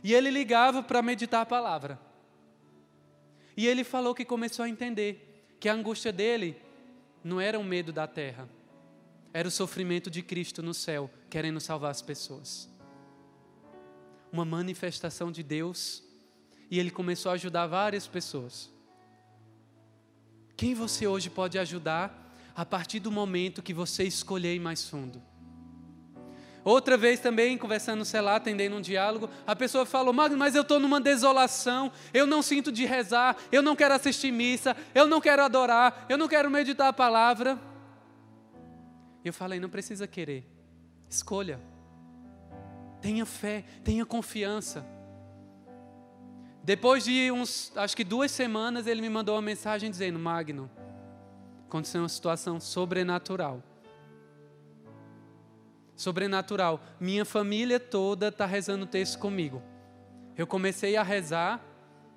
E 0.04 0.14
ele 0.14 0.30
ligava 0.30 0.84
para 0.84 1.02
meditar 1.02 1.42
a 1.42 1.46
palavra. 1.46 2.00
E 3.56 3.66
ele 3.66 3.84
falou 3.84 4.14
que 4.14 4.24
começou 4.24 4.64
a 4.64 4.70
entender 4.70 5.56
que 5.60 5.68
a 5.68 5.74
angústia 5.74 6.14
dele 6.14 6.56
não 7.24 7.42
era 7.42 7.60
o 7.60 7.64
medo 7.64 7.92
da 7.92 8.08
terra, 8.08 8.48
era 9.34 9.48
o 9.48 9.52
sofrimento 9.52 10.10
de 10.10 10.22
Cristo 10.22 10.62
no 10.62 10.74
céu, 10.74 11.10
querendo 11.30 11.60
salvar 11.60 11.92
as 11.92 12.02
pessoas. 12.02 12.70
Uma 14.32 14.46
manifestação 14.46 15.32
de 15.32 15.42
Deus, 15.42 16.04
e 16.70 16.80
ele 16.80 16.92
começou 16.92 17.32
a 17.32 17.36
ajudar 17.36 17.68
várias 17.68 18.08
pessoas. 18.08 18.70
Quem 20.56 20.74
você 20.74 21.08
hoje 21.08 21.30
pode 21.30 21.58
ajudar 21.58 22.36
a 22.56 22.66
partir 22.66 23.00
do 23.00 23.12
momento 23.12 23.62
que 23.62 23.74
você 23.74 24.04
escolher 24.04 24.56
ir 24.56 24.60
mais 24.60 24.88
fundo? 24.88 25.22
Outra 26.68 26.98
vez 26.98 27.22
também, 27.22 27.58
conversando 27.58 28.00
no 28.00 28.06
celular, 28.06 28.36
atendendo 28.36 28.76
um 28.76 28.82
diálogo, 28.82 29.30
a 29.48 29.56
pessoa 29.56 29.86
falou: 29.86 30.12
Mas 30.12 30.54
eu 30.54 30.64
estou 30.64 30.82
numa 30.82 31.00
desolação, 31.00 31.90
eu 32.14 32.28
não 32.28 32.42
sinto 32.42 32.74
de 32.74 32.86
rezar, 32.86 33.38
eu 33.54 33.62
não 33.62 33.74
quero 33.74 33.94
assistir 33.94 34.34
missa, 34.34 34.76
eu 34.94 35.08
não 35.08 35.22
quero 35.22 35.42
adorar, 35.42 36.06
eu 36.10 36.18
não 36.18 36.28
quero 36.28 36.52
meditar 36.52 36.90
a 36.90 36.92
palavra. 36.92 37.58
Eu 39.24 39.32
falei: 39.32 39.62
Não 39.62 39.70
precisa 39.70 40.06
querer, 40.08 40.46
escolha. 41.10 41.58
Tenha 43.00 43.26
fé, 43.26 43.64
tenha 43.82 44.06
confiança. 44.06 44.86
Depois 46.66 47.06
de 47.06 47.32
uns, 47.32 47.72
acho 47.78 47.96
que 47.96 48.04
duas 48.04 48.30
semanas, 48.30 48.88
ele 48.88 49.00
me 49.00 49.10
mandou 49.10 49.36
uma 49.36 49.42
mensagem 49.42 49.90
dizendo: 49.90 50.20
Magno, 50.20 50.70
aconteceu 51.66 52.02
uma 52.02 52.10
situação 52.10 52.60
sobrenatural. 52.60 53.64
Sobrenatural. 55.98 56.82
Minha 57.00 57.26
família 57.26 57.80
toda 57.80 58.30
está 58.30 58.46
rezando 58.46 58.86
o 58.86 58.88
texto 58.88 59.20
comigo. 59.20 59.62
Eu 60.38 60.48
comecei 60.48 60.96
a 60.96 61.04
rezar 61.04 61.62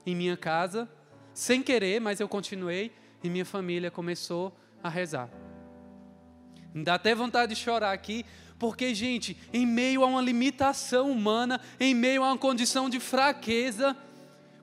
em 0.07 0.15
minha 0.15 0.37
casa, 0.37 0.89
sem 1.35 1.63
querer, 1.63 2.01
mas 2.01 2.21
eu 2.21 2.29
continuei, 2.29 2.93
e 3.25 3.29
minha 3.31 3.45
família 3.45 3.91
começou 3.91 4.55
a 4.83 4.89
rezar. 4.89 5.29
Me 6.75 6.85
dá 6.85 6.95
até 6.95 7.15
vontade 7.15 7.55
de 7.55 7.61
chorar 7.61 7.93
aqui, 7.93 8.25
porque, 8.59 8.95
gente, 8.95 9.37
em 9.53 9.67
meio 9.67 10.05
a 10.05 10.07
uma 10.07 10.21
limitação 10.21 11.11
humana, 11.11 11.61
em 11.81 11.95
meio 11.95 12.23
a 12.23 12.29
uma 12.29 12.39
condição 12.39 12.91
de 12.91 13.01
fraqueza, 13.01 13.97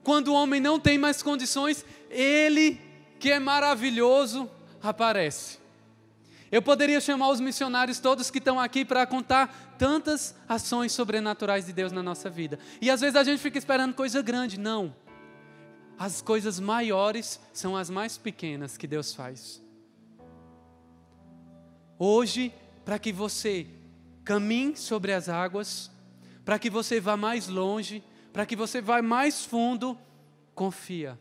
quando 0.04 0.28
o 0.28 0.34
homem 0.34 0.60
não 0.60 0.78
tem 0.78 0.96
mais 0.96 1.22
condições, 1.22 1.84
ele, 2.08 2.80
que 3.18 3.30
é 3.30 3.40
maravilhoso, 3.40 4.48
aparece. 4.80 5.58
Eu 6.50 6.62
poderia 6.62 7.00
chamar 7.00 7.28
os 7.30 7.40
missionários 7.40 7.98
todos 7.98 8.30
que 8.30 8.38
estão 8.38 8.58
aqui 8.58 8.84
para 8.84 9.06
contar 9.06 9.74
tantas 9.78 10.34
ações 10.48 10.92
sobrenaturais 10.92 11.66
de 11.66 11.72
Deus 11.72 11.92
na 11.92 12.02
nossa 12.02 12.30
vida. 12.30 12.58
E 12.80 12.90
às 12.90 13.00
vezes 13.00 13.16
a 13.16 13.24
gente 13.24 13.40
fica 13.40 13.58
esperando 13.58 13.94
coisa 13.94 14.22
grande. 14.22 14.58
Não. 14.58 14.94
As 15.98 16.22
coisas 16.22 16.58
maiores 16.58 17.40
são 17.52 17.76
as 17.76 17.90
mais 17.90 18.16
pequenas 18.16 18.76
que 18.76 18.86
Deus 18.86 19.12
faz. 19.14 19.60
Hoje, 21.98 22.54
para 22.84 22.98
que 22.98 23.12
você 23.12 23.66
caminhe 24.24 24.76
sobre 24.76 25.12
as 25.12 25.28
águas, 25.28 25.90
para 26.44 26.58
que 26.58 26.70
você 26.70 27.00
vá 27.00 27.16
mais 27.16 27.48
longe, 27.48 28.02
para 28.32 28.46
que 28.46 28.54
você 28.54 28.80
vá 28.80 29.02
mais 29.02 29.44
fundo, 29.44 29.98
confia. 30.54 31.18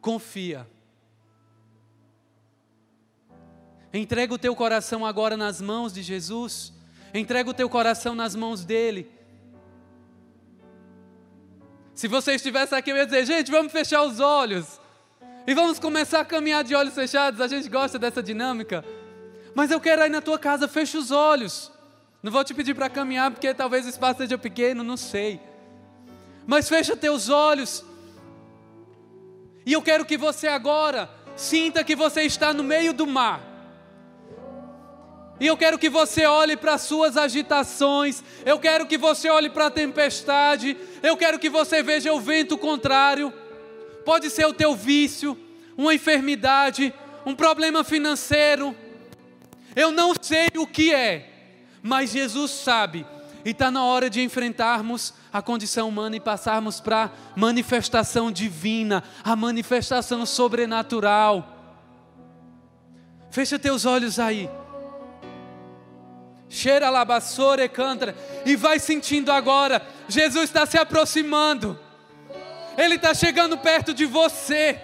Confia. 0.00 0.66
Entrega 3.92 4.32
o 4.34 4.38
teu 4.38 4.54
coração 4.56 5.04
agora 5.04 5.36
nas 5.36 5.60
mãos 5.60 5.92
de 5.92 6.02
Jesus 6.02 6.72
Entrega 7.14 7.50
o 7.50 7.54
teu 7.54 7.68
coração 7.68 8.14
nas 8.14 8.34
mãos 8.34 8.64
dele. 8.64 9.10
Se 11.94 12.08
você 12.08 12.34
estivesse 12.34 12.74
aqui, 12.74 12.90
eu 12.90 12.96
ia 12.96 13.04
dizer, 13.04 13.26
gente, 13.26 13.50
vamos 13.50 13.70
fechar 13.70 14.02
os 14.02 14.18
olhos. 14.18 14.80
E 15.46 15.54
vamos 15.54 15.78
começar 15.78 16.20
a 16.20 16.24
caminhar 16.24 16.64
de 16.64 16.74
olhos 16.74 16.94
fechados. 16.94 17.40
A 17.40 17.48
gente 17.48 17.68
gosta 17.68 17.98
dessa 17.98 18.22
dinâmica. 18.22 18.82
Mas 19.54 19.70
eu 19.70 19.78
quero 19.78 20.02
ir 20.02 20.08
na 20.08 20.22
tua 20.22 20.38
casa, 20.38 20.66
fecha 20.66 20.96
os 20.96 21.10
olhos. 21.10 21.70
Não 22.22 22.32
vou 22.32 22.42
te 22.42 22.54
pedir 22.54 22.74
para 22.74 22.88
caminhar, 22.88 23.30
porque 23.30 23.52
talvez 23.52 23.84
o 23.84 23.90
espaço 23.90 24.18
seja 24.18 24.38
pequeno, 24.38 24.82
não 24.82 24.96
sei. 24.96 25.38
Mas 26.46 26.66
fecha 26.66 26.96
teus 26.96 27.28
olhos. 27.28 27.84
E 29.66 29.72
eu 29.74 29.82
quero 29.82 30.06
que 30.06 30.16
você 30.16 30.48
agora 30.48 31.10
sinta 31.36 31.84
que 31.84 31.94
você 31.94 32.22
está 32.22 32.54
no 32.54 32.64
meio 32.64 32.94
do 32.94 33.06
mar. 33.06 33.51
E 35.42 35.46
eu 35.48 35.56
quero 35.56 35.76
que 35.76 35.90
você 35.90 36.24
olhe 36.24 36.56
para 36.56 36.74
as 36.74 36.82
suas 36.82 37.16
agitações, 37.16 38.22
eu 38.46 38.60
quero 38.60 38.86
que 38.86 38.96
você 38.96 39.28
olhe 39.28 39.50
para 39.50 39.66
a 39.66 39.70
tempestade, 39.72 40.76
eu 41.02 41.16
quero 41.16 41.36
que 41.36 41.50
você 41.50 41.82
veja 41.82 42.12
o 42.12 42.20
vento 42.20 42.56
contrário. 42.56 43.34
Pode 44.04 44.30
ser 44.30 44.46
o 44.46 44.54
teu 44.54 44.76
vício, 44.76 45.36
uma 45.76 45.92
enfermidade, 45.92 46.94
um 47.26 47.34
problema 47.34 47.82
financeiro. 47.82 48.72
Eu 49.74 49.90
não 49.90 50.14
sei 50.22 50.46
o 50.56 50.64
que 50.64 50.94
é, 50.94 51.28
mas 51.82 52.12
Jesus 52.12 52.52
sabe. 52.52 53.04
E 53.44 53.50
está 53.50 53.68
na 53.68 53.84
hora 53.84 54.08
de 54.08 54.22
enfrentarmos 54.22 55.12
a 55.32 55.42
condição 55.42 55.88
humana 55.88 56.14
e 56.14 56.20
passarmos 56.20 56.78
para 56.78 57.06
a 57.06 57.10
manifestação 57.34 58.30
divina, 58.30 59.02
a 59.24 59.34
manifestação 59.34 60.24
sobrenatural. 60.24 61.48
Fecha 63.28 63.58
teus 63.58 63.84
olhos 63.84 64.20
aí. 64.20 64.48
Cheira 66.52 66.90
labassore 66.90 67.66
cantra. 67.66 68.14
E 68.44 68.54
vai 68.56 68.78
sentindo 68.78 69.32
agora. 69.32 69.80
Jesus 70.06 70.44
está 70.44 70.66
se 70.66 70.76
aproximando. 70.76 71.80
Ele 72.76 72.96
está 72.96 73.14
chegando 73.14 73.56
perto 73.56 73.94
de 73.94 74.04
você. 74.04 74.78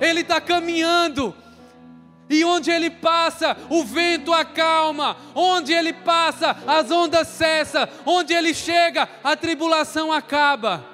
Ele 0.00 0.22
está 0.22 0.40
caminhando. 0.40 1.32
E 2.28 2.44
onde 2.44 2.72
ele 2.72 2.90
passa, 2.90 3.56
o 3.70 3.84
vento 3.84 4.32
acalma. 4.32 5.16
Onde 5.32 5.72
ele 5.72 5.92
passa, 5.92 6.56
as 6.66 6.90
ondas 6.90 7.28
cessam. 7.28 7.88
Onde 8.04 8.34
ele 8.34 8.52
chega, 8.52 9.08
a 9.22 9.36
tribulação 9.36 10.10
acaba. 10.12 10.84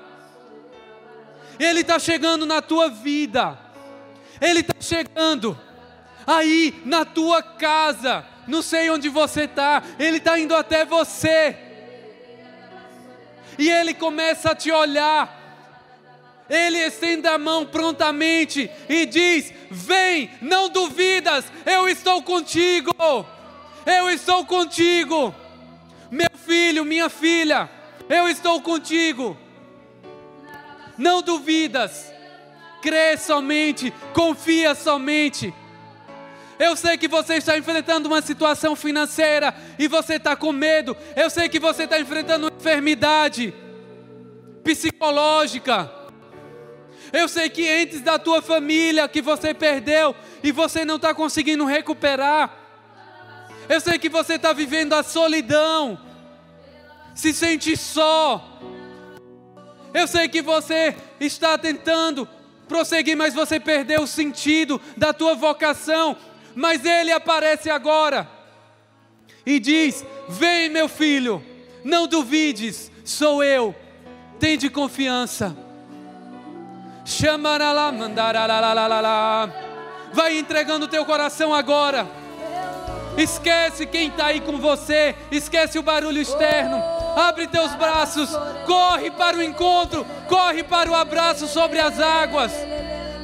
Ele 1.59 1.81
está 1.81 1.99
chegando 1.99 2.45
na 2.45 2.61
tua 2.61 2.91
vida. 2.91 3.59
Ele 4.43 4.61
está 4.61 4.75
chegando 4.79 5.59
aí 6.27 6.83
na 6.85 7.07
tua 7.07 7.43
casa 7.43 8.34
não 8.47 8.63
sei 8.63 8.91
onde 8.91 9.09
você 9.09 9.45
está, 9.45 9.83
Ele 9.99 10.19
está 10.19 10.39
indo 10.39 10.55
até 10.55 10.85
você. 10.85 11.57
E 13.59 13.71
Ele 13.71 13.95
começa 13.95 14.51
a 14.51 14.55
te 14.55 14.71
olhar. 14.71 15.43
Ele 16.49 16.79
estende 16.79 17.27
a 17.27 17.39
mão 17.39 17.65
prontamente 17.65 18.71
e 18.89 19.07
diz: 19.07 19.53
Vem, 19.71 20.31
não 20.43 20.69
duvidas, 20.69 21.45
eu 21.65 21.89
estou 21.89 22.23
contigo. 22.23 22.93
Eu 23.87 24.11
estou 24.11 24.45
contigo. 24.45 25.35
Meu 26.11 26.31
filho, 26.47 26.85
minha 26.85 27.09
filha, 27.09 27.69
eu 28.09 28.29
estou 28.29 28.61
contigo. 28.61 29.37
Não 30.97 31.23
duvidas, 31.23 32.13
crê 32.81 33.17
somente, 33.17 33.93
confia 34.13 34.75
somente. 34.75 35.53
Eu 36.59 36.77
sei 36.77 36.97
que 36.97 37.09
você 37.09 37.35
está 37.35 37.59
enfrentando 37.59 38.09
uma 38.09 38.23
situação 38.23 38.77
financeira 38.77 39.55
e 39.79 39.89
você 39.89 40.15
está 40.15 40.37
com 40.37 40.53
medo. 40.53 40.97
Eu 41.17 41.29
sei 41.29 41.49
que 41.49 41.59
você 41.59 41.85
está 41.85 41.99
enfrentando 41.99 42.47
uma 42.47 42.57
enfermidade 42.57 43.53
psicológica. 44.63 45.91
Eu 47.13 47.29
sei 47.29 47.49
que 47.49 47.67
entes 47.67 48.01
da 48.01 48.19
tua 48.19 48.41
família 48.41 49.09
que 49.09 49.21
você 49.21 49.53
perdeu 49.53 50.15
e 50.43 50.53
você 50.53 50.85
não 50.85 50.97
está 50.97 51.15
conseguindo 51.15 51.65
recuperar. 51.65 52.65
Eu 53.69 53.81
sei 53.81 53.99
que 53.99 54.09
você 54.09 54.35
está 54.35 54.53
vivendo 54.53 54.93
a 54.93 55.03
solidão, 55.03 55.99
se 57.15 57.33
sente 57.33 57.77
só. 57.77 58.61
Eu 59.93 60.07
sei 60.07 60.29
que 60.29 60.43
você 60.43 60.95
está 61.21 61.57
tentando 61.57 62.29
prosseguir, 62.69 63.17
mas 63.17 63.33
você 63.33 63.61
perdeu 63.61 64.03
o 64.03 64.07
sentido 64.07 64.81
da 64.97 65.13
tua 65.13 65.35
vocação 65.35 66.17
mas 66.55 66.85
ele 66.85 67.13
aparece 67.13 67.71
agora 67.71 68.29
e 69.45 69.59
diz: 69.59 70.05
Vem, 70.29 70.69
meu 70.69 70.89
filho, 70.89 71.45
não 71.83 72.07
duvides, 72.07 72.91
sou 73.05 73.43
eu, 73.43 73.75
tende 74.39 74.71
confiança. 74.71 75.57
Chamaralá. 77.05 77.93
Vai 80.13 80.39
entregando 80.39 80.87
o 80.87 80.89
teu 80.89 81.05
coração 81.05 81.53
agora. 81.55 82.07
Esquece 83.17 83.87
quem 83.87 84.09
está 84.09 84.27
aí 84.27 84.41
com 84.41 84.59
você, 84.59 85.15
esquece 85.31 85.79
o 85.79 85.83
barulho 85.83 86.21
externo. 86.21 86.83
Abre 87.17 87.47
teus 87.47 87.73
braços, 87.75 88.31
corre 88.67 89.11
para 89.11 89.37
o 89.37 89.43
encontro, 89.43 90.05
corre 90.29 90.65
para 90.65 90.91
o 90.91 90.95
abraço 90.95 91.47
sobre 91.47 91.79
as 91.79 92.01
águas. 92.01 92.53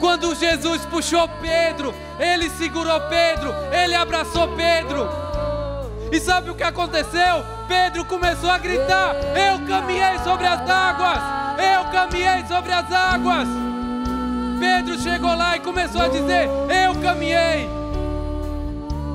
Quando 0.01 0.35
Jesus 0.35 0.85
puxou 0.87 1.29
Pedro, 1.43 1.95
ele 2.19 2.49
segurou 2.51 2.99
Pedro, 3.03 3.55
ele 3.71 3.95
abraçou 3.95 4.49
Pedro. 4.57 5.07
E 6.11 6.19
sabe 6.19 6.51
o 6.51 6.55
que 6.55 6.63
aconteceu? 6.63 7.45
Pedro 7.69 8.05
começou 8.07 8.51
a 8.51 8.59
gritar: 8.59 9.15
Eu 9.37 9.65
caminhei 9.67 10.19
sobre 10.25 10.47
as 10.47 10.69
águas! 10.69 11.19
Eu 11.59 11.85
caminhei 11.93 12.45
sobre 12.49 12.73
as 12.73 12.91
águas! 12.91 13.49
Pedro 14.59 14.99
chegou 14.99 15.35
lá 15.37 15.57
e 15.57 15.61
começou 15.61 16.01
a 16.01 16.09
dizer: 16.09 16.49
Eu 16.69 16.95
caminhei. 17.01 17.69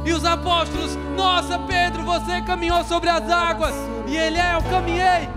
E 0.05 0.13
os 0.13 0.23
apóstolos: 0.23 0.95
Nossa, 1.17 1.57
Pedro, 1.59 2.03
você 2.03 2.41
caminhou 2.43 2.83
sobre 2.86 3.09
as 3.09 3.29
águas. 3.29 3.73
E 4.07 4.15
ele 4.15 4.38
é: 4.38 4.53
Eu 4.53 4.61
caminhei. 4.69 5.27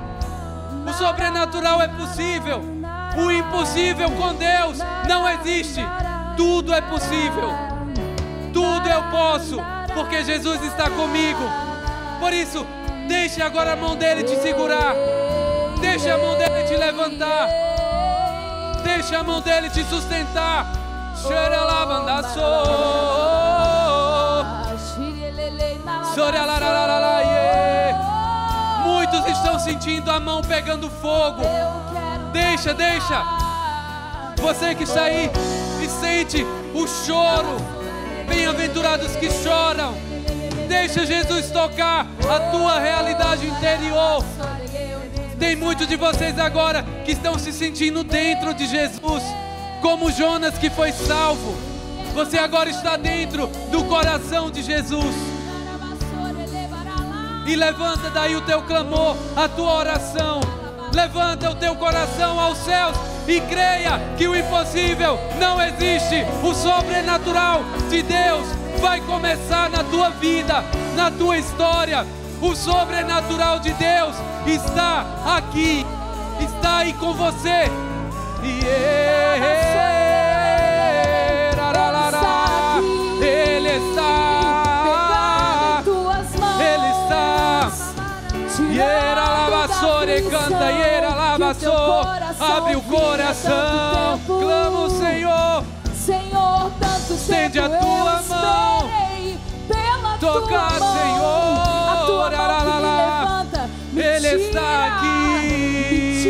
O 0.87 0.93
sobrenatural 0.93 1.81
é 1.83 1.89
possível. 1.89 2.78
O 3.19 3.31
impossível 3.31 4.11
com 4.13 4.35
Deus 4.35 4.79
não 5.09 5.29
existe. 5.29 5.81
Tudo 6.37 6.73
é 6.73 6.81
possível. 6.81 7.53
Tudo 8.53 8.89
eu 8.89 9.03
posso, 9.11 9.57
porque 9.95 10.25
Jesus 10.25 10.63
está 10.63 10.89
comigo. 10.91 11.43
Por 12.21 12.33
isso, 12.33 12.67
deixe 13.09 13.43
agora 13.43 13.73
a 13.73 13.77
mão 13.77 13.97
dele 13.97 14.23
te 14.23 14.37
segurar. 14.37 14.95
Deixe 15.81 16.11
a 16.11 16.19
mão 16.19 16.37
dele 16.37 16.65
te 16.65 16.77
levantar. 16.77 17.49
Deixe 18.83 19.15
a 19.15 19.23
mão 19.23 19.41
dele 19.41 19.69
te 19.71 19.83
sustentar. 19.85 20.67
Muitos 28.85 29.27
estão 29.27 29.59
sentindo 29.59 30.11
a 30.11 30.21
mão 30.21 30.41
pegando 30.43 30.89
fogo. 30.89 31.43
Deixa, 32.33 32.75
deixa. 32.75 33.25
Você 34.41 34.75
que 34.75 34.85
está 34.85 35.03
aí 35.03 35.31
e 35.83 35.89
sente 35.89 36.45
o 36.75 36.87
choro. 36.87 37.57
Bem-aventurados 38.29 39.17
que 39.17 39.31
choram. 39.31 39.95
Deixa 40.69 41.07
Jesus 41.07 41.51
tocar 41.51 42.07
a 42.29 42.51
tua 42.51 42.79
realidade 42.79 43.47
interior. 43.47 44.25
Tem 45.39 45.57
muitos 45.57 45.87
de 45.87 45.97
vocês 45.97 46.39
agora 46.39 46.85
que 47.05 47.13
estão 47.13 47.39
se 47.39 47.53
sentindo 47.53 48.03
dentro 48.03 48.53
de 48.53 48.67
Jesus, 48.67 49.23
como 49.81 50.11
Jonas 50.11 50.59
que 50.59 50.69
foi 50.69 50.93
salvo. 50.93 51.57
Você 52.15 52.39
agora 52.39 52.69
está 52.69 52.97
dentro 52.97 53.47
do 53.71 53.85
coração 53.85 54.51
de 54.51 54.63
Jesus. 54.63 55.15
E 57.47 57.57
levanta 57.57 58.11
daí 58.11 58.37
o 58.37 58.43
teu 58.43 58.63
clamor, 58.63 59.17
a 59.35 59.49
tua 59.49 59.73
oração. 59.73 60.58
Levanta 60.99 61.49
o 61.49 61.55
teu 61.55 61.77
coração 61.77 62.41
aos 62.41 62.59
céus 62.59 62.97
e 63.29 63.41
creia 63.43 64.01
que 64.17 64.27
o 64.27 64.35
impossível 64.35 65.17
não 65.39 65.63
existe. 65.63 66.27
O 66.43 66.53
sobrenatural 66.53 67.63
de 67.89 68.03
Deus 68.03 68.49
vai 68.81 69.01
começar 69.03 69.71
na 69.71 69.85
tua 69.85 70.11
vida, 70.11 70.65
na 70.97 71.09
tua 71.09 71.39
história. 71.39 72.05
O 72.43 72.53
sobrenatural 72.57 73.61
de 73.61 73.73
Deus 73.75 74.17
está 74.45 75.07
aqui, 75.37 75.87
está 76.41 76.79
aí 76.79 76.93
com 76.95 77.15
você. 77.15 77.71
Yeah. 78.43 79.37
Ele 83.21 83.71
está, 83.71 84.25
Ele 86.59 86.91
está. 86.91 87.71
Yeah 88.73 89.08
e 89.08 89.08
coração, 91.67 92.57
abre 92.57 92.77
o 92.77 92.83
coração, 92.83 94.21
clama 94.27 94.81
o 94.81 94.91
Senhor, 94.91 95.65
Senhor, 95.95 96.71
tanto 96.81 97.15
estende 97.15 97.59
a 97.59 97.69
tua 97.69 98.23
mão, 98.23 98.91
pela 99.67 100.19
tocar, 100.19 100.79
tua 100.79 100.81
mão, 100.81 100.97
Senhor, 100.97 101.59
a 101.89 102.05
tua 102.07 102.31
mão 102.31 102.81
levanta, 102.81 103.71
Ele 103.95 104.29
está 104.45 104.87
aqui, 104.87 106.27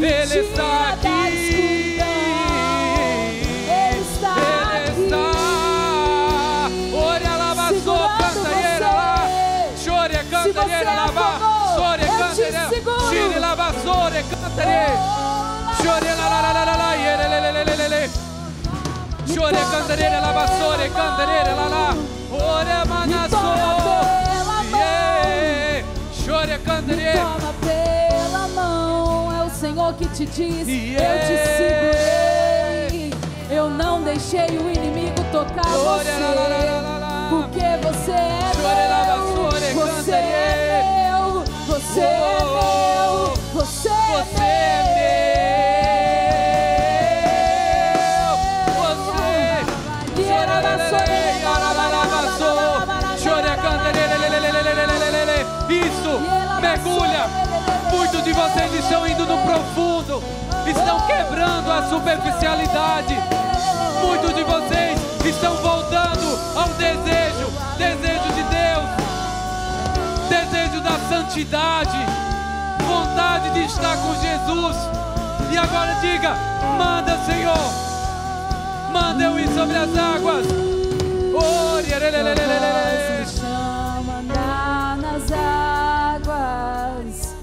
Ele 0.00 0.38
está 0.38 0.69
Chore 19.32 19.56
cantarele 19.70 20.20
la 20.20 20.32
basore 20.32 20.90
cantarele 20.90 21.54
lá 21.54 21.68
lá. 21.68 21.96
ore 22.30 22.84
manasso 22.88 23.36
Chore 26.24 26.58
cantarele 26.58 27.18
Toma 27.18 27.52
pela 27.60 28.48
mão 28.48 29.32
é 29.32 29.44
o 29.44 29.50
Senhor 29.50 29.94
que 29.94 30.06
te 30.08 30.26
diz 30.26 30.68
yeah. 30.68 31.14
eu 31.14 31.20
te 31.26 31.36
segurei 31.56 33.10
eu 33.50 33.68
não 33.68 34.02
deixei 34.02 34.46
o 34.58 34.70
inimigo 34.70 35.24
tocar 35.32 35.64
você 35.64 36.10
porque 37.30 37.60
você 37.82 38.10
é, 38.10 38.52
é 38.52 39.74
meu, 39.74 39.86
você 39.86 40.12
é 40.12 41.10
meu. 41.10 41.44
Você 41.66 42.00
é 42.00 42.38
meu. 42.38 42.79
Você, 43.80 43.88
é 43.88 43.92
é 43.92 43.96
você 44.12 44.44
é 44.44 44.84
meu. 48.20 48.36
Você. 48.74 49.40
Isso. 55.72 56.12
Mergulha. 56.60 57.24
Muitos 57.90 58.22
de 58.22 58.32
vocês 58.34 58.74
estão 58.74 59.06
indo 59.06 59.24
no 59.24 59.38
profundo. 59.38 60.22
Estão 60.66 61.00
quebrando 61.06 61.72
a 61.72 61.88
superficialidade. 61.88 63.16
Muitos 64.02 64.34
de 64.34 64.44
vocês 64.44 65.00
estão 65.24 65.56
voltando 65.56 66.38
ao 66.54 66.68
desejo, 66.74 67.50
desejo 67.78 68.28
de 68.34 68.42
Deus, 68.42 68.90
desejo 70.28 70.82
da 70.82 70.98
santidade 71.08 72.29
vontade 73.40 73.54
de 73.54 73.64
estar 73.64 73.96
com 73.96 74.12
Jesus. 74.14 74.76
E 75.50 75.56
agora 75.56 75.94
diga: 76.00 76.34
manda, 76.76 77.16
Senhor, 77.24 77.56
manda 78.92 79.24
eu 79.24 79.38
ir 79.38 79.48
sobre 79.48 79.76
as 79.76 79.96
águas. 79.96 80.46
Oh, 81.34 81.80
chamará 83.26 84.98
nas 85.00 85.32
águas, 85.32 87.34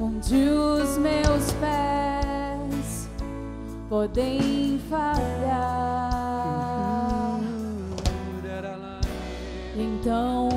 onde 0.00 0.34
os 0.34 0.98
meus 0.98 1.52
pés 1.60 3.08
podem 3.88 4.80
falhar. 4.90 6.10
Uhum. 7.38 7.94
Então 9.76 10.48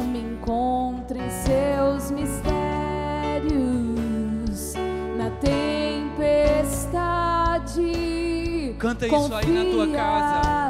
Canta 8.79 9.05
isso 9.07 9.33
aí 9.35 9.51
na 9.51 9.65
tua 9.65 9.87
casa. 9.89 10.67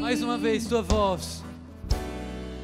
Mais 0.00 0.22
uma 0.22 0.38
vez, 0.38 0.64
tua 0.64 0.80
voz. 0.80 1.42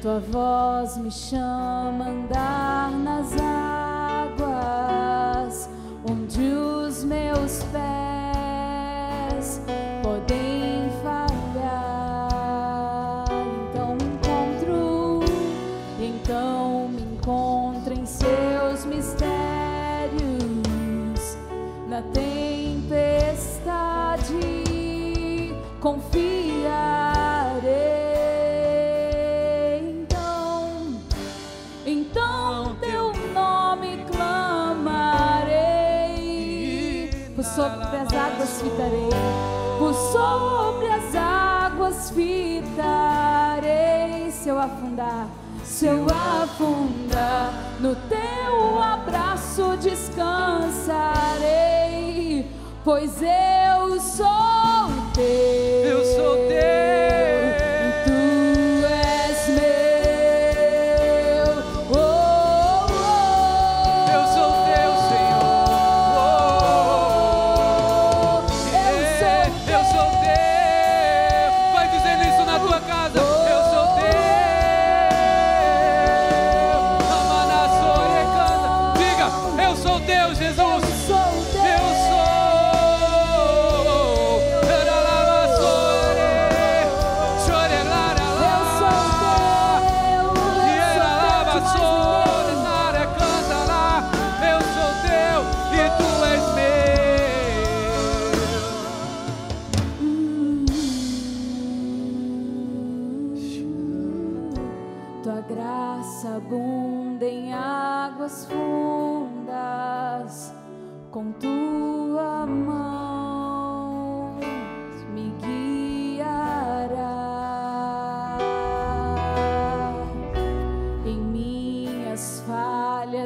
Tua 0.01 0.19
voz 0.21 0.95
me 0.97 1.11
chama 1.11 2.05
a 2.05 2.09
andar 2.09 2.91
nas 2.91 3.26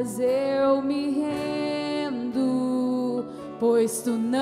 Mas 0.02 0.20
eu 0.20 0.82
me 0.82 1.12
rendo, 1.12 3.24
pois 3.60 4.02
tu 4.02 4.10
não 4.10 4.41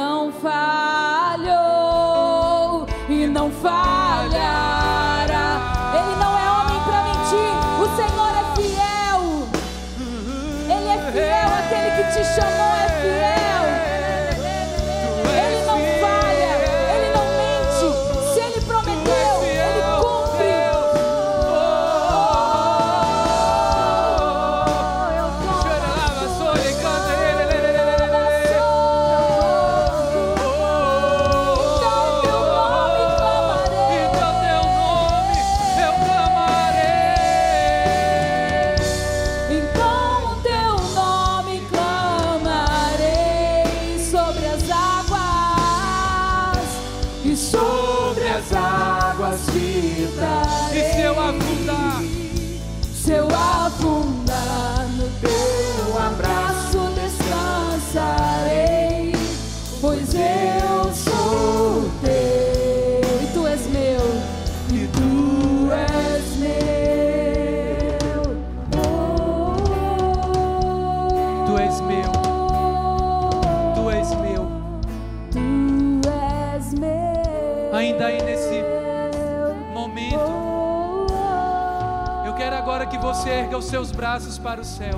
os 83.60 83.66
seus 83.66 83.92
braços 83.92 84.38
para 84.38 84.62
o 84.62 84.64
céu. 84.64 84.98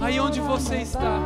Aí 0.00 0.18
onde 0.20 0.40
você 0.40 0.76
está. 0.76 1.18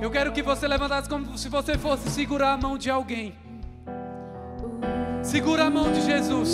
Eu 0.00 0.10
quero 0.10 0.32
que 0.32 0.42
você 0.42 0.66
levantasse 0.66 1.08
como 1.08 1.36
se 1.36 1.48
você 1.48 1.76
fosse 1.76 2.08
segurar 2.10 2.54
a 2.54 2.56
mão 2.56 2.78
de 2.78 2.90
alguém. 2.90 3.34
Segura 5.22 5.64
a 5.64 5.70
mão 5.70 5.92
de 5.92 6.00
Jesus. 6.00 6.50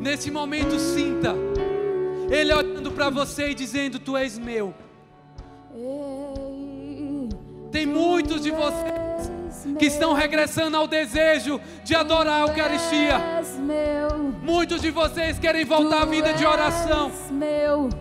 Nesse 0.00 0.30
momento, 0.30 0.78
sinta 0.78 1.34
Ele 2.30 2.52
olhando 2.54 2.90
para 2.92 3.10
você 3.10 3.50
e 3.50 3.54
dizendo: 3.54 3.98
Tu 3.98 4.16
és 4.16 4.38
meu. 4.38 4.74
Tem 7.70 7.84
muitos 7.84 8.42
de 8.42 8.50
vocês 8.50 8.95
que 9.78 9.86
estão 9.86 10.12
regressando 10.12 10.76
ao 10.76 10.86
desejo 10.86 11.60
de 11.84 11.94
adorar 11.94 12.36
a 12.36 12.40
Eucaristia. 12.40 13.20
Muitos 14.42 14.80
de 14.80 14.90
vocês 14.90 15.38
querem 15.38 15.64
voltar 15.64 16.02
à 16.02 16.04
vida 16.06 16.32
de 16.32 16.44
oração. 16.44 17.10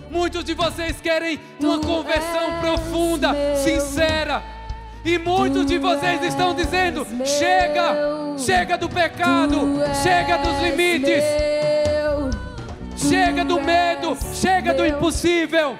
Muitos 0.10 0.44
de 0.44 0.54
vocês 0.54 1.00
querem 1.02 1.40
uma 1.60 1.80
conversão 1.80 2.60
profunda, 2.62 3.36
sincera. 3.58 4.42
E 5.04 5.20
muitos 5.20 5.66
de 5.68 5.78
vocês 5.78 6.24
estão 6.24 6.56
dizendo: 6.56 7.06
chega, 7.26 8.38
chega 8.38 8.78
do 8.78 8.90
pecado, 8.90 9.80
chega 10.02 10.38
dos 10.38 10.62
limites, 10.62 11.24
chega 12.98 13.46
do 13.46 13.62
medo, 13.62 14.18
chega 14.34 14.74
do 14.74 14.86
impossível. 14.86 15.78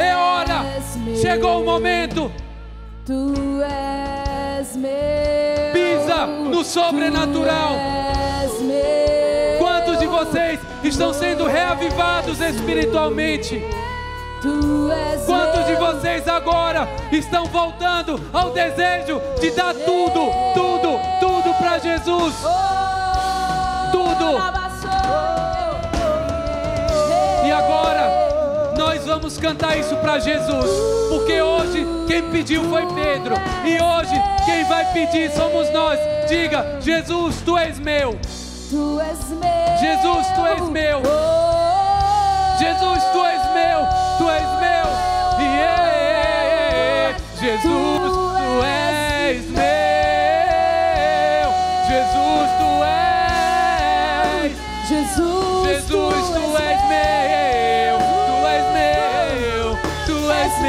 É 0.00 0.16
hora, 0.16 0.64
chegou 1.20 1.62
o 1.62 1.64
momento. 1.64 2.30
Tu 3.06 3.60
és 3.62 4.74
meu. 4.76 4.90
Pisa 5.74 6.24
no 6.24 6.64
sobrenatural. 6.64 7.76
Quantos 9.58 9.98
de 9.98 10.06
vocês 10.06 10.58
estão 10.82 11.12
sendo 11.12 11.44
reavivados 11.44 12.40
espiritualmente? 12.40 13.62
Quantos 15.26 15.66
de 15.66 15.74
vocês 15.74 16.26
agora 16.26 16.88
estão 17.12 17.44
voltando 17.44 18.18
ao 18.32 18.52
desejo 18.52 19.20
de 19.38 19.50
dar 19.50 19.74
tudo, 19.74 20.30
tudo, 20.54 20.98
tudo 21.20 21.54
para 21.58 21.78
Jesus? 21.78 22.34
Tudo. 23.92 24.38
E 27.44 27.52
agora 27.52 28.23
vamos 29.14 29.38
cantar 29.38 29.78
isso 29.78 29.94
para 29.98 30.18
Jesus, 30.18 30.68
porque 31.08 31.40
hoje 31.40 31.86
quem 32.08 32.20
pediu 32.30 32.64
foi 32.64 32.84
Pedro 32.86 33.36
e 33.64 33.80
hoje 33.80 34.20
quem 34.44 34.64
vai 34.64 34.92
pedir 34.92 35.30
somos 35.30 35.70
nós. 35.70 36.00
Diga, 36.28 36.78
Jesus, 36.80 37.36
tu 37.44 37.56
és 37.56 37.78
meu. 37.78 38.18
Tu 38.68 39.00
és 39.00 39.28
meu. 39.30 39.78
Jesus, 39.78 40.26
tu 40.34 40.46
és 40.46 40.68
meu. 40.68 40.98
Oh. 40.98 42.58
Jesus, 42.58 43.04
tu 43.12 43.24
és 43.24 43.42
meu, 43.54 43.86
tu 44.18 44.28
és 44.30 44.48
meu. 44.60 44.86
Yeah. 45.38 47.14
Jesus, 47.38 48.12
tu 48.12 48.64
és 48.64 49.46
meu. 49.50 49.64
Jesus, 51.86 52.50
tu 52.58 52.68
és. 54.42 54.52
Jesus, 54.88 55.33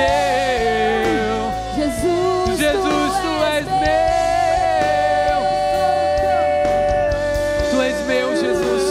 meu. 0.05 1.51
Jesus, 1.75 2.59
Jesus, 2.59 3.13
tu 3.21 3.43
és 3.53 3.65
meu. 3.65 5.39
Tu 7.71 7.81
és 7.81 8.05
meu, 8.05 8.35
Jesus. 8.35 8.83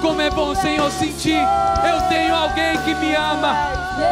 Como 0.00 0.20
é 0.20 0.30
bom, 0.30 0.54
Senhor, 0.54 0.90
sentir. 0.92 1.40
Eu 1.88 2.00
tenho 2.08 2.34
alguém 2.34 2.76
que 2.78 2.94
me 2.94 3.14
ama. 3.14 3.56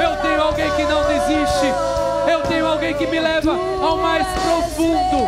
Eu 0.01 0.17
tenho 0.17 0.43
alguém 0.43 0.71
que 0.73 0.85
não 0.85 1.03
desiste. 1.07 1.67
Eu 2.31 2.41
tenho 2.43 2.67
alguém 2.67 2.95
que 2.95 3.07
me 3.07 3.21
leva 3.21 3.53
ao 3.83 3.97
mais 3.97 4.27
profundo. 4.27 5.27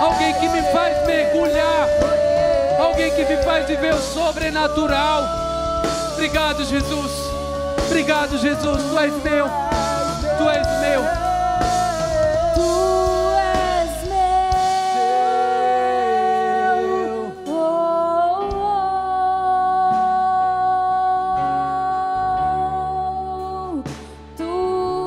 Alguém 0.00 0.34
que 0.34 0.48
me 0.48 0.62
faz 0.72 1.06
mergulhar. 1.06 1.88
Alguém 2.78 3.10
que 3.12 3.24
me 3.24 3.36
faz 3.42 3.66
viver 3.66 3.94
o 3.94 3.98
sobrenatural. 3.98 5.24
Obrigado, 6.12 6.64
Jesus. 6.64 7.12
Obrigado, 7.86 8.38
Jesus. 8.38 8.82
Tu 8.82 8.98
és 8.98 9.22
meu. 9.22 9.63
Tu 10.44 10.50
és 10.50 10.68
meu. 10.78 11.00
Tu 12.54 12.68
és 13.40 13.92
meu. 14.10 14.44
Oh, 17.48 18.12
tu 24.36 24.52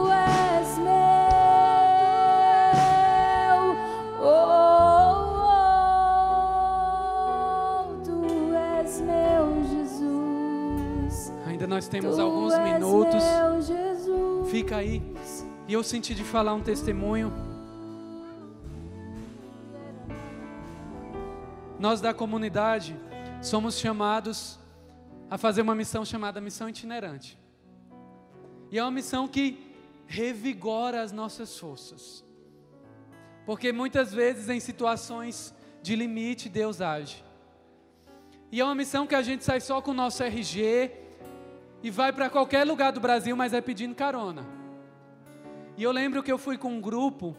és 0.10 0.70
meu. 0.80 0.98
Oh, 4.20 5.46
tu 8.04 8.18
és 8.56 9.02
meu, 9.02 9.46
Jesus. 9.70 11.32
Ainda 11.46 11.68
nós 11.68 11.88
temos 11.88 12.16
Tu 12.16 12.22
alguns 12.24 12.58
minutos. 12.58 13.24
Fica 14.50 14.78
aí. 14.78 15.17
E 15.68 15.74
eu 15.74 15.84
senti 15.84 16.16
de 16.16 16.24
falar 16.24 16.54
um 16.54 16.62
testemunho. 16.62 17.32
Nós 21.78 22.00
da 22.00 22.14
comunidade 22.14 22.96
somos 23.42 23.78
chamados 23.78 24.58
a 25.30 25.38
fazer 25.38 25.62
uma 25.62 25.76
missão 25.76 26.06
chamada 26.06 26.40
missão 26.40 26.70
itinerante. 26.70 27.38
E 28.72 28.80
é 28.80 28.82
uma 28.82 28.92
missão 28.92 29.28
que 29.28 29.76
revigora 30.08 31.02
as 31.02 31.12
nossas 31.12 31.60
forças. 31.60 32.24
Porque 33.46 33.74
muitas 33.74 34.14
vezes 34.14 34.48
em 34.48 34.62
situações 34.62 35.54
de 35.82 35.98
limite 35.98 36.48
Deus 36.48 36.80
age. 36.80 37.24
E 38.50 38.62
é 38.62 38.64
uma 38.64 38.74
missão 38.74 39.06
que 39.06 39.16
a 39.16 39.22
gente 39.22 39.44
sai 39.44 39.60
só 39.60 39.82
com 39.82 39.92
o 39.92 39.94
nosso 39.94 40.24
RG 40.24 40.92
e 41.84 41.92
vai 41.92 42.14
para 42.14 42.30
qualquer 42.30 42.66
lugar 42.66 42.94
do 42.94 43.02
Brasil, 43.02 43.36
mas 43.36 43.54
é 43.54 43.60
pedindo 43.60 43.94
carona. 43.94 44.57
E 45.78 45.84
eu 45.84 45.92
lembro 45.92 46.24
que 46.24 46.32
eu 46.32 46.40
fui 46.40 46.58
com 46.58 46.74
um 46.74 46.82
grupo 46.82 47.38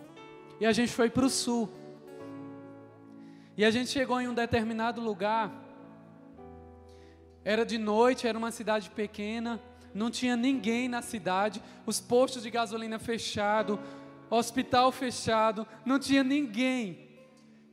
e 0.60 0.64
a 0.64 0.70
gente 0.72 0.92
foi 0.92 1.10
para 1.10 1.26
o 1.26 1.28
sul. 1.28 1.68
E 3.56 3.64
a 3.64 3.70
gente 3.72 3.90
chegou 3.90 4.20
em 4.20 4.28
um 4.28 4.34
determinado 4.34 5.00
lugar. 5.00 5.52
Era 7.44 7.66
de 7.66 7.76
noite, 7.76 8.28
era 8.28 8.38
uma 8.38 8.52
cidade 8.52 8.90
pequena, 8.90 9.60
não 9.92 10.10
tinha 10.10 10.36
ninguém 10.36 10.88
na 10.88 11.02
cidade, 11.02 11.60
os 11.84 11.98
postos 11.98 12.44
de 12.44 12.50
gasolina 12.50 12.98
fechado, 13.00 13.80
hospital 14.30 14.92
fechado, 14.92 15.66
não 15.84 15.98
tinha 15.98 16.22
ninguém. 16.22 17.08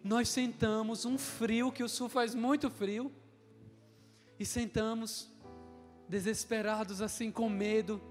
Nós 0.04 0.30
sentamos 0.30 1.06
um 1.06 1.18
frio, 1.18 1.72
que 1.72 1.84
o 1.84 1.90
sul 1.90 2.10
faz 2.10 2.34
muito 2.34 2.70
frio, 2.70 3.12
e 4.40 4.46
sentamos 4.46 5.30
desesperados 6.10 7.02
assim 7.02 7.32
com 7.32 7.50
medo. 7.50 8.02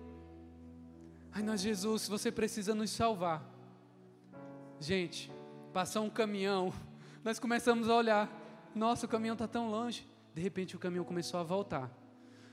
Ai, 1.37 1.43
nós, 1.43 1.61
Jesus, 1.61 2.07
você 2.07 2.30
precisa 2.30 2.76
nos 2.76 2.91
salvar. 2.91 3.43
Gente, 4.78 5.32
passou 5.72 6.05
um 6.05 6.11
caminhão, 6.11 6.72
nós 7.24 7.41
começamos 7.41 7.89
a 7.89 7.95
olhar. 7.97 8.30
Nossa, 8.72 9.07
o 9.07 9.09
caminhão 9.09 9.32
está 9.32 9.49
tão 9.49 9.68
longe. 9.68 10.09
De 10.32 10.41
repente 10.41 10.76
o 10.76 10.78
caminhão 10.78 11.05
começou 11.05 11.41
a 11.41 11.43
voltar. 11.43 11.91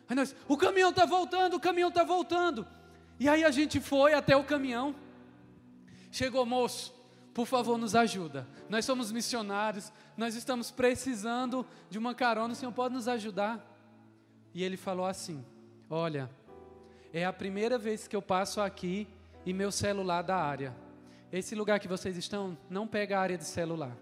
Aí 0.10 0.16
nós, 0.16 0.36
o 0.48 0.58
caminhão 0.58 0.90
está 0.90 1.06
voltando, 1.06 1.56
o 1.56 1.60
caminhão 1.60 1.90
está 1.90 2.04
voltando. 2.04 2.68
E 3.20 3.30
aí 3.30 3.44
a 3.44 3.52
gente 3.52 3.80
foi 3.80 4.16
até 4.16 4.36
o 4.36 4.44
caminhão. 4.44 4.96
Chegou, 6.12 6.44
moço, 6.44 6.92
por 7.36 7.46
favor, 7.46 7.78
nos 7.78 7.96
ajuda. 7.96 8.48
Nós 8.68 8.84
somos 8.84 9.12
missionários, 9.12 9.94
nós 10.18 10.36
estamos 10.36 10.72
precisando 10.72 11.66
de 11.88 12.00
uma 12.00 12.16
carona, 12.16 12.54
o 12.54 12.56
senhor 12.56 12.72
pode 12.72 12.96
nos 12.96 13.08
ajudar? 13.08 13.64
E 14.56 14.64
ele 14.64 14.76
falou 14.76 15.06
assim: 15.06 15.46
Olha, 15.88 16.30
é 17.14 17.26
a 17.26 17.34
primeira 17.34 17.78
vez 17.78 18.08
que 18.08 18.16
eu 18.16 18.22
passo 18.22 18.62
aqui 18.62 19.08
e 19.46 19.54
meu 19.54 19.72
celular 19.72 20.22
da 20.22 20.38
área. 20.38 20.76
Esse 21.32 21.56
lugar 21.56 21.80
que 21.80 21.88
vocês 21.88 22.18
estão 22.18 22.58
não 22.70 22.88
pega 22.88 23.18
a 23.18 23.22
área 23.22 23.38
de 23.38 23.46
celular. 23.46 23.96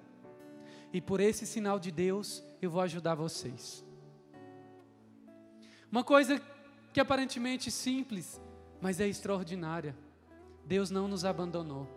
E 0.92 1.00
por 1.00 1.20
esse 1.20 1.46
sinal 1.46 1.80
de 1.80 1.92
Deus, 1.92 2.44
eu 2.62 2.70
vou 2.70 2.82
ajudar 2.82 3.16
vocês. 3.16 3.84
Uma 5.92 6.04
coisa 6.04 6.42
que 6.94 7.00
aparentemente 7.00 7.72
simples, 7.72 8.40
mas 8.82 9.00
é 9.00 9.08
extraordinária. 9.08 9.96
Deus 10.66 10.90
não 10.92 11.08
nos 11.08 11.26
abandonou. 11.26 11.88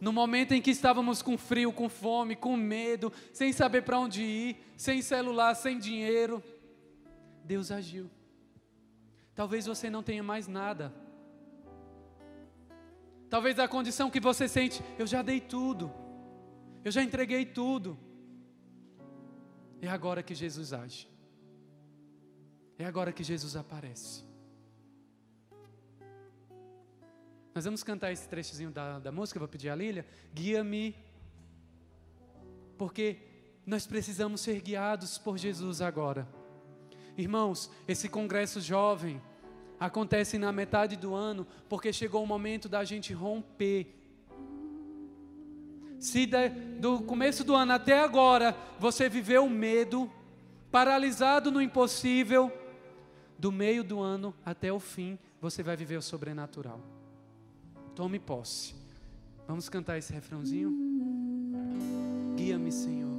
No 0.00 0.12
momento 0.12 0.52
em 0.52 0.60
que 0.60 0.70
estávamos 0.70 1.22
com 1.22 1.38
frio, 1.38 1.72
com 1.72 1.88
fome, 1.88 2.36
com 2.36 2.56
medo, 2.56 3.12
sem 3.32 3.52
saber 3.52 3.82
para 3.82 3.98
onde 3.98 4.22
ir, 4.22 4.56
sem 4.76 5.00
celular, 5.00 5.54
sem 5.54 5.78
dinheiro, 5.78 6.42
Deus 7.44 7.70
agiu. 7.70 8.10
Talvez 9.36 9.66
você 9.66 9.90
não 9.90 10.02
tenha 10.02 10.22
mais 10.22 10.48
nada. 10.48 10.92
Talvez 13.28 13.58
a 13.58 13.68
condição 13.68 14.10
que 14.10 14.18
você 14.18 14.48
sente, 14.48 14.82
eu 14.98 15.06
já 15.06 15.20
dei 15.20 15.40
tudo. 15.40 15.92
Eu 16.82 16.90
já 16.90 17.02
entreguei 17.02 17.44
tudo. 17.44 17.98
É 19.82 19.88
agora 19.88 20.22
que 20.22 20.34
Jesus 20.34 20.72
age. 20.72 21.06
É 22.78 22.84
agora 22.86 23.12
que 23.12 23.22
Jesus 23.22 23.56
aparece. 23.56 24.24
Nós 27.54 27.64
vamos 27.64 27.82
cantar 27.82 28.12
esse 28.12 28.26
trechozinho 28.28 28.70
da, 28.70 28.98
da 28.98 29.12
música, 29.12 29.38
vou 29.38 29.48
pedir 29.48 29.68
a 29.68 29.76
Lília. 29.76 30.06
Guia-me. 30.32 30.96
Porque 32.78 33.18
nós 33.66 33.86
precisamos 33.86 34.40
ser 34.40 34.62
guiados 34.62 35.18
por 35.18 35.36
Jesus 35.36 35.82
agora. 35.82 36.26
Irmãos, 37.16 37.70
esse 37.88 38.08
congresso 38.08 38.60
jovem 38.60 39.20
acontece 39.80 40.38
na 40.38 40.52
metade 40.52 40.96
do 40.96 41.14
ano, 41.14 41.46
porque 41.68 41.92
chegou 41.92 42.22
o 42.22 42.26
momento 42.26 42.68
da 42.68 42.84
gente 42.84 43.12
romper. 43.12 43.94
Se 45.98 46.26
de, 46.26 46.48
do 46.78 47.00
começo 47.00 47.42
do 47.42 47.54
ano 47.54 47.72
até 47.72 47.98
agora 48.00 48.54
você 48.78 49.08
viveu 49.08 49.48
medo, 49.48 50.10
paralisado 50.70 51.50
no 51.50 51.60
impossível, 51.60 52.52
do 53.38 53.50
meio 53.50 53.82
do 53.82 54.00
ano 54.00 54.34
até 54.44 54.72
o 54.72 54.80
fim 54.80 55.18
você 55.40 55.62
vai 55.62 55.76
viver 55.76 55.96
o 55.96 56.02
sobrenatural. 56.02 56.80
Tome 57.94 58.18
posse. 58.18 58.74
Vamos 59.46 59.68
cantar 59.68 59.96
esse 59.96 60.12
refrãozinho? 60.12 60.74
Guia-me, 62.36 62.72
Senhor. 62.72 63.15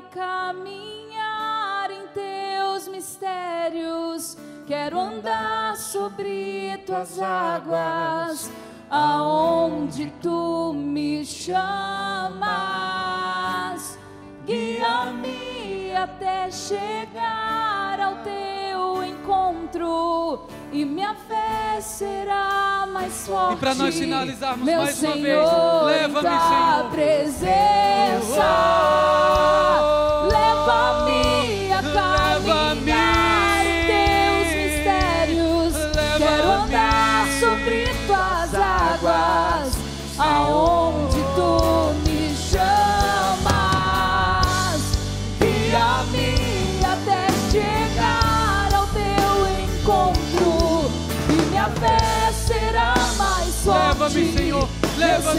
Caminhar 0.00 1.90
em 1.90 2.06
teus 2.08 2.88
mistérios. 2.88 4.36
Quero 4.66 4.98
andar 4.98 5.76
sobre 5.76 6.78
tuas 6.86 7.20
águas, 7.20 8.50
aonde 8.90 10.12
tu 10.20 10.72
me 10.74 11.24
chamas. 11.24 12.36
Guia-me 14.44 15.94
até 15.94 16.50
chegar 16.50 17.75
ao 18.00 18.16
teu 18.16 19.04
encontro 19.04 20.46
e 20.72 20.84
minha 20.84 21.14
fé 21.14 21.80
será 21.80 22.86
mais 22.92 23.26
forte. 23.26 23.54
E 23.54 23.56
pra 23.58 23.74
nós 23.74 23.94
finalizarmos 23.98 24.64
Meu 24.64 24.78
mais 24.82 25.02
uma 25.02 25.12
vez, 25.12 25.24
Senhor, 25.24 25.84
leva-me, 25.84 26.28
Senhor. 26.28 26.90
presença. 26.90 28.42
Oh, 29.78 29.82
Leva-me 29.82 29.95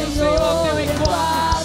Senhor, 0.06 0.38
teu 0.38 0.62
Senhor, 0.64 0.80
em 0.80 0.86
encontro. 0.86 1.57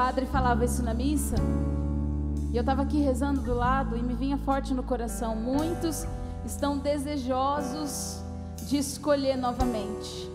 Padre 0.00 0.24
falava 0.24 0.64
isso 0.64 0.82
na 0.82 0.94
missa. 0.94 1.36
E 2.50 2.56
eu 2.56 2.60
estava 2.60 2.80
aqui 2.80 3.02
rezando 3.02 3.42
do 3.42 3.52
lado 3.52 3.98
e 3.98 4.02
me 4.02 4.14
vinha 4.14 4.38
forte 4.38 4.72
no 4.72 4.82
coração. 4.82 5.36
Muitos 5.36 6.06
estão 6.42 6.78
desejosos 6.78 8.18
de 8.66 8.78
escolher 8.78 9.36
novamente. 9.36 10.26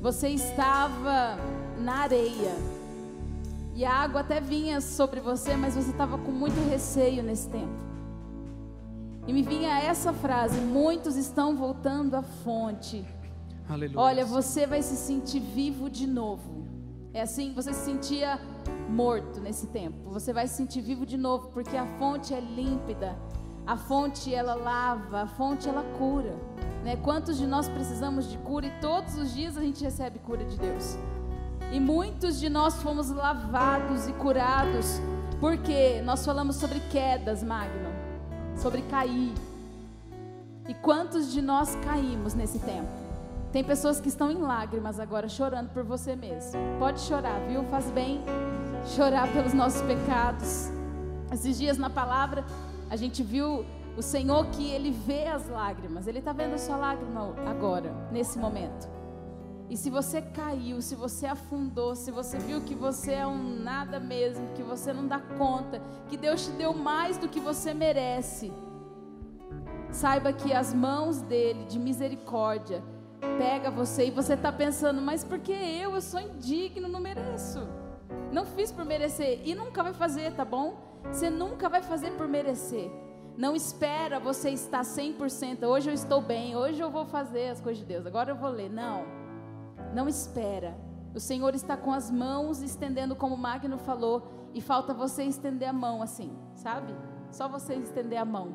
Você 0.00 0.30
estava 0.30 1.36
na 1.78 1.96
areia. 1.96 2.54
E 3.74 3.84
a 3.84 3.92
água 3.92 4.22
até 4.22 4.40
vinha 4.40 4.80
sobre 4.80 5.20
você, 5.20 5.54
mas 5.54 5.74
você 5.74 5.90
estava 5.90 6.16
com 6.16 6.32
muito 6.32 6.58
receio 6.70 7.22
nesse 7.22 7.50
tempo. 7.50 7.78
E 9.26 9.34
me 9.34 9.42
vinha 9.42 9.80
essa 9.80 10.14
frase: 10.14 10.58
muitos 10.58 11.16
estão 11.16 11.54
voltando 11.56 12.14
à 12.14 12.22
fonte. 12.22 13.04
Aleluia. 13.68 14.00
Olha, 14.00 14.24
você 14.24 14.66
vai 14.66 14.80
se 14.80 14.96
sentir 14.96 15.40
vivo 15.40 15.90
de 15.90 16.06
novo. 16.06 16.61
É 17.14 17.20
assim, 17.20 17.52
você 17.52 17.74
se 17.74 17.84
sentia 17.84 18.40
morto 18.88 19.38
nesse 19.38 19.66
tempo. 19.66 20.10
Você 20.10 20.32
vai 20.32 20.48
se 20.48 20.54
sentir 20.54 20.80
vivo 20.80 21.04
de 21.04 21.18
novo, 21.18 21.48
porque 21.48 21.76
a 21.76 21.86
fonte 21.98 22.32
é 22.32 22.40
límpida. 22.40 23.16
A 23.66 23.76
fonte 23.76 24.34
ela 24.34 24.54
lava, 24.54 25.22
a 25.22 25.26
fonte 25.26 25.68
ela 25.68 25.82
cura. 25.98 26.34
Né? 26.82 26.96
Quantos 26.96 27.36
de 27.36 27.46
nós 27.46 27.68
precisamos 27.68 28.30
de 28.30 28.38
cura 28.38 28.66
e 28.66 28.80
todos 28.80 29.16
os 29.16 29.34
dias 29.34 29.58
a 29.58 29.60
gente 29.60 29.84
recebe 29.84 30.18
cura 30.20 30.44
de 30.44 30.56
Deus. 30.58 30.96
E 31.70 31.78
muitos 31.78 32.40
de 32.40 32.48
nós 32.48 32.82
fomos 32.82 33.10
lavados 33.10 34.08
e 34.08 34.12
curados, 34.14 35.00
porque 35.38 36.00
nós 36.02 36.24
falamos 36.24 36.56
sobre 36.56 36.80
quedas, 36.90 37.42
Magno, 37.42 37.90
sobre 38.56 38.82
cair. 38.82 39.32
E 40.68 40.74
quantos 40.74 41.30
de 41.32 41.42
nós 41.42 41.74
caímos 41.76 42.34
nesse 42.34 42.58
tempo? 42.58 43.01
Tem 43.52 43.62
pessoas 43.62 44.00
que 44.00 44.08
estão 44.08 44.30
em 44.30 44.38
lágrimas 44.38 44.98
agora, 44.98 45.28
chorando 45.28 45.68
por 45.74 45.84
você 45.84 46.16
mesmo. 46.16 46.58
Pode 46.78 47.00
chorar, 47.00 47.38
viu? 47.46 47.62
Faz 47.64 47.90
bem 47.90 48.22
chorar 48.96 49.30
pelos 49.30 49.52
nossos 49.52 49.82
pecados. 49.82 50.70
Esses 51.30 51.58
dias 51.58 51.76
na 51.76 51.90
palavra, 51.90 52.46
a 52.88 52.96
gente 52.96 53.22
viu 53.22 53.66
o 53.94 54.00
Senhor 54.00 54.46
que 54.46 54.70
Ele 54.70 54.90
vê 54.90 55.26
as 55.26 55.50
lágrimas. 55.50 56.06
Ele 56.06 56.20
está 56.20 56.32
vendo 56.32 56.54
a 56.54 56.58
sua 56.58 56.76
lágrima 56.76 57.34
agora, 57.46 57.92
nesse 58.10 58.38
momento. 58.38 58.88
E 59.68 59.76
se 59.76 59.90
você 59.90 60.22
caiu, 60.22 60.80
se 60.80 60.94
você 60.94 61.26
afundou, 61.26 61.94
se 61.94 62.10
você 62.10 62.38
viu 62.38 62.62
que 62.62 62.74
você 62.74 63.12
é 63.12 63.26
um 63.26 63.60
nada 63.62 64.00
mesmo, 64.00 64.48
que 64.54 64.62
você 64.62 64.94
não 64.94 65.06
dá 65.06 65.20
conta, 65.36 65.82
que 66.08 66.16
Deus 66.16 66.46
te 66.46 66.52
deu 66.52 66.72
mais 66.72 67.18
do 67.18 67.28
que 67.28 67.38
você 67.38 67.74
merece, 67.74 68.50
saiba 69.90 70.32
que 70.32 70.54
as 70.54 70.72
mãos 70.72 71.20
dele 71.20 71.64
de 71.64 71.78
misericórdia 71.78 72.82
pega 73.38 73.70
você 73.70 74.06
e 74.06 74.10
você 74.10 74.34
está 74.34 74.52
pensando, 74.52 75.00
mas 75.00 75.24
por 75.24 75.38
que 75.38 75.52
eu? 75.52 75.94
Eu 75.94 76.00
sou 76.00 76.20
indigno, 76.20 76.88
não 76.88 77.00
mereço. 77.00 77.66
Não 78.32 78.44
fiz 78.44 78.72
por 78.72 78.84
merecer 78.84 79.40
e 79.44 79.54
nunca 79.54 79.82
vai 79.82 79.92
fazer, 79.92 80.32
tá 80.32 80.44
bom? 80.44 80.76
Você 81.04 81.30
nunca 81.30 81.68
vai 81.68 81.82
fazer 81.82 82.12
por 82.12 82.28
merecer. 82.28 82.90
Não 83.36 83.56
espera 83.56 84.20
você 84.20 84.50
estar 84.50 84.82
100%. 84.82 85.64
Hoje 85.64 85.90
eu 85.90 85.94
estou 85.94 86.20
bem, 86.20 86.54
hoje 86.54 86.80
eu 86.80 86.90
vou 86.90 87.06
fazer 87.06 87.48
as 87.48 87.60
coisas 87.60 87.80
de 87.80 87.86
Deus, 87.86 88.06
agora 88.06 88.30
eu 88.30 88.36
vou 88.36 88.50
ler. 88.50 88.70
Não. 88.70 89.04
Não 89.94 90.08
espera. 90.08 90.76
O 91.14 91.20
Senhor 91.20 91.54
está 91.54 91.76
com 91.76 91.92
as 91.92 92.10
mãos 92.10 92.62
estendendo, 92.62 93.14
como 93.14 93.34
o 93.34 93.38
Magno 93.38 93.78
falou, 93.78 94.50
e 94.54 94.60
falta 94.60 94.94
você 94.94 95.24
estender 95.24 95.68
a 95.68 95.72
mão 95.72 96.02
assim, 96.02 96.30
sabe? 96.54 96.94
Só 97.30 97.48
você 97.48 97.74
estender 97.74 98.18
a 98.18 98.24
mão. 98.24 98.54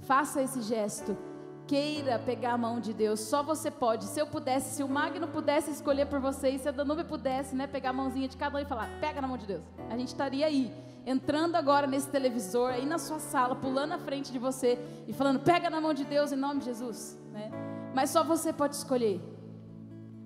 Faça 0.00 0.42
esse 0.42 0.62
gesto. 0.62 1.16
Queira 1.66 2.18
pegar 2.18 2.52
a 2.52 2.58
mão 2.58 2.78
de 2.78 2.92
Deus, 2.92 3.18
só 3.20 3.42
você 3.42 3.70
pode. 3.70 4.04
Se 4.04 4.20
eu 4.20 4.26
pudesse, 4.26 4.76
se 4.76 4.82
o 4.84 4.88
Magno 4.88 5.26
pudesse 5.26 5.70
escolher 5.70 6.06
por 6.06 6.20
vocês, 6.20 6.60
se 6.60 6.68
a 6.68 6.72
Danube 6.72 7.02
pudesse, 7.02 7.56
né, 7.56 7.66
pegar 7.66 7.90
a 7.90 7.92
mãozinha 7.92 8.28
de 8.28 8.36
cada 8.36 8.56
um 8.56 8.60
e 8.60 8.64
falar: 8.64 8.88
pega 9.00 9.20
na 9.20 9.26
mão 9.26 9.36
de 9.36 9.46
Deus. 9.46 9.62
A 9.90 9.96
gente 9.96 10.08
estaria 10.08 10.46
aí, 10.46 10.72
entrando 11.04 11.56
agora 11.56 11.86
nesse 11.86 12.08
televisor, 12.08 12.70
aí 12.70 12.86
na 12.86 12.98
sua 12.98 13.18
sala, 13.18 13.56
pulando 13.56 13.92
à 13.92 13.98
frente 13.98 14.30
de 14.30 14.38
você 14.38 14.78
e 15.08 15.12
falando: 15.12 15.40
pega 15.40 15.68
na 15.68 15.80
mão 15.80 15.92
de 15.92 16.04
Deus 16.04 16.30
em 16.30 16.36
nome 16.36 16.60
de 16.60 16.66
Jesus. 16.66 17.18
Né? 17.32 17.50
Mas 17.92 18.10
só 18.10 18.22
você 18.22 18.52
pode 18.52 18.76
escolher. 18.76 19.20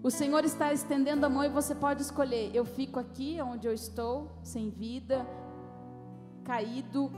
O 0.02 0.10
Senhor 0.10 0.44
está 0.44 0.72
estendendo 0.72 1.24
a 1.24 1.28
mão 1.28 1.44
e 1.44 1.48
você 1.48 1.74
pode 1.74 2.02
escolher. 2.02 2.50
Eu 2.54 2.64
fico 2.64 2.98
aqui 2.98 3.38
onde 3.42 3.66
eu 3.66 3.72
estou, 3.72 4.30
sem 4.42 4.70
vida, 4.70 5.26
caído, 6.44 7.12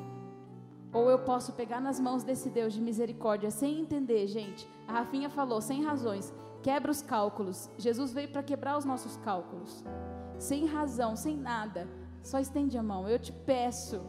ou 0.92 1.08
eu 1.08 1.18
posso 1.20 1.52
pegar 1.52 1.80
nas 1.80 1.98
mãos 1.98 2.22
desse 2.22 2.50
Deus 2.50 2.72
de 2.72 2.80
misericórdia 2.80 3.50
sem 3.50 3.80
entender, 3.80 4.26
gente. 4.26 4.68
A 4.86 4.92
Rafinha 4.92 5.30
falou, 5.30 5.60
sem 5.60 5.82
razões, 5.82 6.32
quebra 6.62 6.90
os 6.90 7.00
cálculos. 7.00 7.70
Jesus 7.78 8.12
veio 8.12 8.28
para 8.28 8.42
quebrar 8.42 8.76
os 8.76 8.84
nossos 8.84 9.16
cálculos. 9.18 9.82
Sem 10.38 10.66
razão, 10.66 11.16
sem 11.16 11.36
nada. 11.36 11.88
Só 12.22 12.38
estende 12.38 12.76
a 12.76 12.82
mão. 12.82 13.08
Eu 13.08 13.18
te 13.18 13.32
peço, 13.32 14.02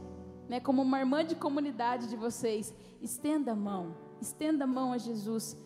né, 0.49 0.59
como 0.59 0.81
uma 0.81 0.99
irmã 0.99 1.23
de 1.23 1.35
comunidade 1.35 2.07
de 2.07 2.17
vocês, 2.17 2.73
estenda 3.01 3.53
a 3.53 3.55
mão. 3.55 3.95
Estenda 4.19 4.65
a 4.65 4.67
mão 4.67 4.91
a 4.91 4.97
Jesus. 4.97 5.57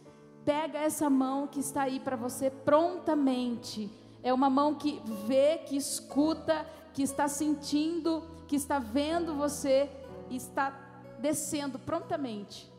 Pega 0.45 0.79
essa 0.79 1.09
mão 1.09 1.47
que 1.47 1.59
está 1.59 1.83
aí 1.83 1.99
para 1.99 2.15
você 2.15 2.49
prontamente. 2.49 3.91
É 4.21 4.31
uma 4.31 4.49
mão 4.49 4.75
que 4.75 5.01
vê, 5.25 5.57
que 5.57 5.75
escuta, 5.75 6.65
que 6.93 7.01
está 7.01 7.27
sentindo, 7.27 8.23
que 8.47 8.55
está 8.55 8.79
vendo 8.79 9.35
você 9.35 9.89
está 10.29 10.86
descendo 11.19 11.79
prontamente. 11.79 12.71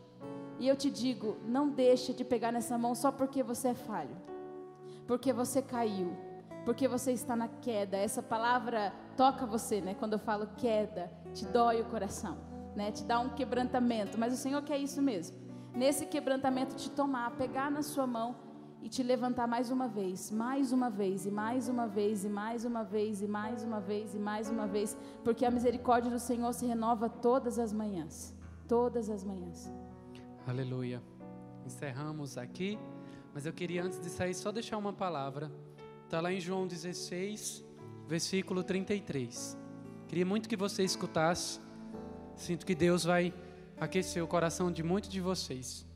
E 0.58 0.66
eu 0.66 0.76
te 0.76 0.90
digo, 0.90 1.36
não 1.44 1.68
deixe 1.68 2.12
de 2.12 2.24
pegar 2.24 2.50
nessa 2.50 2.76
mão 2.76 2.94
só 2.94 3.12
porque 3.12 3.42
você 3.42 3.68
é 3.68 3.74
falho. 3.74 4.16
Porque 5.06 5.32
você 5.32 5.62
caiu. 5.62 6.16
Porque 6.64 6.88
você 6.88 7.12
está 7.12 7.36
na 7.36 7.48
queda. 7.48 7.96
Essa 7.96 8.22
palavra 8.22 8.92
toca 9.16 9.46
você, 9.46 9.80
né? 9.80 9.94
Quando 9.94 10.14
eu 10.14 10.18
falo 10.18 10.48
queda, 10.56 11.10
te 11.32 11.46
dói 11.46 11.80
o 11.80 11.84
coração, 11.86 12.36
né? 12.74 12.90
Te 12.90 13.04
dá 13.04 13.20
um 13.20 13.30
quebrantamento, 13.30 14.18
mas 14.18 14.32
o 14.32 14.36
Senhor 14.36 14.62
quer 14.62 14.78
isso 14.78 15.00
mesmo. 15.00 15.36
Nesse 15.74 16.06
quebrantamento 16.06 16.74
te 16.74 16.90
tomar, 16.90 17.30
pegar 17.36 17.70
na 17.70 17.82
sua 17.82 18.06
mão 18.06 18.36
e 18.82 18.88
te 18.88 19.02
levantar 19.02 19.46
mais 19.46 19.70
uma 19.70 19.88
vez, 19.88 20.30
mais 20.30 20.72
uma 20.72 20.88
vez, 20.88 21.26
e 21.26 21.30
mais 21.30 21.68
uma 21.68 21.86
vez, 21.86 22.24
e 22.24 22.28
mais 22.28 22.64
uma 22.64 22.84
vez, 22.84 23.22
e 23.22 23.26
mais 23.26 23.62
uma 23.62 23.80
vez, 23.80 24.14
e 24.14 24.18
mais 24.18 24.50
uma 24.50 24.66
vez, 24.66 24.96
porque 25.24 25.44
a 25.44 25.50
misericórdia 25.50 26.10
do 26.10 26.18
Senhor 26.18 26.52
se 26.52 26.66
renova 26.66 27.08
todas 27.08 27.58
as 27.58 27.72
manhãs. 27.72 28.34
Todas 28.68 29.10
as 29.10 29.24
manhãs. 29.24 29.72
Aleluia. 30.46 31.02
Encerramos 31.66 32.38
aqui, 32.38 32.78
mas 33.34 33.46
eu 33.46 33.52
queria 33.52 33.82
antes 33.82 34.00
de 34.00 34.08
sair 34.08 34.34
só 34.34 34.52
deixar 34.52 34.76
uma 34.76 34.92
palavra. 34.92 35.50
Está 36.04 36.20
lá 36.20 36.32
em 36.32 36.40
João 36.40 36.66
16, 36.66 37.64
versículo 38.06 38.62
33. 38.62 39.58
Queria 40.06 40.24
muito 40.24 40.48
que 40.48 40.56
você 40.56 40.82
escutasse. 40.84 41.60
Sinto 42.36 42.64
que 42.64 42.74
Deus 42.74 43.04
vai 43.04 43.34
aquecer 43.78 44.22
o 44.22 44.26
coração 44.26 44.70
de 44.70 44.82
muitos 44.82 45.10
de 45.10 45.20
vocês. 45.20 45.87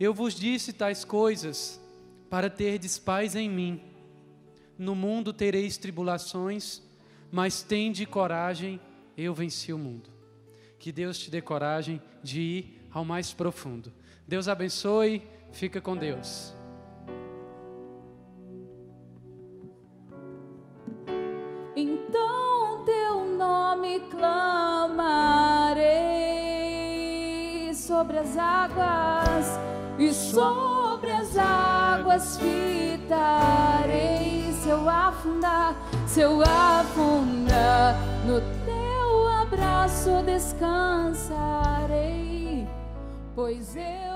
Eu 0.00 0.14
vos 0.14 0.34
disse 0.34 0.72
tais 0.72 1.04
coisas 1.04 1.78
para 2.30 2.48
terdes 2.48 2.98
paz 2.98 3.36
em 3.36 3.50
mim. 3.50 3.82
No 4.78 4.94
mundo 4.94 5.30
tereis 5.30 5.76
tribulações, 5.76 6.80
mas 7.30 7.62
tende 7.62 8.06
coragem, 8.06 8.80
eu 9.14 9.34
venci 9.34 9.74
o 9.74 9.78
mundo. 9.78 10.08
Que 10.78 10.90
Deus 10.90 11.18
te 11.18 11.30
dê 11.30 11.42
coragem 11.42 12.00
de 12.22 12.40
ir 12.40 12.80
ao 12.90 13.04
mais 13.04 13.34
profundo. 13.34 13.92
Deus 14.26 14.48
abençoe, 14.48 15.22
fica 15.52 15.82
com 15.82 15.94
Deus. 15.94 16.54
Então 21.76 22.86
teu 22.86 23.36
nome 23.36 24.00
clamarei 24.08 25.04
sobre 27.74 28.16
as 28.16 28.34
águas 28.38 29.60
e 30.00 30.12
sobre 30.14 31.12
as 31.12 31.36
águas 31.36 32.38
fitarei. 32.38 33.30
Se 34.62 34.70
eu 34.70 34.88
afundar, 34.88 35.76
se 36.06 36.20
eu 36.22 36.40
afundar, 36.42 37.96
no 38.24 38.40
teu 38.64 39.28
abraço 39.42 40.22
descansarei, 40.24 41.28
pois 43.34 43.76
eu 43.76 44.09